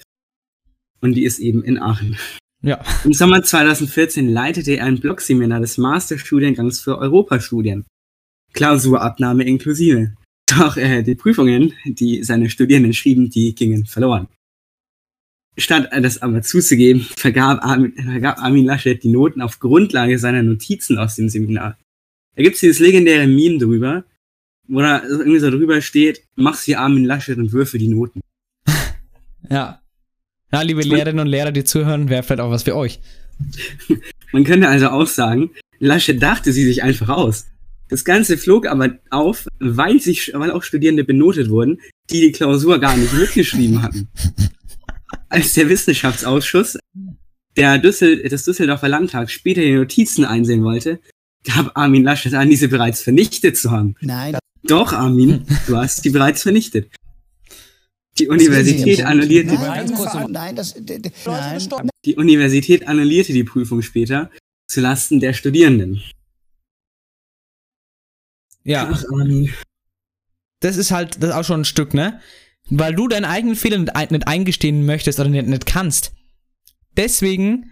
und 1.02 1.14
die 1.14 1.24
ist 1.24 1.40
eben 1.40 1.64
in 1.64 1.80
Aachen. 1.80 2.18
Ja. 2.62 2.84
Im 3.04 3.14
Sommer 3.14 3.44
2014 3.44 4.30
leitete 4.30 4.74
er 4.74 4.86
ein 4.86 5.00
Blogseminar 5.00 5.60
des 5.60 5.78
Masterstudiengangs 5.78 6.80
für 6.80 6.98
Europastudien. 6.98 7.86
Klausurabnahme 8.54 9.44
inklusive. 9.44 10.14
Doch 10.46 10.78
äh, 10.78 11.04
die 11.04 11.16
Prüfungen, 11.16 11.74
die 11.86 12.24
seine 12.24 12.50
Studierenden 12.50 12.94
schrieben, 12.94 13.30
die 13.30 13.56
gingen 13.56 13.86
verloren. 13.86 14.28
Statt 15.58 15.90
das 16.02 16.22
aber 16.22 16.42
zuzugeben, 16.42 17.02
vergab 17.16 17.64
Armin, 17.64 17.94
vergab 17.96 18.40
Armin 18.40 18.66
Laschet 18.66 19.04
die 19.04 19.10
Noten 19.10 19.42
auf 19.42 19.60
Grundlage 19.60 20.18
seiner 20.18 20.42
Notizen 20.42 20.98
aus 20.98 21.16
dem 21.16 21.30
Seminar. 21.30 21.78
Da 22.36 22.42
gibt's 22.42 22.62
dieses 22.62 22.80
legendäre 22.80 23.28
Meme 23.28 23.60
drüber, 23.60 24.04
wo 24.68 24.80
da 24.80 25.04
irgendwie 25.04 25.40
so 25.40 25.52
drüber 25.52 25.82
steht, 25.82 26.24
mach's 26.36 26.68
wie 26.68 26.76
Armin 26.76 27.06
Laschet 27.06 27.38
und 27.38 27.52
würfe 27.52 27.78
die 27.78 27.88
Noten. 27.88 28.22
ja. 29.50 29.80
Ja, 30.52 30.62
liebe 30.62 30.82
Lehrerinnen 30.82 31.20
und 31.20 31.28
Lehrer, 31.28 31.52
die 31.52 31.64
zuhören, 31.64 32.10
wäre 32.10 32.24
vielleicht 32.24 32.42
auch 32.42 32.52
was 32.52 32.64
für 32.64 32.76
euch. 32.76 33.00
Man 34.32 34.44
könnte 34.44 34.68
also 34.68 34.90
auch 34.90 35.08
sagen, 35.08 35.52
Laschet 35.80 36.22
dachte 36.22 36.52
sie 36.52 36.64
sich 36.64 36.82
einfach 36.82 37.10
aus. 37.10 37.48
Das 37.94 38.06
Ganze 38.06 38.40
flog 38.40 38.66
aber 38.66 38.98
auf, 39.12 39.48
weil, 39.60 40.00
sich, 40.00 40.32
weil 40.34 40.50
auch 40.50 40.64
Studierende 40.64 41.04
benotet 41.04 41.52
wurden, 41.52 41.80
die 42.10 42.22
die 42.22 42.32
Klausur 42.32 42.80
gar 42.80 42.98
nicht 42.98 43.14
mitgeschrieben 43.14 43.84
hatten. 43.84 44.08
Als 45.30 45.54
der 45.54 45.70
Wissenschaftsausschuss 45.70 46.80
der 47.56 47.78
Düssel, 47.78 48.28
des 48.28 48.46
Düsseldorfer 48.46 48.90
Landtags 48.90 49.32
später 49.32 49.62
die 49.62 49.74
Notizen 49.74 50.26
einsehen 50.26 50.64
wollte, 50.64 51.02
gab 51.44 51.78
Armin 51.78 52.04
Laschet 52.04 52.34
an, 52.34 52.50
diese 52.50 52.68
bereits 52.68 53.04
vernichtet 53.04 53.58
zu 53.58 53.70
haben. 53.70 53.94
Nein. 54.02 54.40
Doch, 54.64 54.92
Armin, 54.94 55.46
du 55.68 55.78
hast 55.78 56.04
die 56.04 56.10
bereits 56.10 56.42
vernichtet. 56.42 56.90
Die 58.18 58.28
Universität 58.28 59.06
annullierte. 59.06 59.54
Nein, 59.54 59.94
nein, 59.94 60.32
nein, 60.32 60.56
das, 60.56 60.76
nein. 61.28 61.90
Die 62.06 62.16
Universität 62.16 62.88
annullierte 62.88 63.34
die 63.34 63.44
Prüfung 63.44 63.84
später 63.84 64.32
zulasten 64.68 65.20
der 65.20 65.34
Studierenden. 65.34 66.02
Ja. 68.64 68.90
Ach, 68.92 69.04
Armin. 69.12 69.54
Das 70.60 70.78
ist 70.78 70.92
halt 70.92 71.22
das 71.22 71.32
ist 71.32 71.36
auch 71.36 71.44
schon 71.44 71.62
ein 71.62 71.66
Stück, 71.66 71.94
ne? 71.94 72.22
Weil 72.70 72.96
du 72.96 73.08
deinen 73.08 73.26
eigenen 73.26 73.56
Fehler 73.56 73.78
nicht, 73.78 74.12
nicht 74.12 74.28
eingestehen 74.28 74.86
möchtest 74.86 75.20
oder 75.20 75.30
nicht, 75.30 75.48
nicht 75.48 75.66
kannst. 75.66 76.14
Deswegen 76.96 77.72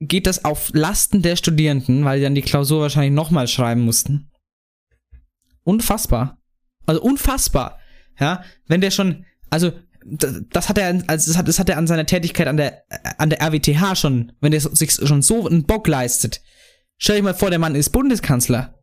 geht 0.00 0.26
das 0.26 0.44
auf 0.44 0.70
Lasten 0.74 1.22
der 1.22 1.36
Studierenden, 1.36 2.04
weil 2.04 2.18
die 2.18 2.24
dann 2.24 2.34
die 2.34 2.42
Klausur 2.42 2.82
wahrscheinlich 2.82 3.12
nochmal 3.12 3.48
schreiben 3.48 3.82
mussten. 3.82 4.30
Unfassbar. 5.62 6.38
Also 6.86 7.00
unfassbar. 7.00 7.78
Ja, 8.18 8.44
wenn 8.66 8.80
der 8.80 8.90
schon, 8.90 9.24
also 9.48 9.72
das 10.04 10.68
hat 10.68 10.78
er, 10.78 11.02
also 11.06 11.30
das 11.30 11.38
hat, 11.38 11.48
das 11.48 11.58
hat 11.58 11.68
er 11.68 11.78
an 11.78 11.86
seiner 11.86 12.06
Tätigkeit 12.06 12.48
an 12.48 12.56
der, 12.56 12.82
an 13.18 13.30
der 13.30 13.40
RWTH 13.40 13.94
schon, 13.94 14.32
wenn 14.40 14.52
er 14.52 14.60
sich 14.60 14.92
schon 14.92 15.22
so 15.22 15.46
einen 15.46 15.64
Bock 15.64 15.86
leistet. 15.86 16.42
Stell 16.98 17.16
dir 17.16 17.22
mal 17.22 17.34
vor, 17.34 17.50
der 17.50 17.60
Mann 17.60 17.76
ist 17.76 17.90
Bundeskanzler. 17.90 18.81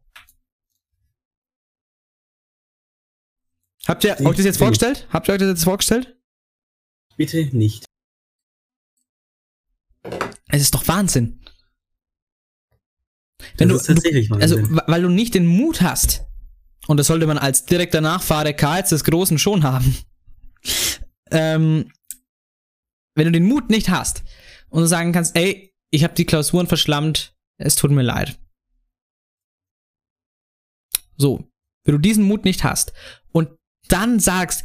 Habt 3.90 4.04
ihr 4.04 4.22
euch 4.22 4.36
das 4.36 4.46
jetzt 4.46 4.60
vorgestellt? 4.60 5.08
Habt 5.10 5.28
ihr 5.28 5.34
euch 5.34 5.40
das 5.40 5.48
jetzt 5.48 5.64
vorgestellt? 5.64 6.16
Bitte 7.18 7.44
nicht. 7.58 7.86
Es 10.48 10.62
ist 10.62 10.76
doch 10.76 10.88
Wahnsinn. 10.88 11.44
Wenn 13.58 13.70
das 13.70 13.86
du, 13.86 13.96
tatsächlich 13.96 14.32
also, 14.32 14.58
Wahnsinn. 14.58 14.78
Also, 14.78 14.92
weil 14.92 15.02
du 15.02 15.10
nicht 15.10 15.34
den 15.34 15.48
Mut 15.48 15.82
hast, 15.82 16.24
und 16.86 16.98
das 16.98 17.08
sollte 17.08 17.26
man 17.26 17.40
als 17.40 17.66
direkter 17.66 18.00
Nachfahre 18.00 18.54
Karls 18.54 18.90
des 18.90 19.04
Großen 19.04 19.40
schon 19.40 19.64
haben, 19.64 19.98
ähm, 21.32 21.92
wenn 23.16 23.26
du 23.26 23.32
den 23.32 23.46
Mut 23.46 23.72
nicht 23.72 23.90
hast 23.90 24.24
und 24.70 24.82
du 24.82 24.88
sagen 24.88 25.14
kannst, 25.14 25.36
ey, 25.36 25.74
ich 25.90 26.04
habe 26.04 26.14
die 26.14 26.26
Klausuren 26.26 26.68
verschlammt, 26.68 27.36
es 27.58 27.76
tut 27.76 27.90
mir 27.90 28.04
leid. 28.04 28.38
So, 31.18 31.50
wenn 31.86 31.96
du 31.96 32.00
diesen 32.00 32.24
Mut 32.24 32.46
nicht 32.46 32.64
hast 32.64 32.94
und 33.32 33.59
dann 33.90 34.20
sagst, 34.20 34.64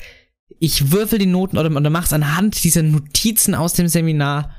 ich 0.58 0.92
würfel 0.92 1.18
die 1.18 1.26
Noten 1.26 1.58
oder, 1.58 1.74
oder 1.74 1.90
machst 1.90 2.12
anhand 2.12 2.62
dieser 2.62 2.82
Notizen 2.82 3.54
aus 3.54 3.72
dem 3.72 3.88
Seminar, 3.88 4.54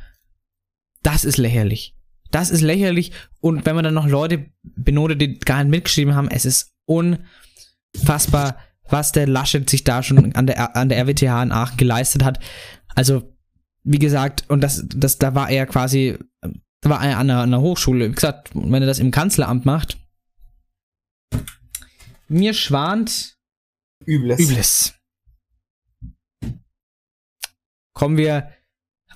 das 1.03 1.23
ist 1.23 1.37
lächerlich. 1.37 1.95
Das 2.31 2.49
ist 2.49 2.61
lächerlich 2.61 3.11
und 3.39 3.65
wenn 3.65 3.75
man 3.75 3.83
dann 3.83 3.93
noch 3.93 4.07
Leute 4.07 4.47
benotet, 4.63 5.21
die 5.21 5.39
gar 5.39 5.63
nicht 5.63 5.71
mitgeschrieben 5.71 6.15
haben, 6.15 6.29
es 6.29 6.45
ist 6.45 6.73
unfassbar, 6.85 8.57
was 8.89 9.11
der 9.11 9.27
Laschet 9.27 9.69
sich 9.69 9.83
da 9.83 10.03
schon 10.03 10.35
an 10.35 10.47
der, 10.47 10.75
an 10.75 10.89
der 10.89 10.99
RWTH 10.99 11.43
in 11.43 11.51
Aachen 11.51 11.77
geleistet 11.77 12.23
hat. 12.23 12.39
Also, 12.93 13.35
wie 13.83 13.99
gesagt, 13.99 14.45
und 14.47 14.61
das, 14.61 14.83
das, 14.87 15.17
da 15.17 15.35
war 15.35 15.49
er 15.49 15.65
quasi, 15.65 16.17
da 16.81 16.89
war 16.89 17.03
er 17.03 17.17
an 17.17 17.29
einer, 17.29 17.41
an 17.41 17.53
einer 17.53 17.61
Hochschule. 17.61 18.09
Wie 18.09 18.15
gesagt, 18.15 18.51
wenn 18.53 18.83
er 18.83 18.87
das 18.87 18.99
im 18.99 19.11
Kanzleramt 19.11 19.65
macht, 19.65 19.97
mir 22.27 22.53
schwant 22.53 23.34
Übles. 24.05 24.39
Übles. 24.39 24.93
Kommen 27.93 28.17
wir 28.17 28.49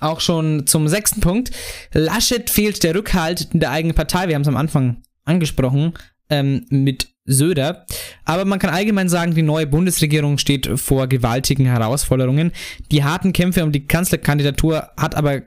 auch 0.00 0.20
schon 0.20 0.66
zum 0.66 0.88
sechsten 0.88 1.20
Punkt. 1.20 1.50
Laschet 1.92 2.48
fehlt 2.48 2.82
der 2.82 2.94
Rückhalt 2.94 3.48
in 3.52 3.60
der 3.60 3.70
eigenen 3.70 3.94
Partei. 3.94 4.28
Wir 4.28 4.34
haben 4.34 4.42
es 4.42 4.48
am 4.48 4.56
Anfang 4.56 5.02
angesprochen 5.24 5.92
ähm, 6.30 6.66
mit 6.70 7.08
Söder. 7.26 7.86
Aber 8.24 8.44
man 8.44 8.58
kann 8.58 8.70
allgemein 8.70 9.08
sagen, 9.08 9.34
die 9.34 9.42
neue 9.42 9.66
Bundesregierung 9.66 10.38
steht 10.38 10.66
vor 10.80 11.06
gewaltigen 11.06 11.66
Herausforderungen. 11.66 12.52
Die 12.90 13.04
harten 13.04 13.32
Kämpfe 13.32 13.62
um 13.62 13.72
die 13.72 13.86
Kanzlerkandidatur 13.86 14.90
hat 14.96 15.14
aber 15.14 15.42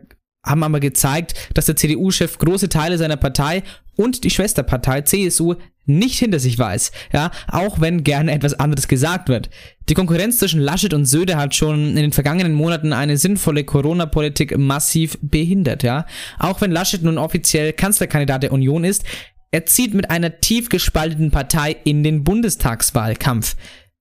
haben 0.45 0.63
aber 0.63 0.79
gezeigt, 0.79 1.33
dass 1.53 1.65
der 1.65 1.75
CDU-Chef 1.75 2.37
große 2.37 2.69
Teile 2.69 2.97
seiner 2.97 3.17
Partei 3.17 3.63
und 3.95 4.23
die 4.23 4.29
Schwesterpartei 4.29 5.01
CSU 5.01 5.55
nicht 5.85 6.17
hinter 6.17 6.39
sich 6.39 6.57
weiß, 6.57 6.91
ja, 7.11 7.31
auch 7.47 7.81
wenn 7.81 8.03
gerne 8.03 8.31
etwas 8.31 8.53
anderes 8.53 8.87
gesagt 8.87 9.27
wird. 9.27 9.49
Die 9.89 9.93
Konkurrenz 9.93 10.39
zwischen 10.39 10.61
Laschet 10.61 10.93
und 10.93 11.05
Söder 11.05 11.37
hat 11.37 11.55
schon 11.55 11.89
in 11.89 11.95
den 11.97 12.13
vergangenen 12.13 12.53
Monaten 12.53 12.93
eine 12.93 13.17
sinnvolle 13.17 13.65
Corona-Politik 13.65 14.57
massiv 14.57 15.17
behindert, 15.21 15.83
ja. 15.83 16.05
Auch 16.39 16.61
wenn 16.61 16.71
Laschet 16.71 17.03
nun 17.03 17.17
offiziell 17.17 17.73
Kanzlerkandidat 17.73 18.43
der 18.43 18.53
Union 18.53 18.85
ist, 18.85 19.03
er 19.51 19.65
zieht 19.65 19.93
mit 19.93 20.09
einer 20.09 20.39
tief 20.39 20.69
gespalteten 20.69 21.29
Partei 21.29 21.75
in 21.83 22.01
den 22.01 22.23
Bundestagswahlkampf. 22.23 23.55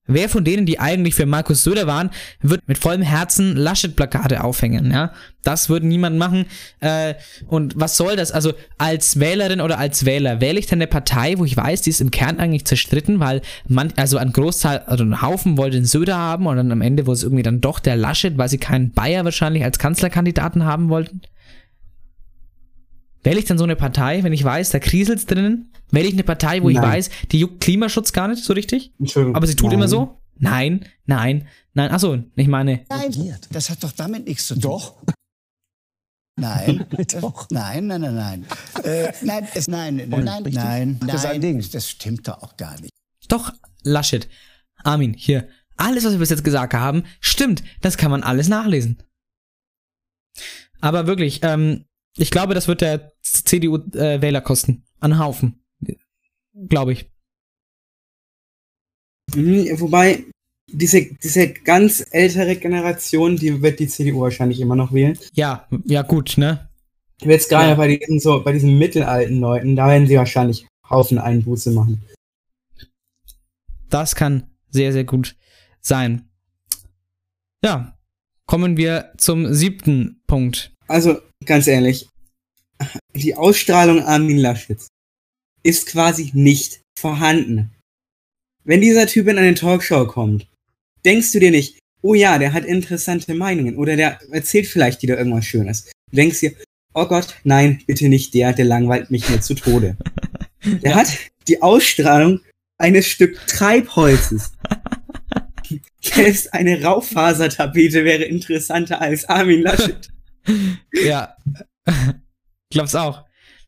Wer 0.06 0.28
von 0.28 0.44
denen, 0.44 0.66
die 0.66 0.80
eigentlich 0.80 1.14
für 1.14 1.26
Markus 1.26 1.62
Söder 1.62 1.86
waren, 1.86 2.10
wird 2.40 2.66
mit 2.66 2.78
vollem 2.78 3.02
Herzen 3.02 3.56
Laschet-Plakate 3.56 4.42
aufhängen, 4.42 4.90
ja? 4.90 5.12
Das 5.44 5.68
würde 5.68 5.86
niemand 5.86 6.18
machen. 6.18 6.46
Äh, 6.80 7.14
und 7.46 7.74
was 7.78 7.96
soll 7.96 8.16
das? 8.16 8.32
Also 8.32 8.52
als 8.78 9.20
Wählerin 9.20 9.60
oder 9.60 9.78
als 9.78 10.04
Wähler 10.04 10.40
wähle 10.40 10.58
ich 10.58 10.66
dann 10.66 10.78
eine 10.78 10.88
Partei, 10.88 11.38
wo 11.38 11.44
ich 11.44 11.56
weiß, 11.56 11.82
die 11.82 11.90
ist 11.90 12.00
im 12.00 12.10
Kern 12.10 12.40
eigentlich 12.40 12.64
zerstritten, 12.64 13.20
weil 13.20 13.42
man, 13.68 13.92
also 13.96 14.18
ein 14.18 14.32
Großteil, 14.32 14.78
also 14.86 15.04
ein 15.04 15.22
Haufen 15.22 15.56
wollte 15.56 15.76
den 15.76 15.84
Söder 15.84 16.16
haben 16.16 16.46
und 16.46 16.56
dann 16.56 16.72
am 16.72 16.80
Ende 16.80 17.06
wurde 17.06 17.14
es 17.14 17.22
irgendwie 17.22 17.42
dann 17.44 17.60
doch 17.60 17.78
der 17.78 17.96
Laschet, 17.96 18.36
weil 18.38 18.48
sie 18.48 18.58
keinen 18.58 18.92
Bayer 18.92 19.24
wahrscheinlich 19.24 19.64
als 19.64 19.78
Kanzlerkandidaten 19.78 20.64
haben 20.64 20.88
wollten. 20.88 21.22
Wähle 23.22 23.38
ich 23.38 23.44
dann 23.44 23.58
so 23.58 23.64
eine 23.64 23.76
Partei, 23.76 24.22
wenn 24.22 24.32
ich 24.32 24.42
weiß, 24.42 24.70
da 24.70 24.78
kriselt's 24.78 25.26
drinnen? 25.26 25.72
Wähle 25.90 26.08
ich 26.08 26.14
eine 26.14 26.24
Partei, 26.24 26.62
wo 26.62 26.70
nein. 26.70 26.76
ich 26.76 26.82
weiß, 26.82 27.10
die 27.30 27.38
juckt 27.38 27.60
Klimaschutz 27.60 28.12
gar 28.12 28.28
nicht 28.28 28.44
so 28.44 28.52
richtig? 28.52 28.92
Entschuldigung. 28.98 29.36
Aber 29.36 29.46
sie 29.46 29.54
tut 29.54 29.68
nein. 29.68 29.78
immer 29.78 29.88
so? 29.88 30.18
Nein, 30.38 30.86
nein, 31.06 31.46
nein. 31.74 31.90
Achso, 31.90 32.18
ich 32.34 32.48
meine. 32.48 32.84
Nein, 32.88 33.36
das 33.50 33.70
hat 33.70 33.84
doch 33.84 33.92
damit 33.92 34.26
nichts 34.26 34.48
zu 34.48 34.54
tun. 34.54 34.62
Doch. 34.62 34.96
Nein, 36.36 36.86
doch. 37.20 37.48
nein, 37.50 37.86
nein, 37.86 38.00
nein, 38.00 38.14
nein. 38.14 38.46
Äh, 38.82 39.12
nein, 39.22 39.46
es, 39.54 39.68
nein, 39.68 39.96
nein, 39.96 40.08
nein, 40.08 40.42
nein, 40.50 41.00
das, 41.06 41.22
nein, 41.24 41.64
das 41.72 41.90
stimmt 41.90 42.26
doch 42.26 42.42
auch 42.42 42.56
gar 42.56 42.80
nicht. 42.80 42.92
Doch, 43.28 43.52
Laschet, 43.84 44.28
Armin, 44.82 45.14
hier, 45.14 45.48
alles, 45.76 46.04
was 46.04 46.12
wir 46.12 46.18
bis 46.18 46.30
jetzt 46.30 46.44
gesagt 46.44 46.74
haben, 46.74 47.04
stimmt. 47.20 47.62
Das 47.82 47.96
kann 47.96 48.10
man 48.10 48.22
alles 48.22 48.48
nachlesen. 48.48 49.02
Aber 50.80 51.06
wirklich, 51.06 51.40
ähm, 51.42 51.84
ich 52.16 52.30
glaube, 52.30 52.54
das 52.54 52.68
wird 52.68 52.80
der 52.80 53.12
CDU-Wähler 53.22 54.38
äh, 54.38 54.42
kosten. 54.42 54.84
An 55.00 55.18
Haufen. 55.18 55.64
Glaube 56.68 56.92
ich. 56.92 57.10
Mhm, 59.34 59.80
wobei, 59.80 60.24
diese, 60.70 61.04
diese 61.22 61.52
ganz 61.52 62.04
ältere 62.10 62.56
Generation, 62.56 63.36
die 63.36 63.62
wird 63.62 63.80
die 63.80 63.88
CDU 63.88 64.20
wahrscheinlich 64.20 64.60
immer 64.60 64.76
noch 64.76 64.92
wählen. 64.92 65.18
Ja, 65.32 65.66
ja, 65.84 66.02
gut, 66.02 66.34
ne? 66.36 66.68
Jetzt 67.20 67.48
gerade 67.48 67.70
ja. 67.70 67.74
bei 67.74 67.96
diesen 67.96 68.20
so, 68.20 68.42
bei 68.42 68.52
diesen 68.52 68.78
mittelalten 68.78 69.40
Leuten, 69.40 69.76
da 69.76 69.88
werden 69.88 70.06
sie 70.06 70.16
wahrscheinlich 70.16 70.66
Haufen 70.88 71.18
Einbuße 71.18 71.70
machen. 71.70 72.02
Das 73.88 74.14
kann 74.14 74.50
sehr, 74.70 74.92
sehr 74.92 75.04
gut 75.04 75.36
sein. 75.80 76.28
Ja, 77.64 77.96
kommen 78.46 78.76
wir 78.76 79.12
zum 79.18 79.52
siebten 79.52 80.22
Punkt. 80.26 80.72
Also, 80.88 81.20
ganz 81.46 81.66
ehrlich, 81.66 82.08
die 83.14 83.34
Ausstrahlung 83.34 84.02
Armin 84.02 84.38
Laschet 84.38 84.80
ist 85.62 85.86
quasi 85.86 86.30
nicht 86.34 86.80
vorhanden. 86.98 87.72
Wenn 88.64 88.80
dieser 88.80 89.06
Typ 89.06 89.28
in 89.28 89.38
eine 89.38 89.54
Talkshow 89.54 90.06
kommt, 90.06 90.46
denkst 91.04 91.32
du 91.32 91.40
dir 91.40 91.50
nicht, 91.50 91.78
oh 92.00 92.14
ja, 92.14 92.38
der 92.38 92.52
hat 92.52 92.64
interessante 92.64 93.34
Meinungen 93.34 93.76
oder 93.76 93.96
der 93.96 94.20
erzählt 94.30 94.66
vielleicht 94.66 95.02
wieder 95.02 95.18
irgendwas 95.18 95.46
Schönes. 95.46 95.90
Du 96.10 96.16
denkst 96.16 96.40
dir, 96.40 96.52
oh 96.94 97.06
Gott, 97.06 97.36
nein, 97.44 97.82
bitte 97.86 98.08
nicht 98.08 98.34
der, 98.34 98.52
der 98.52 98.64
langweilt 98.64 99.10
mich 99.10 99.28
nur 99.28 99.40
zu 99.40 99.54
Tode. 99.54 99.96
Der 100.64 100.92
ja. 100.92 100.96
hat 100.96 101.08
die 101.48 101.60
Ausstrahlung 101.60 102.38
eines 102.78 103.08
Stück 103.08 103.36
Treibholzes. 103.48 104.52
Selbst 106.00 106.54
eine 106.54 106.84
Raufasertapete 106.84 108.04
wäre 108.04 108.22
interessanter 108.22 109.00
als 109.00 109.24
Armin 109.24 109.62
Laschet. 109.62 110.12
Ja, 110.92 111.36
glaub's 112.70 112.94
auch. 112.94 113.24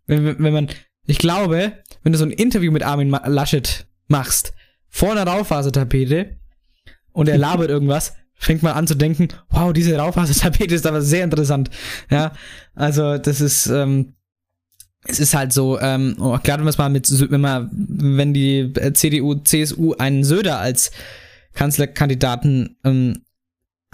Wenn, 0.07 0.39
wenn 0.39 0.53
man, 0.53 0.68
ich 1.07 1.18
glaube, 1.18 1.72
wenn 2.03 2.12
du 2.12 2.18
so 2.18 2.25
ein 2.25 2.31
Interview 2.31 2.72
mit 2.72 2.83
Armin 2.83 3.11
Laschet 3.11 3.87
machst, 4.09 4.53
vor 4.89 5.12
einer 5.12 5.27
Raufasertapete 5.27 6.37
und 7.12 7.29
er 7.29 7.39
labert 7.39 7.70
irgendwas, 7.70 8.14
fängt 8.35 8.62
man 8.62 8.75
an 8.75 8.87
zu 8.87 8.95
denken, 8.95 9.29
wow, 9.51 9.72
diese 9.72 9.97
Raufasertapete 9.97 10.75
ist 10.75 10.87
aber 10.87 11.03
sehr 11.03 11.25
interessant. 11.25 11.70
Ja, 12.11 12.33
also 12.75 13.18
das 13.18 13.41
ist, 13.41 13.66
ähm, 13.66 14.14
es 15.07 15.20
ist 15.20 15.35
halt 15.35 15.53
so, 15.53 15.79
ähm, 15.81 16.16
oh, 16.18 16.39
klar, 16.39 16.59
wenn 16.59 16.64
man 16.64 16.70
es 16.70 16.79
mal 16.79 16.89
mit, 16.89 17.09
wenn 17.31 17.41
man, 17.41 17.70
wenn 17.72 18.33
die 18.33 18.72
CDU, 18.95 19.35
CSU 19.35 19.95
einen 19.95 20.25
Söder 20.25 20.59
als 20.59 20.91
Kanzlerkandidaten 21.55 22.77
ähm, 22.85 23.24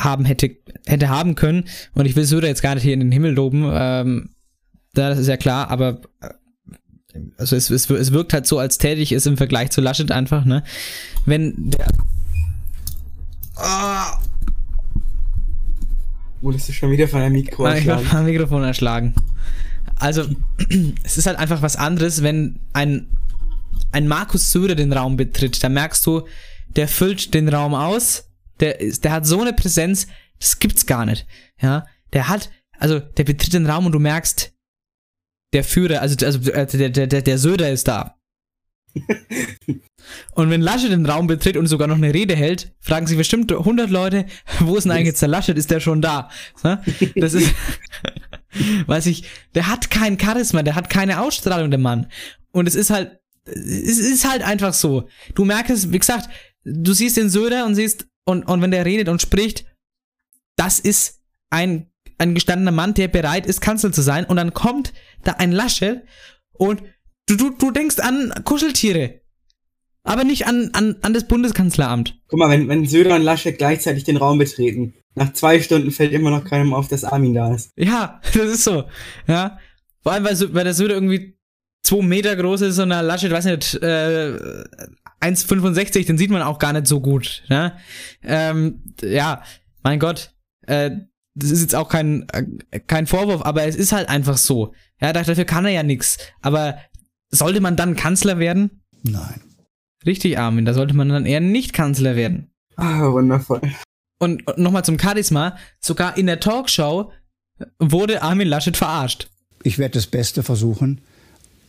haben 0.00 0.24
hätte, 0.24 0.56
hätte 0.86 1.08
haben 1.08 1.34
können. 1.34 1.64
Und 1.94 2.06
ich 2.06 2.16
will 2.16 2.24
Söder 2.24 2.48
jetzt 2.48 2.62
gar 2.62 2.74
nicht 2.74 2.82
hier 2.82 2.94
in 2.94 3.00
den 3.00 3.12
Himmel 3.12 3.32
loben. 3.32 3.70
Ähm, 3.72 4.30
das 4.94 5.18
ist 5.18 5.28
ja 5.28 5.36
klar, 5.36 5.70
aber 5.70 6.00
äh, 6.20 6.30
also 7.36 7.56
es, 7.56 7.70
es, 7.70 7.88
es 7.90 8.12
wirkt 8.12 8.32
halt 8.32 8.46
so, 8.46 8.58
als 8.58 8.78
tätig 8.78 9.12
ist 9.12 9.26
im 9.26 9.36
Vergleich 9.36 9.70
zu 9.70 9.80
Laschet 9.80 10.10
einfach, 10.10 10.44
ne? 10.44 10.62
Wenn 11.26 11.54
der. 11.70 11.86
Oh. 13.56 14.16
Wurdest 16.40 16.68
du 16.68 16.72
schon 16.72 16.90
wieder 16.90 17.06
von 17.06 17.20
einem 17.20 17.34
Mikro 17.34 17.64
erschlagen? 17.64 18.02
Ich 18.02 18.08
von 18.08 18.18
einem 18.18 18.26
Mikrofon 18.26 18.64
erschlagen. 18.64 19.14
Also, 19.96 20.24
es 21.04 21.18
ist 21.18 21.26
halt 21.26 21.38
einfach 21.38 21.60
was 21.62 21.76
anderes, 21.76 22.22
wenn 22.22 22.60
ein, 22.72 23.08
ein 23.92 24.08
Markus 24.08 24.50
Söder 24.50 24.74
den 24.74 24.92
Raum 24.92 25.16
betritt. 25.16 25.62
Da 25.62 25.68
merkst 25.68 26.06
du, 26.06 26.22
der 26.76 26.88
füllt 26.88 27.34
den 27.34 27.48
Raum 27.48 27.74
aus, 27.74 28.29
der, 28.60 28.78
der 28.78 29.12
hat 29.12 29.26
so 29.26 29.40
eine 29.40 29.52
Präsenz, 29.52 30.06
das 30.38 30.58
gibt's 30.58 30.86
gar 30.86 31.06
nicht. 31.06 31.26
Ja, 31.60 31.86
der 32.12 32.28
hat, 32.28 32.50
also 32.78 32.98
der 32.98 33.24
betritt 33.24 33.52
den 33.52 33.66
Raum 33.66 33.86
und 33.86 33.92
du 33.92 33.98
merkst, 33.98 34.52
der 35.52 35.64
Führer, 35.64 36.00
also, 36.00 36.24
also 36.24 36.50
äh, 36.50 36.66
der, 36.66 36.90
der, 36.90 37.06
der, 37.06 37.22
der 37.22 37.38
Söder 37.38 37.70
ist 37.70 37.88
da. 37.88 38.16
und 40.34 40.50
wenn 40.50 40.60
Laschet 40.60 40.90
den 40.90 41.06
Raum 41.06 41.26
betritt 41.28 41.56
und 41.56 41.66
sogar 41.66 41.86
noch 41.86 41.96
eine 41.96 42.12
Rede 42.12 42.34
hält, 42.34 42.74
fragen 42.80 43.06
sich 43.06 43.16
bestimmt 43.16 43.52
100 43.52 43.88
Leute, 43.88 44.26
wo 44.60 44.76
ist 44.76 44.84
denn 44.84 44.92
eigentlich 44.92 45.08
jetzt 45.08 45.22
der 45.22 45.28
Laschet? 45.28 45.56
Ist 45.56 45.70
der 45.70 45.80
schon 45.80 46.02
da? 46.02 46.28
Das 47.14 47.34
ist, 47.34 47.54
weiß 48.86 49.06
ich, 49.06 49.24
der 49.54 49.68
hat 49.68 49.90
kein 49.90 50.18
Charisma, 50.18 50.62
der 50.62 50.74
hat 50.74 50.90
keine 50.90 51.20
Ausstrahlung, 51.20 51.70
der 51.70 51.78
Mann. 51.78 52.06
Und 52.52 52.66
es 52.66 52.74
ist 52.74 52.90
halt, 52.90 53.20
es 53.44 53.98
ist 53.98 54.28
halt 54.28 54.42
einfach 54.42 54.74
so. 54.74 55.08
Du 55.34 55.44
merkst 55.44 55.92
wie 55.92 55.98
gesagt, 55.98 56.28
du 56.64 56.92
siehst 56.92 57.16
den 57.16 57.30
Söder 57.30 57.66
und 57.66 57.74
siehst, 57.74 58.06
und, 58.30 58.44
und 58.44 58.62
wenn 58.62 58.70
der 58.70 58.86
redet 58.86 59.08
und 59.08 59.20
spricht, 59.20 59.66
das 60.56 60.78
ist 60.78 61.20
ein, 61.50 61.90
ein 62.18 62.34
gestandener 62.34 62.70
Mann, 62.70 62.94
der 62.94 63.08
bereit 63.08 63.46
ist, 63.46 63.60
Kanzler 63.60 63.92
zu 63.92 64.02
sein. 64.02 64.24
Und 64.24 64.36
dann 64.36 64.54
kommt 64.54 64.92
da 65.24 65.32
ein 65.32 65.52
Laschet 65.52 66.02
und 66.52 66.82
du, 67.26 67.36
du, 67.36 67.50
du 67.50 67.70
denkst 67.70 67.98
an 67.98 68.32
Kuscheltiere. 68.44 69.20
Aber 70.02 70.24
nicht 70.24 70.46
an, 70.46 70.70
an, 70.72 70.96
an 71.02 71.12
das 71.12 71.28
Bundeskanzleramt. 71.28 72.20
Guck 72.28 72.38
mal, 72.38 72.48
wenn, 72.48 72.68
wenn 72.68 72.86
Söder 72.86 73.16
und 73.16 73.22
Laschet 73.22 73.58
gleichzeitig 73.58 74.04
den 74.04 74.16
Raum 74.16 74.38
betreten, 74.38 74.94
nach 75.14 75.32
zwei 75.32 75.60
Stunden 75.60 75.90
fällt 75.90 76.12
immer 76.12 76.30
noch 76.30 76.44
keinem 76.44 76.72
auf, 76.72 76.88
dass 76.88 77.04
Armin 77.04 77.34
da 77.34 77.54
ist. 77.54 77.72
Ja, 77.76 78.20
das 78.34 78.48
ist 78.48 78.64
so. 78.64 78.84
Ja. 79.26 79.58
Vor 80.02 80.12
allem, 80.12 80.24
weil, 80.24 80.54
weil 80.54 80.64
der 80.64 80.74
Söder 80.74 80.94
irgendwie 80.94 81.38
zwei 81.82 82.02
Meter 82.02 82.34
groß 82.36 82.62
ist 82.62 82.78
und 82.78 82.90
der 82.90 83.02
Laschet, 83.02 83.30
weiß 83.30 83.44
nicht, 83.46 83.74
äh, 83.82 84.36
1,65, 85.20 86.06
den 86.06 86.18
sieht 86.18 86.30
man 86.30 86.42
auch 86.42 86.58
gar 86.58 86.72
nicht 86.72 86.86
so 86.86 87.00
gut. 87.00 87.42
Ne? 87.48 87.76
Ähm, 88.22 88.82
ja, 89.02 89.42
mein 89.82 89.98
Gott, 89.98 90.34
äh, 90.66 90.90
das 91.34 91.50
ist 91.50 91.60
jetzt 91.60 91.74
auch 91.74 91.88
kein, 91.88 92.26
äh, 92.30 92.80
kein 92.80 93.06
Vorwurf, 93.06 93.42
aber 93.44 93.64
es 93.64 93.76
ist 93.76 93.92
halt 93.92 94.08
einfach 94.08 94.36
so. 94.36 94.74
Ja, 95.00 95.12
dafür 95.12 95.44
kann 95.44 95.64
er 95.64 95.72
ja 95.72 95.82
nichts. 95.82 96.18
Aber 96.42 96.78
sollte 97.30 97.60
man 97.60 97.76
dann 97.76 97.96
Kanzler 97.96 98.38
werden? 98.38 98.82
Nein. 99.02 99.40
Richtig, 100.06 100.38
Armin, 100.38 100.64
da 100.64 100.74
sollte 100.74 100.94
man 100.94 101.08
dann 101.08 101.26
eher 101.26 101.40
nicht 101.40 101.72
Kanzler 101.72 102.16
werden. 102.16 102.50
Ah, 102.76 103.10
wundervoll. 103.10 103.60
Und, 104.18 104.46
und 104.46 104.58
nochmal 104.58 104.84
zum 104.84 104.98
Charisma, 104.98 105.56
sogar 105.78 106.16
in 106.16 106.26
der 106.26 106.40
Talkshow 106.40 107.12
wurde 107.78 108.22
Armin 108.22 108.48
Laschet 108.48 108.76
verarscht. 108.76 109.28
Ich 109.62 109.78
werde 109.78 109.94
das 109.94 110.06
Beste 110.06 110.42
versuchen, 110.42 111.02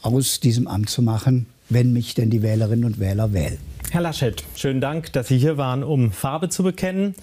aus 0.02 0.40
diesem 0.40 0.68
Amt 0.68 0.90
zu 0.90 1.02
machen, 1.02 1.48
wenn 1.72 1.94
mich 1.94 2.14
denn 2.14 2.30
die 2.30 2.42
Wählerinnen 2.42 2.86
und 2.86 3.00
Wähler 3.00 3.34
wählen. 3.34 3.58
Herr 3.92 4.02
Laschet, 4.02 4.44
schönen 4.56 4.82
Dank, 4.82 5.12
dass 5.14 5.28
Sie 5.28 5.38
hier 5.38 5.58
waren, 5.58 5.84
um 5.84 6.12
Farbe 6.12 6.50
zu 6.50 6.64
bekennen. 6.64 7.16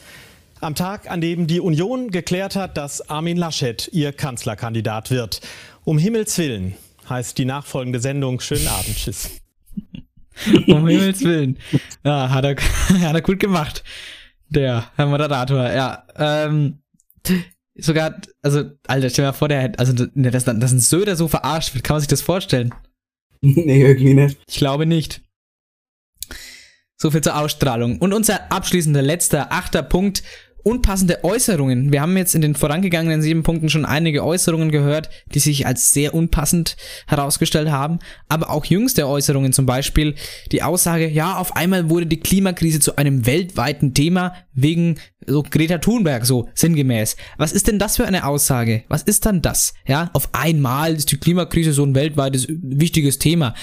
Am 0.60 0.74
Tag, 0.74 1.10
an 1.10 1.20
dem 1.20 1.46
die 1.46 1.60
Union 1.60 2.10
geklärt 2.10 2.56
hat, 2.56 2.76
dass 2.76 3.08
Armin 3.08 3.36
Laschet 3.36 3.88
ihr 3.92 4.12
Kanzlerkandidat 4.12 5.10
wird. 5.10 5.40
Um 5.84 5.98
Himmels 5.98 6.36
Willen 6.38 6.74
heißt 7.08 7.38
die 7.38 7.44
nachfolgende 7.44 8.00
Sendung. 8.00 8.40
Schönen 8.40 8.66
Abend, 8.66 8.96
tschüss. 8.96 9.30
um 10.66 10.88
Himmels 10.88 11.22
Willen. 11.22 11.58
Ja, 12.04 12.30
hat 12.30 12.44
er, 12.44 12.56
hat 13.00 13.14
er 13.14 13.22
gut 13.22 13.38
gemacht. 13.38 13.84
Der 14.48 14.90
Herr 14.96 15.06
Moderator, 15.06 15.70
ja. 15.70 16.04
Ähm, 16.16 16.78
sogar, 17.76 18.16
also, 18.42 18.64
Alter, 18.86 19.10
stell 19.10 19.24
dir 19.24 19.28
mal 19.28 19.32
vor, 19.32 19.48
der 19.48 19.72
also, 19.78 19.92
dass, 19.92 20.44
dass 20.44 20.72
ein 20.72 20.80
Söder 20.80 21.16
so 21.16 21.28
verarscht 21.28 21.74
wird, 21.74 21.84
kann 21.84 21.94
man 21.94 22.00
sich 22.00 22.08
das 22.08 22.22
vorstellen? 22.22 22.74
nee, 23.40 23.82
irgendwie 23.82 24.14
nicht. 24.14 24.38
Ich 24.48 24.56
glaube 24.56 24.86
nicht. 24.86 25.22
So 26.96 27.10
viel 27.10 27.20
zur 27.20 27.38
Ausstrahlung. 27.38 27.98
Und 27.98 28.12
unser 28.12 28.50
abschließender 28.50 29.02
letzter, 29.02 29.52
achter 29.52 29.82
Punkt 29.82 30.24
unpassende 30.62 31.24
Äußerungen. 31.24 31.92
Wir 31.92 32.02
haben 32.02 32.16
jetzt 32.16 32.34
in 32.34 32.40
den 32.40 32.54
vorangegangenen 32.54 33.22
sieben 33.22 33.42
Punkten 33.42 33.68
schon 33.68 33.84
einige 33.84 34.24
Äußerungen 34.24 34.70
gehört, 34.70 35.08
die 35.32 35.38
sich 35.38 35.66
als 35.66 35.92
sehr 35.92 36.14
unpassend 36.14 36.76
herausgestellt 37.06 37.70
haben. 37.70 37.98
Aber 38.28 38.50
auch 38.50 38.64
jüngste 38.64 39.08
Äußerungen, 39.08 39.52
zum 39.52 39.66
Beispiel 39.66 40.14
die 40.52 40.62
Aussage, 40.62 41.08
ja, 41.08 41.36
auf 41.36 41.56
einmal 41.56 41.88
wurde 41.90 42.06
die 42.06 42.20
Klimakrise 42.20 42.80
zu 42.80 42.96
einem 42.96 43.26
weltweiten 43.26 43.94
Thema 43.94 44.34
wegen 44.52 44.98
so 45.26 45.42
Greta 45.42 45.78
Thunberg, 45.78 46.26
so 46.26 46.48
sinngemäß. 46.54 47.16
Was 47.36 47.52
ist 47.52 47.68
denn 47.68 47.78
das 47.78 47.96
für 47.96 48.06
eine 48.06 48.26
Aussage? 48.26 48.84
Was 48.88 49.02
ist 49.02 49.26
dann 49.26 49.42
das? 49.42 49.74
Ja, 49.86 50.10
auf 50.12 50.30
einmal 50.32 50.94
ist 50.94 51.12
die 51.12 51.18
Klimakrise 51.18 51.72
so 51.72 51.84
ein 51.84 51.94
weltweites 51.94 52.46
wichtiges 52.48 53.18
Thema. 53.18 53.54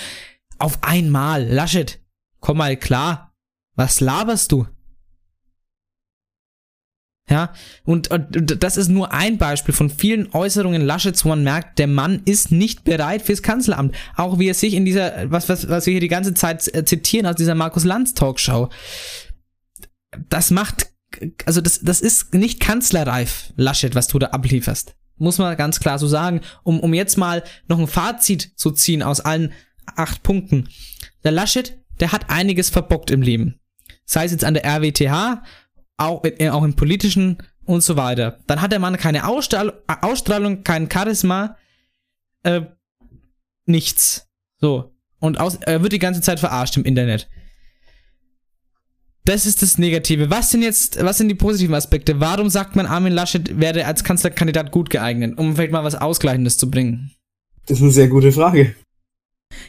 Auf 0.58 0.80
einmal, 0.82 1.46
Laschet, 1.48 2.00
komm 2.40 2.58
mal 2.58 2.78
klar. 2.78 3.34
Was 3.76 4.00
laberst 4.00 4.52
du? 4.52 4.68
Ja, 7.28 7.54
und, 7.86 8.12
und, 8.12 8.64
das 8.64 8.78
ist 8.78 8.88
nur 8.88 9.12
ein 9.12 9.40
Beispiel 9.40 9.74
von 9.74 9.90
vielen 9.90 10.32
Äußerungen 10.32 10.84
Laschets, 10.84 11.26
wo 11.26 11.30
man 11.30 11.44
merkt, 11.44 11.80
der 11.80 11.88
Mann 11.88 12.22
ist 12.26 12.52
nicht 12.52 12.84
bereit 12.84 13.24
fürs 13.24 13.42
Kanzleramt. 13.42 13.96
Auch 14.16 14.38
wie 14.38 14.48
er 14.48 14.54
sich 14.54 14.76
in 14.76 14.86
dieser, 14.86 15.32
was, 15.32 15.50
was, 15.50 15.68
was 15.68 15.88
wir 15.88 15.94
hier 15.94 16.02
die 16.02 16.08
ganze 16.08 16.36
Zeit 16.36 16.72
äh, 16.76 16.86
zitieren 16.86 17.26
aus 17.26 17.36
dieser 17.36 17.56
Markus 17.56 17.84
Lanz 17.84 18.14
Talkshow. 18.14 18.70
Das 20.30 20.52
macht, 20.52 20.92
also 21.46 21.62
das, 21.62 21.80
das 21.82 22.00
ist 22.00 22.36
nicht 22.36 22.60
kanzlerreif, 22.60 23.54
Laschet, 23.56 23.96
was 23.96 24.08
du 24.08 24.20
da 24.20 24.28
ablieferst. 24.28 24.96
Muss 25.18 25.40
man 25.40 25.58
ganz 25.58 25.80
klar 25.80 25.98
so 25.98 26.08
sagen, 26.08 26.42
um, 26.62 26.80
um 26.80 26.94
jetzt 26.94 27.18
mal 27.18 27.44
noch 27.68 27.80
ein 27.80 27.88
Fazit 27.88 28.52
zu 28.56 28.70
ziehen 28.70 29.02
aus 29.02 29.20
allen 29.22 29.52
acht 29.96 30.22
Punkten. 30.22 30.70
Der 31.24 31.32
Laschet, 31.32 31.80
der 32.00 32.12
hat 32.12 32.30
einiges 32.30 32.70
verbockt 32.70 33.10
im 33.10 33.24
Leben. 33.24 33.60
Sei 34.06 34.26
es 34.26 34.32
jetzt 34.32 34.44
an 34.44 34.54
der 34.54 34.66
RWTH 34.66 35.42
auch, 35.98 36.24
äh, 36.24 36.50
auch 36.50 36.64
im 36.64 36.76
politischen 36.76 37.38
und 37.66 37.82
so 37.82 37.98
weiter. 37.98 38.40
Dann 38.48 38.62
hat 38.62 38.72
der 38.72 38.80
Mann 38.80 38.98
keine 38.98 39.28
Ausstrahlung, 39.28 39.74
Ausstrahlung 39.88 40.64
kein 40.64 40.90
Charisma, 40.92 41.58
äh, 42.44 42.62
nichts. 43.66 44.28
So. 44.60 44.92
Und 45.20 45.40
aus, 45.40 45.56
er 45.56 45.82
wird 45.82 45.94
die 45.94 46.00
ganze 46.00 46.22
Zeit 46.22 46.40
verarscht 46.40 46.78
im 46.78 46.84
Internet. 46.84 47.28
Das 49.24 49.48
ist 49.48 49.64
das 49.64 49.80
Negative. 49.80 50.30
Was 50.30 50.52
sind 50.52 50.62
jetzt, 50.62 51.04
was 51.04 51.18
sind 51.18 51.30
die 51.30 51.36
positiven 51.36 51.74
Aspekte? 51.74 52.20
Warum 52.20 52.50
sagt 52.50 52.76
man, 52.76 52.86
Armin 52.86 53.12
Laschet 53.12 53.60
werde 53.60 53.88
als 53.88 54.04
Kanzlerkandidat 54.04 54.72
gut 54.72 54.92
geeignet, 54.92 55.40
um 55.40 55.56
vielleicht 55.56 55.72
mal 55.72 55.84
was 55.84 55.96
Ausgleichendes 55.96 56.60
zu 56.60 56.70
bringen? 56.70 57.12
Das 57.66 57.80
ist 57.80 57.84
eine 57.84 57.92
sehr 57.92 58.08
gute 58.08 58.32
Frage. 58.32 58.76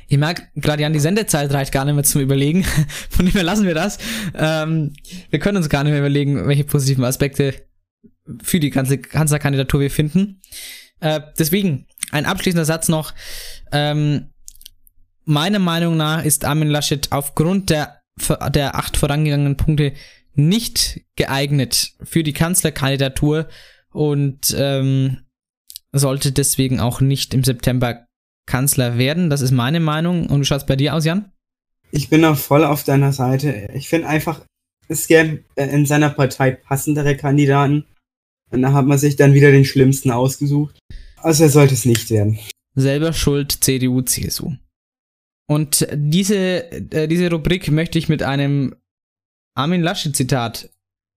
Ich 0.08 0.18
merke 0.18 0.48
gerade, 0.54 0.82
Jan, 0.82 0.92
die 0.92 1.00
Sendezeit 1.00 1.52
reicht 1.52 1.72
gar 1.72 1.84
nicht 1.84 1.94
mehr 1.94 2.04
zum 2.04 2.20
Überlegen. 2.20 2.64
Von 3.10 3.26
dem 3.26 3.32
her 3.32 3.42
lassen 3.42 3.66
wir 3.66 3.74
das. 3.74 3.98
Ähm, 4.34 4.94
wir 5.30 5.38
können 5.38 5.56
uns 5.56 5.68
gar 5.68 5.84
nicht 5.84 5.92
mehr 5.92 6.00
überlegen, 6.00 6.46
welche 6.46 6.64
positiven 6.64 7.04
Aspekte 7.04 7.66
für 8.42 8.60
die 8.60 8.70
ganze 8.70 8.98
Kanzlerkandidatur 8.98 9.80
wir 9.80 9.90
finden. 9.90 10.40
Äh, 11.00 11.20
deswegen, 11.38 11.86
ein 12.10 12.26
abschließender 12.26 12.64
Satz 12.64 12.88
noch. 12.88 13.14
Ähm, 13.72 14.30
meiner 15.24 15.58
Meinung 15.58 15.96
nach 15.96 16.24
ist 16.24 16.44
Armin 16.44 16.68
Laschet 16.68 17.10
aufgrund 17.10 17.70
der, 17.70 18.00
der 18.50 18.76
acht 18.76 18.96
vorangegangenen 18.96 19.56
Punkte 19.56 19.92
nicht 20.34 21.00
geeignet 21.16 21.92
für 22.02 22.22
die 22.22 22.32
Kanzlerkandidatur 22.32 23.48
und 23.90 24.54
ähm, 24.56 25.18
sollte 25.92 26.32
deswegen 26.32 26.80
auch 26.80 27.00
nicht 27.00 27.34
im 27.34 27.42
September 27.42 28.05
Kanzler 28.46 28.98
werden. 28.98 29.30
Das 29.30 29.40
ist 29.40 29.50
meine 29.50 29.80
Meinung. 29.80 30.26
Und 30.26 30.40
wie 30.40 30.44
schaut 30.44 30.62
es 30.62 30.66
bei 30.66 30.76
dir 30.76 30.94
aus, 30.94 31.04
Jan? 31.04 31.32
Ich 31.90 32.08
bin 32.08 32.24
auch 32.24 32.36
voll 32.36 32.64
auf 32.64 32.84
deiner 32.84 33.12
Seite. 33.12 33.68
Ich 33.74 33.88
finde 33.88 34.08
einfach, 34.08 34.40
es 34.88 35.06
gäbe 35.06 35.44
äh, 35.56 35.66
in 35.66 35.86
seiner 35.86 36.10
Partei 36.10 36.52
passendere 36.52 37.16
Kandidaten. 37.16 37.84
Und 38.50 38.62
da 38.62 38.72
hat 38.72 38.86
man 38.86 38.98
sich 38.98 39.16
dann 39.16 39.34
wieder 39.34 39.50
den 39.50 39.64
Schlimmsten 39.64 40.10
ausgesucht. 40.10 40.78
Also 41.16 41.44
er 41.44 41.50
sollte 41.50 41.74
es 41.74 41.84
nicht 41.84 42.10
werden. 42.10 42.38
Selber 42.74 43.12
schuld 43.12 43.52
CDU, 43.64 44.02
CSU. 44.02 44.52
Und 45.48 45.86
diese, 45.92 46.70
äh, 46.70 47.08
diese 47.08 47.30
Rubrik 47.30 47.70
möchte 47.70 47.98
ich 47.98 48.08
mit 48.08 48.22
einem 48.22 48.74
Armin 49.54 49.82
Laschet-Zitat 49.82 50.70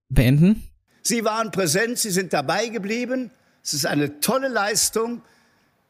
beenden. 0.09 0.63
Sie 1.01 1.23
waren 1.25 1.51
präsent, 1.51 1.97
Sie 1.97 2.11
sind 2.11 2.34
dabei 2.34 2.67
geblieben. 2.67 3.32
Es 3.63 3.73
ist 3.73 3.86
eine 3.86 4.19
tolle 4.19 4.47
Leistung. 4.47 5.21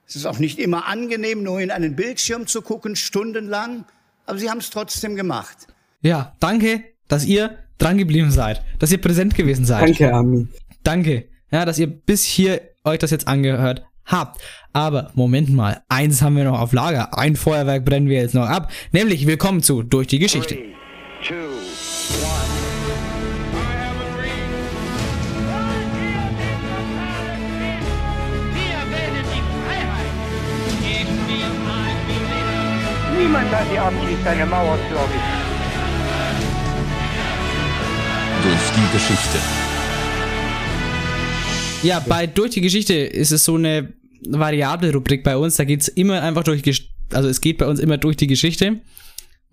Es 0.10 0.16
ist 0.16 0.26
auch 0.26 0.40
nicht 0.40 0.58
immer 0.58 0.88
angenehm, 0.88 1.44
nur 1.44 1.62
in 1.62 1.70
einen 1.70 1.96
Bildschirm 1.96 2.48
zu 2.48 2.64
gucken, 2.64 2.96
stundenlang, 2.96 3.86
aber 4.26 4.40
Sie 4.40 4.50
haben 4.50 4.58
es 4.58 4.72
trotzdem 4.72 5.16
gemacht. 5.16 5.68
Ja, 6.02 6.34
danke, 6.40 6.84
dass 7.08 7.26
ihr 7.26 7.60
dran 7.78 8.00
geblieben 8.00 8.32
seid, 8.32 8.64
dass 8.80 8.92
ihr 8.92 9.00
präsent 9.00 9.36
gewesen 9.36 9.66
seid. 9.66 9.84
Danke, 9.84 10.12
Ami. 10.12 10.48
Danke, 10.82 11.28
ja, 11.52 11.64
dass 11.64 11.78
ihr 11.78 11.86
bis 11.86 12.24
hier 12.24 12.60
euch 12.84 12.98
das 12.98 13.12
jetzt 13.12 13.28
angehört 13.28 13.86
habt. 14.06 14.42
Aber 14.74 15.12
Moment 15.14 15.52
mal, 15.52 15.84
eins 15.90 16.24
haben 16.24 16.36
wir 16.38 16.44
noch 16.44 16.60
auf 16.60 16.74
Lager. 16.74 17.16
Ein 17.16 17.36
Feuerwerk 17.36 17.86
brennen 17.86 18.10
wir 18.10 18.20
jetzt 18.20 18.34
noch 18.34 18.50
ab. 18.50 18.72
Nämlich 18.92 19.28
willkommen 19.28 19.62
zu 19.62 19.84
Durch 19.84 20.08
die 20.08 20.18
Geschichte. 20.18 20.56
Three, 20.56 20.74
two, 21.28 21.36
Niemand 33.30 33.52
hat 33.52 33.72
die 33.72 33.78
Absicht, 33.78 34.26
eine 34.26 34.44
Mauer 34.48 34.76
zu 34.90 34.96
errichten. 34.96 35.20
Durch 38.42 38.72
die 38.76 38.98
Geschichte. 38.98 39.38
Ja, 41.84 42.00
bei 42.00 42.26
Durch 42.26 42.50
die 42.50 42.62
Geschichte 42.62 42.96
ist 42.96 43.32
es 43.32 43.46
so 43.46 43.54
eine 43.54 43.94
variable 44.28 44.92
Rubrik 44.92 45.24
bei 45.24 45.38
uns. 45.38 45.58
Da 45.58 45.64
geht's 45.64 45.88
immer 45.88 46.24
einfach 46.24 46.44
durch, 46.44 46.64
also 47.14 47.30
es 47.30 47.40
geht 47.40 47.60
bei 47.60 47.68
uns 47.68 47.80
immer 47.80 48.00
durch 48.00 48.18
die 48.18 48.26
Geschichte. 48.26 48.80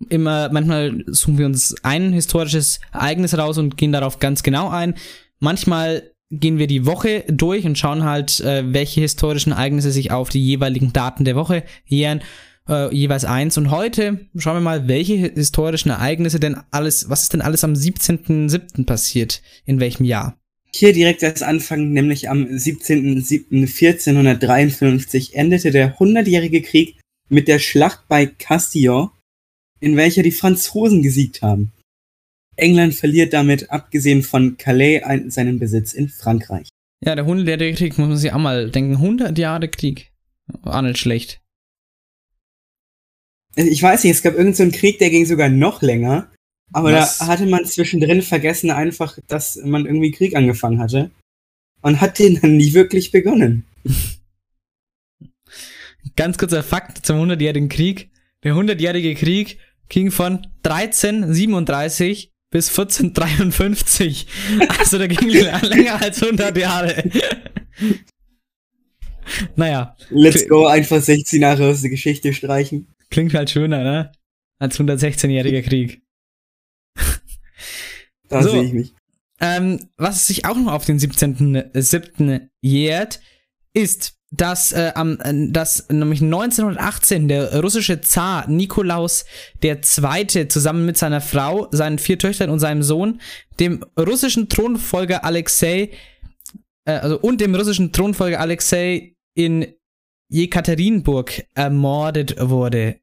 Immer, 0.09 0.49
manchmal 0.51 1.03
suchen 1.05 1.37
wir 1.37 1.45
uns 1.45 1.75
ein 1.83 2.13
historisches 2.13 2.79
Ereignis 2.91 3.37
raus 3.37 3.59
und 3.59 3.77
gehen 3.77 3.91
darauf 3.91 4.17
ganz 4.17 4.41
genau 4.41 4.69
ein. 4.71 4.95
Manchmal 5.39 6.15
gehen 6.31 6.57
wir 6.57 6.65
die 6.65 6.87
Woche 6.87 7.25
durch 7.27 7.63
und 7.63 7.77
schauen 7.77 8.05
halt, 8.05 8.39
äh, 8.39 8.63
welche 8.73 9.01
historischen 9.01 9.51
Ereignisse 9.51 9.91
sich 9.91 10.09
auf 10.09 10.29
die 10.29 10.43
jeweiligen 10.43 10.93
Daten 10.93 11.25
der 11.25 11.35
Woche 11.35 11.63
jähren. 11.85 12.21
Äh, 12.69 12.93
jeweils 12.93 13.25
eins. 13.25 13.57
Und 13.57 13.71
heute 13.71 14.27
schauen 14.35 14.57
wir 14.57 14.61
mal, 14.61 14.87
welche 14.87 15.15
historischen 15.15 15.89
Ereignisse 15.89 16.39
denn 16.39 16.57
alles, 16.71 17.09
was 17.09 17.23
ist 17.23 17.33
denn 17.33 17.41
alles 17.41 17.63
am 17.63 17.73
17.07. 17.73 18.85
passiert? 18.85 19.41
In 19.65 19.79
welchem 19.79 20.05
Jahr? 20.05 20.37
Hier 20.73 20.93
direkt 20.93 21.23
als 21.23 21.41
Anfang, 21.41 21.93
nämlich 21.93 22.29
am 22.29 22.43
17.07.1453 22.43 25.33
endete 25.33 25.71
der 25.71 25.97
Hundertjährige 25.97 26.61
Krieg 26.61 26.99
mit 27.29 27.47
der 27.47 27.59
Schlacht 27.59 28.01
bei 28.09 28.25
Castillon, 28.25 29.11
in 29.79 29.95
welcher 29.95 30.23
die 30.23 30.31
Franzosen 30.31 31.01
gesiegt 31.01 31.41
haben. 31.41 31.71
England 32.57 32.95
verliert 32.95 33.33
damit, 33.33 33.71
abgesehen 33.71 34.23
von 34.23 34.57
Calais, 34.57 35.03
ein, 35.03 35.29
seinen 35.29 35.59
Besitz 35.59 35.93
in 35.93 36.09
Frankreich. 36.09 36.67
Ja, 37.05 37.15
der 37.15 37.25
Hundertjährige 37.25 37.77
Krieg, 37.77 37.97
muss 37.97 38.09
man 38.09 38.17
sich 38.17 38.33
auch 38.33 38.39
mal 38.39 38.69
denken. 38.69 38.95
100 38.95 39.37
Jahre 39.37 39.69
Krieg. 39.69 40.11
War 40.63 40.81
nicht 40.81 40.97
schlecht. 40.97 41.39
Ich 43.57 43.81
weiß 43.81 44.03
nicht, 44.03 44.13
es 44.13 44.21
gab 44.21 44.33
irgendeinen 44.33 44.55
so 44.55 44.63
einen 44.63 44.71
Krieg, 44.71 44.99
der 44.99 45.09
ging 45.09 45.25
sogar 45.25 45.49
noch 45.49 45.81
länger, 45.81 46.31
aber 46.73 46.93
Was? 46.93 47.17
da 47.19 47.27
hatte 47.27 47.45
man 47.45 47.65
zwischendrin 47.65 48.21
vergessen 48.21 48.69
einfach, 48.71 49.17
dass 49.27 49.59
man 49.63 49.85
irgendwie 49.85 50.11
Krieg 50.11 50.35
angefangen 50.35 50.79
hatte 50.79 51.11
und 51.81 52.01
hat 52.01 52.19
den 52.19 52.39
dann 52.39 52.57
nie 52.57 52.73
wirklich 52.73 53.11
begonnen. 53.11 53.65
Ganz 56.15 56.37
kurzer 56.37 56.63
Fakt 56.63 57.05
zum 57.05 57.17
100-jährigen 57.17 57.69
Krieg. 57.69 58.09
Der 58.43 58.53
100-jährige 58.53 59.15
Krieg 59.15 59.59
ging 59.89 60.11
von 60.11 60.45
1337 60.63 62.31
bis 62.49 62.69
1453. 62.69 64.27
Also 64.79 64.97
der 64.97 65.07
ging 65.07 65.29
länger 65.29 66.01
als 66.01 66.21
100 66.21 66.57
Jahre. 66.57 67.09
naja. 69.55 69.95
Let's 70.09 70.47
go, 70.47 70.65
einfach 70.65 71.01
16 71.01 71.41
Jahre 71.41 71.69
aus 71.69 71.81
der 71.81 71.89
Geschichte 71.89 72.33
streichen. 72.33 72.87
Klingt 73.09 73.33
halt 73.33 73.49
schöner, 73.49 73.83
ne? 73.83 74.11
Als 74.59 74.79
116-jähriger 74.79 75.61
Krieg. 75.61 76.01
Da 78.29 78.43
So. 78.43 78.49
sehe 78.49 78.63
ich 78.63 78.73
mich. 78.73 78.93
Ähm, 79.39 79.89
was 79.95 80.27
sich 80.27 80.45
auch 80.45 80.57
noch 80.57 80.73
auf 80.73 80.85
den 80.85 80.99
17.07. 80.99 82.49
jährt, 82.61 83.21
ist, 83.73 84.17
dass, 84.31 84.73
äh, 84.73 84.91
am, 84.95 85.19
äh, 85.21 85.51
dass 85.51 85.87
nämlich 85.89 86.21
1918 86.21 87.27
der 87.27 87.61
russische 87.61 88.01
Zar 88.01 88.49
Nikolaus 88.49 89.25
II. 89.63 90.47
zusammen 90.49 90.85
mit 90.85 90.97
seiner 90.97 91.21
Frau, 91.21 91.67
seinen 91.71 91.99
vier 91.99 92.19
Töchtern 92.19 92.49
und 92.49 92.59
seinem 92.59 92.83
Sohn 92.83 93.21
dem 93.59 93.85
russischen 93.97 94.49
Thronfolger 94.49 95.23
Alexei, 95.23 95.91
äh, 96.85 96.93
also 96.93 97.19
und 97.19 97.39
dem 97.39 97.55
russischen 97.55 97.93
Thronfolger 97.93 98.39
Alexei 98.41 99.15
in 99.35 99.67
Jekaterinburg 100.29 101.43
ermordet 101.55 102.35
wurde. 102.39 102.97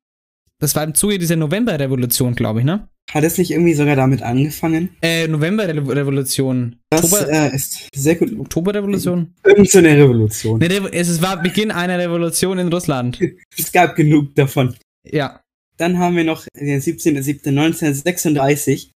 Das 0.61 0.75
war 0.77 0.85
im 0.85 0.95
Zuge 0.95 1.19
dieser 1.19 1.37
Novemberrevolution, 1.37 2.35
glaube 2.35 2.61
ich, 2.61 2.65
ne? 2.65 2.89
Hat 3.13 3.23
es 3.25 3.37
nicht 3.37 3.51
irgendwie 3.51 3.75
sogar 3.75 3.97
damit 3.97 4.23
angefangen? 4.23 4.97
Äh, 5.03 5.29
Novemberrevolution. 5.29 6.77
Das 6.91 7.05
Oktober, 7.13 7.31
äh, 7.31 7.55
ist 7.55 7.89
sehr 7.95 8.15
gut. 8.15 8.33
Oktoberrevolution? 8.39 9.35
Irgend 9.45 9.71
so 9.71 9.79
eine 9.79 9.95
Revolution. 9.97 10.59
Ne, 10.59 10.69
Revo- 10.69 10.89
es 10.91 11.21
war 11.21 11.43
Beginn 11.43 11.71
einer 11.71 11.99
Revolution 11.99 12.59
in 12.59 12.69
Russland. 12.73 13.21
Es 13.59 13.71
gab 13.73 13.95
genug 13.97 14.35
davon. 14.35 14.75
Ja. 15.07 15.41
Dann 15.77 15.99
haben 15.99 16.17
wir 16.17 16.25
noch 16.25 16.47
den 16.59 16.81
17.07.1936. 16.81 18.91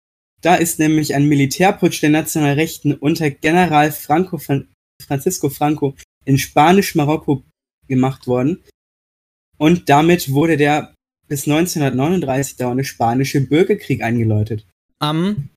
Da 0.41 0.53
ist 0.55 0.77
nämlich 0.79 1.15
ein 1.15 1.27
Militärputsch 1.27 2.01
der 2.03 2.11
Nationalrechten 2.11 2.93
unter 2.93 3.31
General 3.31 3.91
Franco 3.91 4.37
Fran 4.37 4.67
Francisco 5.05 5.49
Franco 5.49 5.95
in 6.25 6.37
Spanisch-Marokko 6.37 7.43
gemacht 7.87 8.27
worden. 8.27 8.63
Und 9.57 9.89
damit 9.89 10.31
wurde 10.31 10.57
der 10.57 10.93
bis 11.27 11.47
1939 11.47 12.57
dauernde 12.57 12.83
spanische 12.83 13.41
Bürgerkrieg 13.41 14.03
eingeläutet. 14.03 14.67
Am 14.99 15.49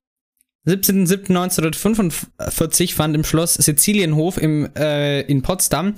17.07.1945 0.66 2.95
fand 2.95 3.14
im 3.14 3.24
Schloss 3.24 3.53
Sizilienhof 3.55 4.39
im, 4.39 4.70
äh, 4.76 5.20
in 5.22 5.43
Potsdam 5.43 5.95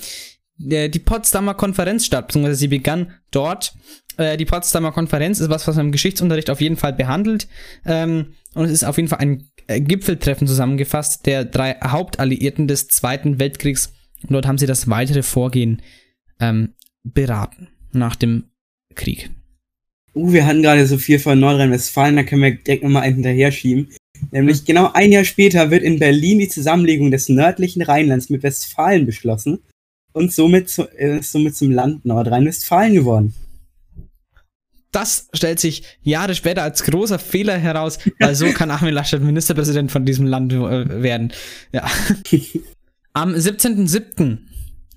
äh, 0.68 0.88
die 0.88 0.98
Potsdamer 0.98 1.54
Konferenz 1.54 2.06
statt, 2.06 2.28
beziehungsweise 2.28 2.56
sie 2.56 2.68
begann 2.68 3.14
dort. 3.30 3.74
Äh, 4.16 4.36
die 4.36 4.44
Potsdamer 4.44 4.92
Konferenz 4.92 5.40
ist 5.40 5.50
was, 5.50 5.66
was 5.66 5.76
man 5.76 5.86
im 5.86 5.92
Geschichtsunterricht 5.92 6.50
auf 6.50 6.60
jeden 6.60 6.76
Fall 6.76 6.92
behandelt. 6.92 7.48
Ähm, 7.84 8.34
und 8.54 8.66
es 8.66 8.72
ist 8.72 8.84
auf 8.84 8.96
jeden 8.96 9.08
Fall 9.08 9.20
ein 9.20 9.48
äh, 9.66 9.80
Gipfeltreffen 9.80 10.46
zusammengefasst 10.46 11.26
der 11.26 11.44
drei 11.44 11.76
Hauptalliierten 11.82 12.68
des 12.68 12.88
Zweiten 12.88 13.38
Weltkriegs. 13.38 13.92
Und 14.22 14.32
dort 14.32 14.46
haben 14.46 14.58
sie 14.58 14.66
das 14.66 14.88
weitere 14.88 15.22
Vorgehen 15.22 15.82
ähm, 16.40 16.74
beraten 17.04 17.68
nach 17.92 18.16
dem 18.16 18.44
Krieg. 18.94 19.30
Uh, 20.14 20.32
wir 20.32 20.46
hatten 20.46 20.62
gerade 20.62 20.86
so 20.86 20.98
viel 20.98 21.18
von 21.18 21.38
Nordrhein-Westfalen, 21.38 22.16
da 22.16 22.22
können 22.22 22.42
wir 22.42 22.54
direkt 22.54 22.82
nochmal 22.82 23.02
einen 23.02 23.16
hinterher 23.16 23.52
schieben. 23.52 23.88
Nämlich 24.32 24.64
genau 24.64 24.90
ein 24.92 25.12
Jahr 25.12 25.24
später 25.24 25.70
wird 25.70 25.82
in 25.82 25.98
Berlin 25.98 26.38
die 26.38 26.48
Zusammenlegung 26.48 27.10
des 27.10 27.28
nördlichen 27.28 27.82
Rheinlands 27.82 28.28
mit 28.28 28.42
Westfalen 28.42 29.06
beschlossen 29.06 29.60
und 30.12 30.32
somit, 30.32 30.68
zu, 30.68 30.88
äh, 30.98 31.22
somit 31.22 31.56
zum 31.56 31.70
Land 31.70 32.04
Nordrhein-Westfalen 32.04 32.94
geworden. 32.94 33.34
Das 34.92 35.28
stellt 35.32 35.60
sich 35.60 35.84
Jahre 36.02 36.34
später 36.34 36.64
als 36.64 36.82
großer 36.82 37.20
Fehler 37.20 37.56
heraus, 37.56 37.98
weil 38.18 38.34
so 38.34 38.50
kann 38.50 38.72
Armin 38.72 38.92
Laschet 38.92 39.22
Ministerpräsident 39.22 39.92
von 39.92 40.04
diesem 40.04 40.26
Land 40.26 40.52
äh, 40.52 41.02
werden. 41.02 41.32
Ja. 41.72 41.88
Am 43.12 43.34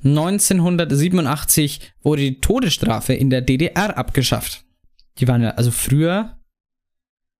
17.07.1987 0.03 1.79
wurde 2.01 2.21
die 2.21 2.39
Todesstrafe 2.39 3.13
in 3.13 3.29
der 3.29 3.41
DDR 3.41 3.97
abgeschafft. 3.97 4.65
Die 5.19 5.27
waren 5.27 5.41
ja, 5.41 5.51
also 5.51 5.71
früher, 5.71 6.37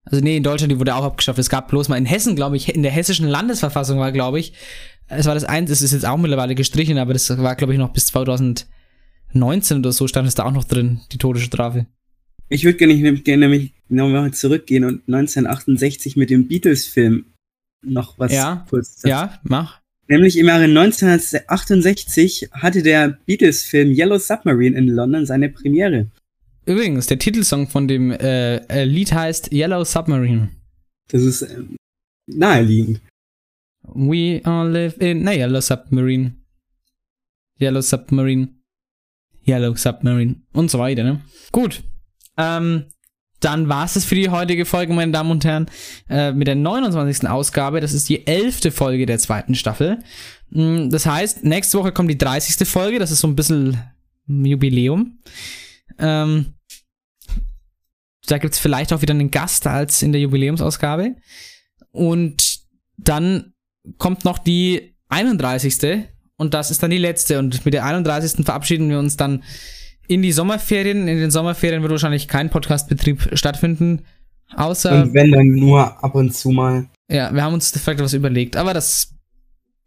also 0.06 0.24
nee, 0.24 0.38
in 0.38 0.44
Deutschland, 0.44 0.72
die 0.72 0.80
wurde 0.80 0.96
auch 0.96 1.04
abgeschafft. 1.04 1.40
Es 1.40 1.50
gab 1.50 1.70
bloß 1.70 1.90
mal 1.90 1.98
in 1.98 2.06
Hessen, 2.06 2.36
glaube 2.36 2.56
ich, 2.58 2.74
in 2.74 2.84
der 2.84 2.92
hessischen 2.92 3.28
Landesverfassung 3.28 4.00
war, 4.00 4.12
glaube 4.12 4.40
ich, 4.40 4.54
es 5.08 5.26
war 5.26 5.34
das 5.34 5.44
eins, 5.44 5.70
es 5.70 5.82
ist 5.82 5.92
jetzt 5.92 6.06
auch 6.06 6.18
mittlerweile 6.18 6.56
gestrichen, 6.56 6.98
aber 6.98 7.14
das 7.14 7.30
war, 7.38 7.56
glaube 7.56 7.74
ich, 7.74 7.80
noch 7.80 7.92
bis 7.92 8.08
2019 8.08 9.80
oder 9.80 9.92
so 9.92 10.08
stand 10.08 10.28
es 10.28 10.36
da 10.36 10.46
auch 10.46 10.52
noch 10.52 10.64
drin, 10.64 11.02
die 11.12 11.18
Todesstrafe. 11.18 11.88
Ich 12.50 12.64
würde 12.64 12.78
gerne, 12.78 13.14
gerne 13.14 13.48
nämlich 13.48 13.74
nochmal 13.90 14.32
zurückgehen 14.34 14.84
und 14.84 15.02
1968 15.08 16.16
mit 16.16 16.30
dem 16.30 16.48
Beatles-Film 16.48 17.26
noch 17.82 18.18
was 18.18 18.32
Ja, 18.32 18.66
kurz 18.70 19.02
ja, 19.04 19.40
mach. 19.44 19.82
Nämlich 20.08 20.38
im 20.38 20.48
Jahre 20.48 20.66
1968 20.66 22.50
hatte 22.52 22.84
der 22.84 23.18
Beatles-Film 23.26 23.92
Yellow 23.92 24.18
Submarine 24.18 24.78
in 24.78 24.88
London 24.90 25.26
seine 25.26 25.50
Premiere. 25.50 26.08
Übrigens, 26.66 27.08
der 27.08 27.20
Titelsong 27.20 27.68
von 27.68 27.88
dem 27.88 28.12
äh, 28.12 28.58
äh, 28.68 28.84
Lied 28.86 29.14
heißt 29.14 29.52
Yellow 29.52 29.84
Submarine. 29.84 30.50
Das 31.10 31.22
ist 31.22 31.42
ähm, 31.42 31.76
naheliegend. 32.28 33.02
We 33.84 34.42
all 34.46 34.70
live 34.72 34.98
in. 34.98 35.24
Ne, 35.24 35.38
Yellow 35.38 35.62
Submarine. 35.62 36.36
Yellow 37.60 37.82
Submarine. 37.82 38.50
Yellow 39.46 39.76
Submarine. 39.76 40.36
Und 40.54 40.72
so 40.72 40.80
weiter, 40.80 41.04
ne? 41.04 41.22
Gut. 41.52 41.84
Ähm, 42.38 42.86
dann 43.44 43.70
war 43.70 43.86
es 43.86 43.94
das 43.94 44.06
für 44.06 44.16
die 44.16 44.30
heutige 44.30 44.66
Folge, 44.66 44.94
meine 44.94 45.12
Damen 45.12 45.32
und 45.32 45.46
Herren, 45.46 45.68
äh, 46.10 46.32
mit 46.32 46.48
der 46.48 46.56
29. 46.56 47.28
Ausgabe. 47.30 47.82
Das 47.82 47.94
ist 47.94 48.10
die 48.10 48.26
elfte 48.28 48.72
Folge 48.72 49.06
der 49.06 49.20
zweiten 49.20 49.56
Staffel. 49.56 50.00
Mm, 50.50 50.90
Das 50.90 51.06
heißt, 51.06 51.44
nächste 51.44 51.78
Woche 51.78 51.92
kommt 51.92 52.10
die 52.10 52.18
30. 52.18 52.68
Folge. 52.68 53.00
Das 53.00 53.12
ist 53.12 53.20
so 53.20 53.28
ein 53.28 53.36
bisschen 53.36 53.80
Jubiläum. 54.28 55.20
Ähm, 56.00 56.54
da 58.28 58.38
gibt 58.38 58.54
es 58.54 58.60
vielleicht 58.60 58.94
auch 58.94 59.02
wieder 59.02 59.14
einen 59.14 59.32
Gast 59.32 59.68
als 59.68 60.02
in 60.02 60.12
der 60.12 60.22
Jubiläumsausgabe. 60.22 61.16
Und 61.92 62.60
dann 62.98 63.54
kommt 63.98 64.24
noch 64.24 64.38
die 64.38 64.96
31. 65.10 66.06
und 66.38 66.54
das 66.54 66.72
ist 66.72 66.82
dann 66.82 66.92
die 66.92 66.98
letzte. 66.98 67.40
Und 67.40 67.66
mit 67.66 67.74
der 67.74 67.86
31. 67.86 68.46
verabschieden 68.46 68.90
wir 68.90 69.00
uns 69.00 69.18
dann 69.18 69.44
in 70.08 70.22
die 70.22 70.32
Sommerferien. 70.32 71.08
In 71.08 71.20
den 71.20 71.32
Sommerferien 71.32 71.82
wird 71.82 71.92
wahrscheinlich 71.92 72.28
kein 72.28 72.50
Podcastbetrieb 72.50 73.32
stattfinden. 73.34 74.04
Außer. 74.56 75.04
Und 75.04 75.14
wenn 75.14 75.32
dann 75.32 75.48
nur 75.48 76.04
ab 76.04 76.16
und 76.16 76.34
zu 76.34 76.50
mal. 76.50 76.88
Ja, 77.12 77.34
wir 77.34 77.44
haben 77.44 77.54
uns 77.54 77.72
vielleicht 77.72 78.02
was 78.02 78.14
überlegt, 78.14 78.56
aber 78.56 78.74
das, 78.74 79.14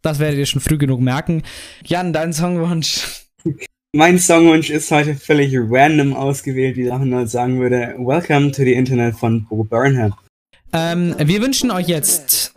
das 0.01 0.19
werdet 0.19 0.39
ihr 0.39 0.45
schon 0.45 0.61
früh 0.61 0.77
genug 0.77 1.01
merken. 1.01 1.43
Jan, 1.85 2.13
dein 2.13 2.33
Songwunsch. 2.33 3.25
Mein 3.95 4.19
Songwunsch 4.19 4.69
ist 4.69 4.91
heute 4.91 5.15
völlig 5.15 5.55
random 5.55 6.13
ausgewählt, 6.13 6.75
wie 6.75 6.91
Arnold 6.91 7.29
sagen 7.29 7.59
würde. 7.59 7.95
Welcome 7.97 8.51
to 8.51 8.63
the 8.63 8.73
Internet 8.73 9.15
von 9.15 9.45
Bo 9.47 9.63
Burnham. 9.63 10.13
Ähm, 10.73 11.15
wir 11.17 11.41
wünschen 11.41 11.71
euch 11.71 11.87
jetzt 11.87 12.53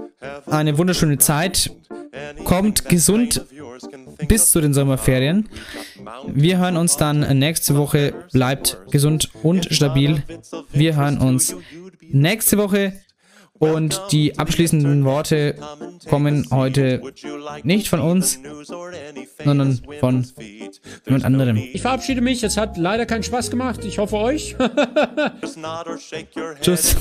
eine 0.46 0.76
wunderschöne 0.76 1.18
Zeit. 1.18 1.70
Kommt 2.44 2.88
gesund 2.88 3.46
bis 4.26 4.51
zu 4.51 4.61
den 4.61 4.74
Sommerferien. 4.74 5.49
Wir 6.26 6.59
hören 6.59 6.76
uns 6.76 6.97
dann 6.97 7.39
nächste 7.39 7.76
Woche. 7.76 8.14
Bleibt 8.33 8.78
gesund 8.91 9.31
und 9.43 9.66
stabil. 9.72 10.22
Wir 10.72 10.97
hören 10.97 11.18
uns 11.18 11.57
nächste 12.03 12.59
Woche. 12.59 12.93
Und 13.61 14.00
die 14.11 14.36
abschließenden 14.38 15.04
Worte 15.04 15.54
kommen 16.08 16.46
heute 16.50 17.02
nicht 17.62 17.90
von 17.90 18.00
uns, 18.00 18.40
sondern 19.44 19.78
von 20.00 20.26
jemand 21.04 21.24
anderem. 21.26 21.58
Ich 21.58 21.82
verabschiede 21.82 22.22
mich. 22.22 22.42
Es 22.42 22.56
hat 22.56 22.78
leider 22.78 23.04
keinen 23.04 23.22
Spaß 23.22 23.50
gemacht. 23.50 23.84
Ich 23.84 23.98
hoffe 23.98 24.16
euch. 24.16 24.56
Tschüss. 26.62 26.96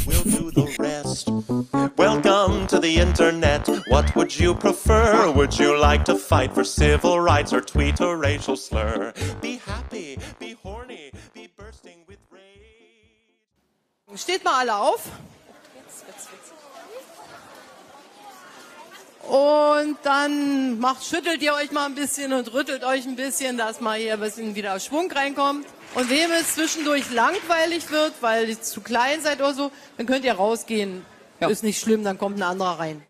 Welcome 1.95 2.67
to 2.67 2.81
the 2.81 2.95
internet. 2.95 3.65
What 3.89 4.13
would 4.17 4.37
you 4.37 4.53
prefer? 4.53 5.33
Would 5.33 5.57
you 5.57 5.77
like 5.79 6.03
to 6.05 6.15
fight 6.15 6.53
for 6.53 6.65
civil 6.65 7.21
rights 7.21 7.53
or 7.53 7.61
tweet 7.61 8.01
a 8.01 8.13
racial 8.13 8.57
slur? 8.57 9.13
Be 9.41 9.61
happy, 9.65 10.17
be 10.39 10.57
horny, 10.61 11.11
be 11.33 11.47
bursting 11.55 11.99
with 12.05 12.17
rage. 12.29 14.17
Steht 14.17 14.43
mal 14.43 14.55
alle 14.59 14.75
auf. 14.75 15.09
Und 19.29 19.97
dann 20.01 20.79
macht, 20.79 21.05
schüttelt 21.05 21.43
ihr 21.43 21.53
euch 21.53 21.71
mal 21.71 21.85
ein 21.85 21.93
bisschen 21.93 22.33
und 22.33 22.51
rüttelt 22.51 22.83
euch 22.83 23.05
ein 23.05 23.15
bisschen, 23.15 23.59
dass 23.59 23.79
mal 23.79 23.99
hier 23.99 24.13
ein 24.13 24.19
bisschen 24.19 24.55
wieder 24.55 24.79
Schwung 24.79 25.11
reinkommt. 25.11 25.67
Und 25.93 26.09
wem 26.09 26.31
es 26.31 26.55
zwischendurch 26.55 27.11
langweilig 27.11 27.91
wird, 27.91 28.13
weil 28.21 28.49
ihr 28.49 28.59
zu 28.59 28.81
klein 28.81 29.21
seid 29.21 29.39
oder 29.39 29.53
so, 29.53 29.71
dann 29.97 30.07
könnt 30.07 30.25
ihr 30.25 30.33
rausgehen. 30.33 31.05
Ja. 31.39 31.47
Ist 31.47 31.63
nicht 31.63 31.79
schlimm, 31.79 32.03
dann 32.03 32.17
kommt 32.17 32.37
ein 32.37 32.43
anderer 32.43 32.79
rein. 32.79 33.03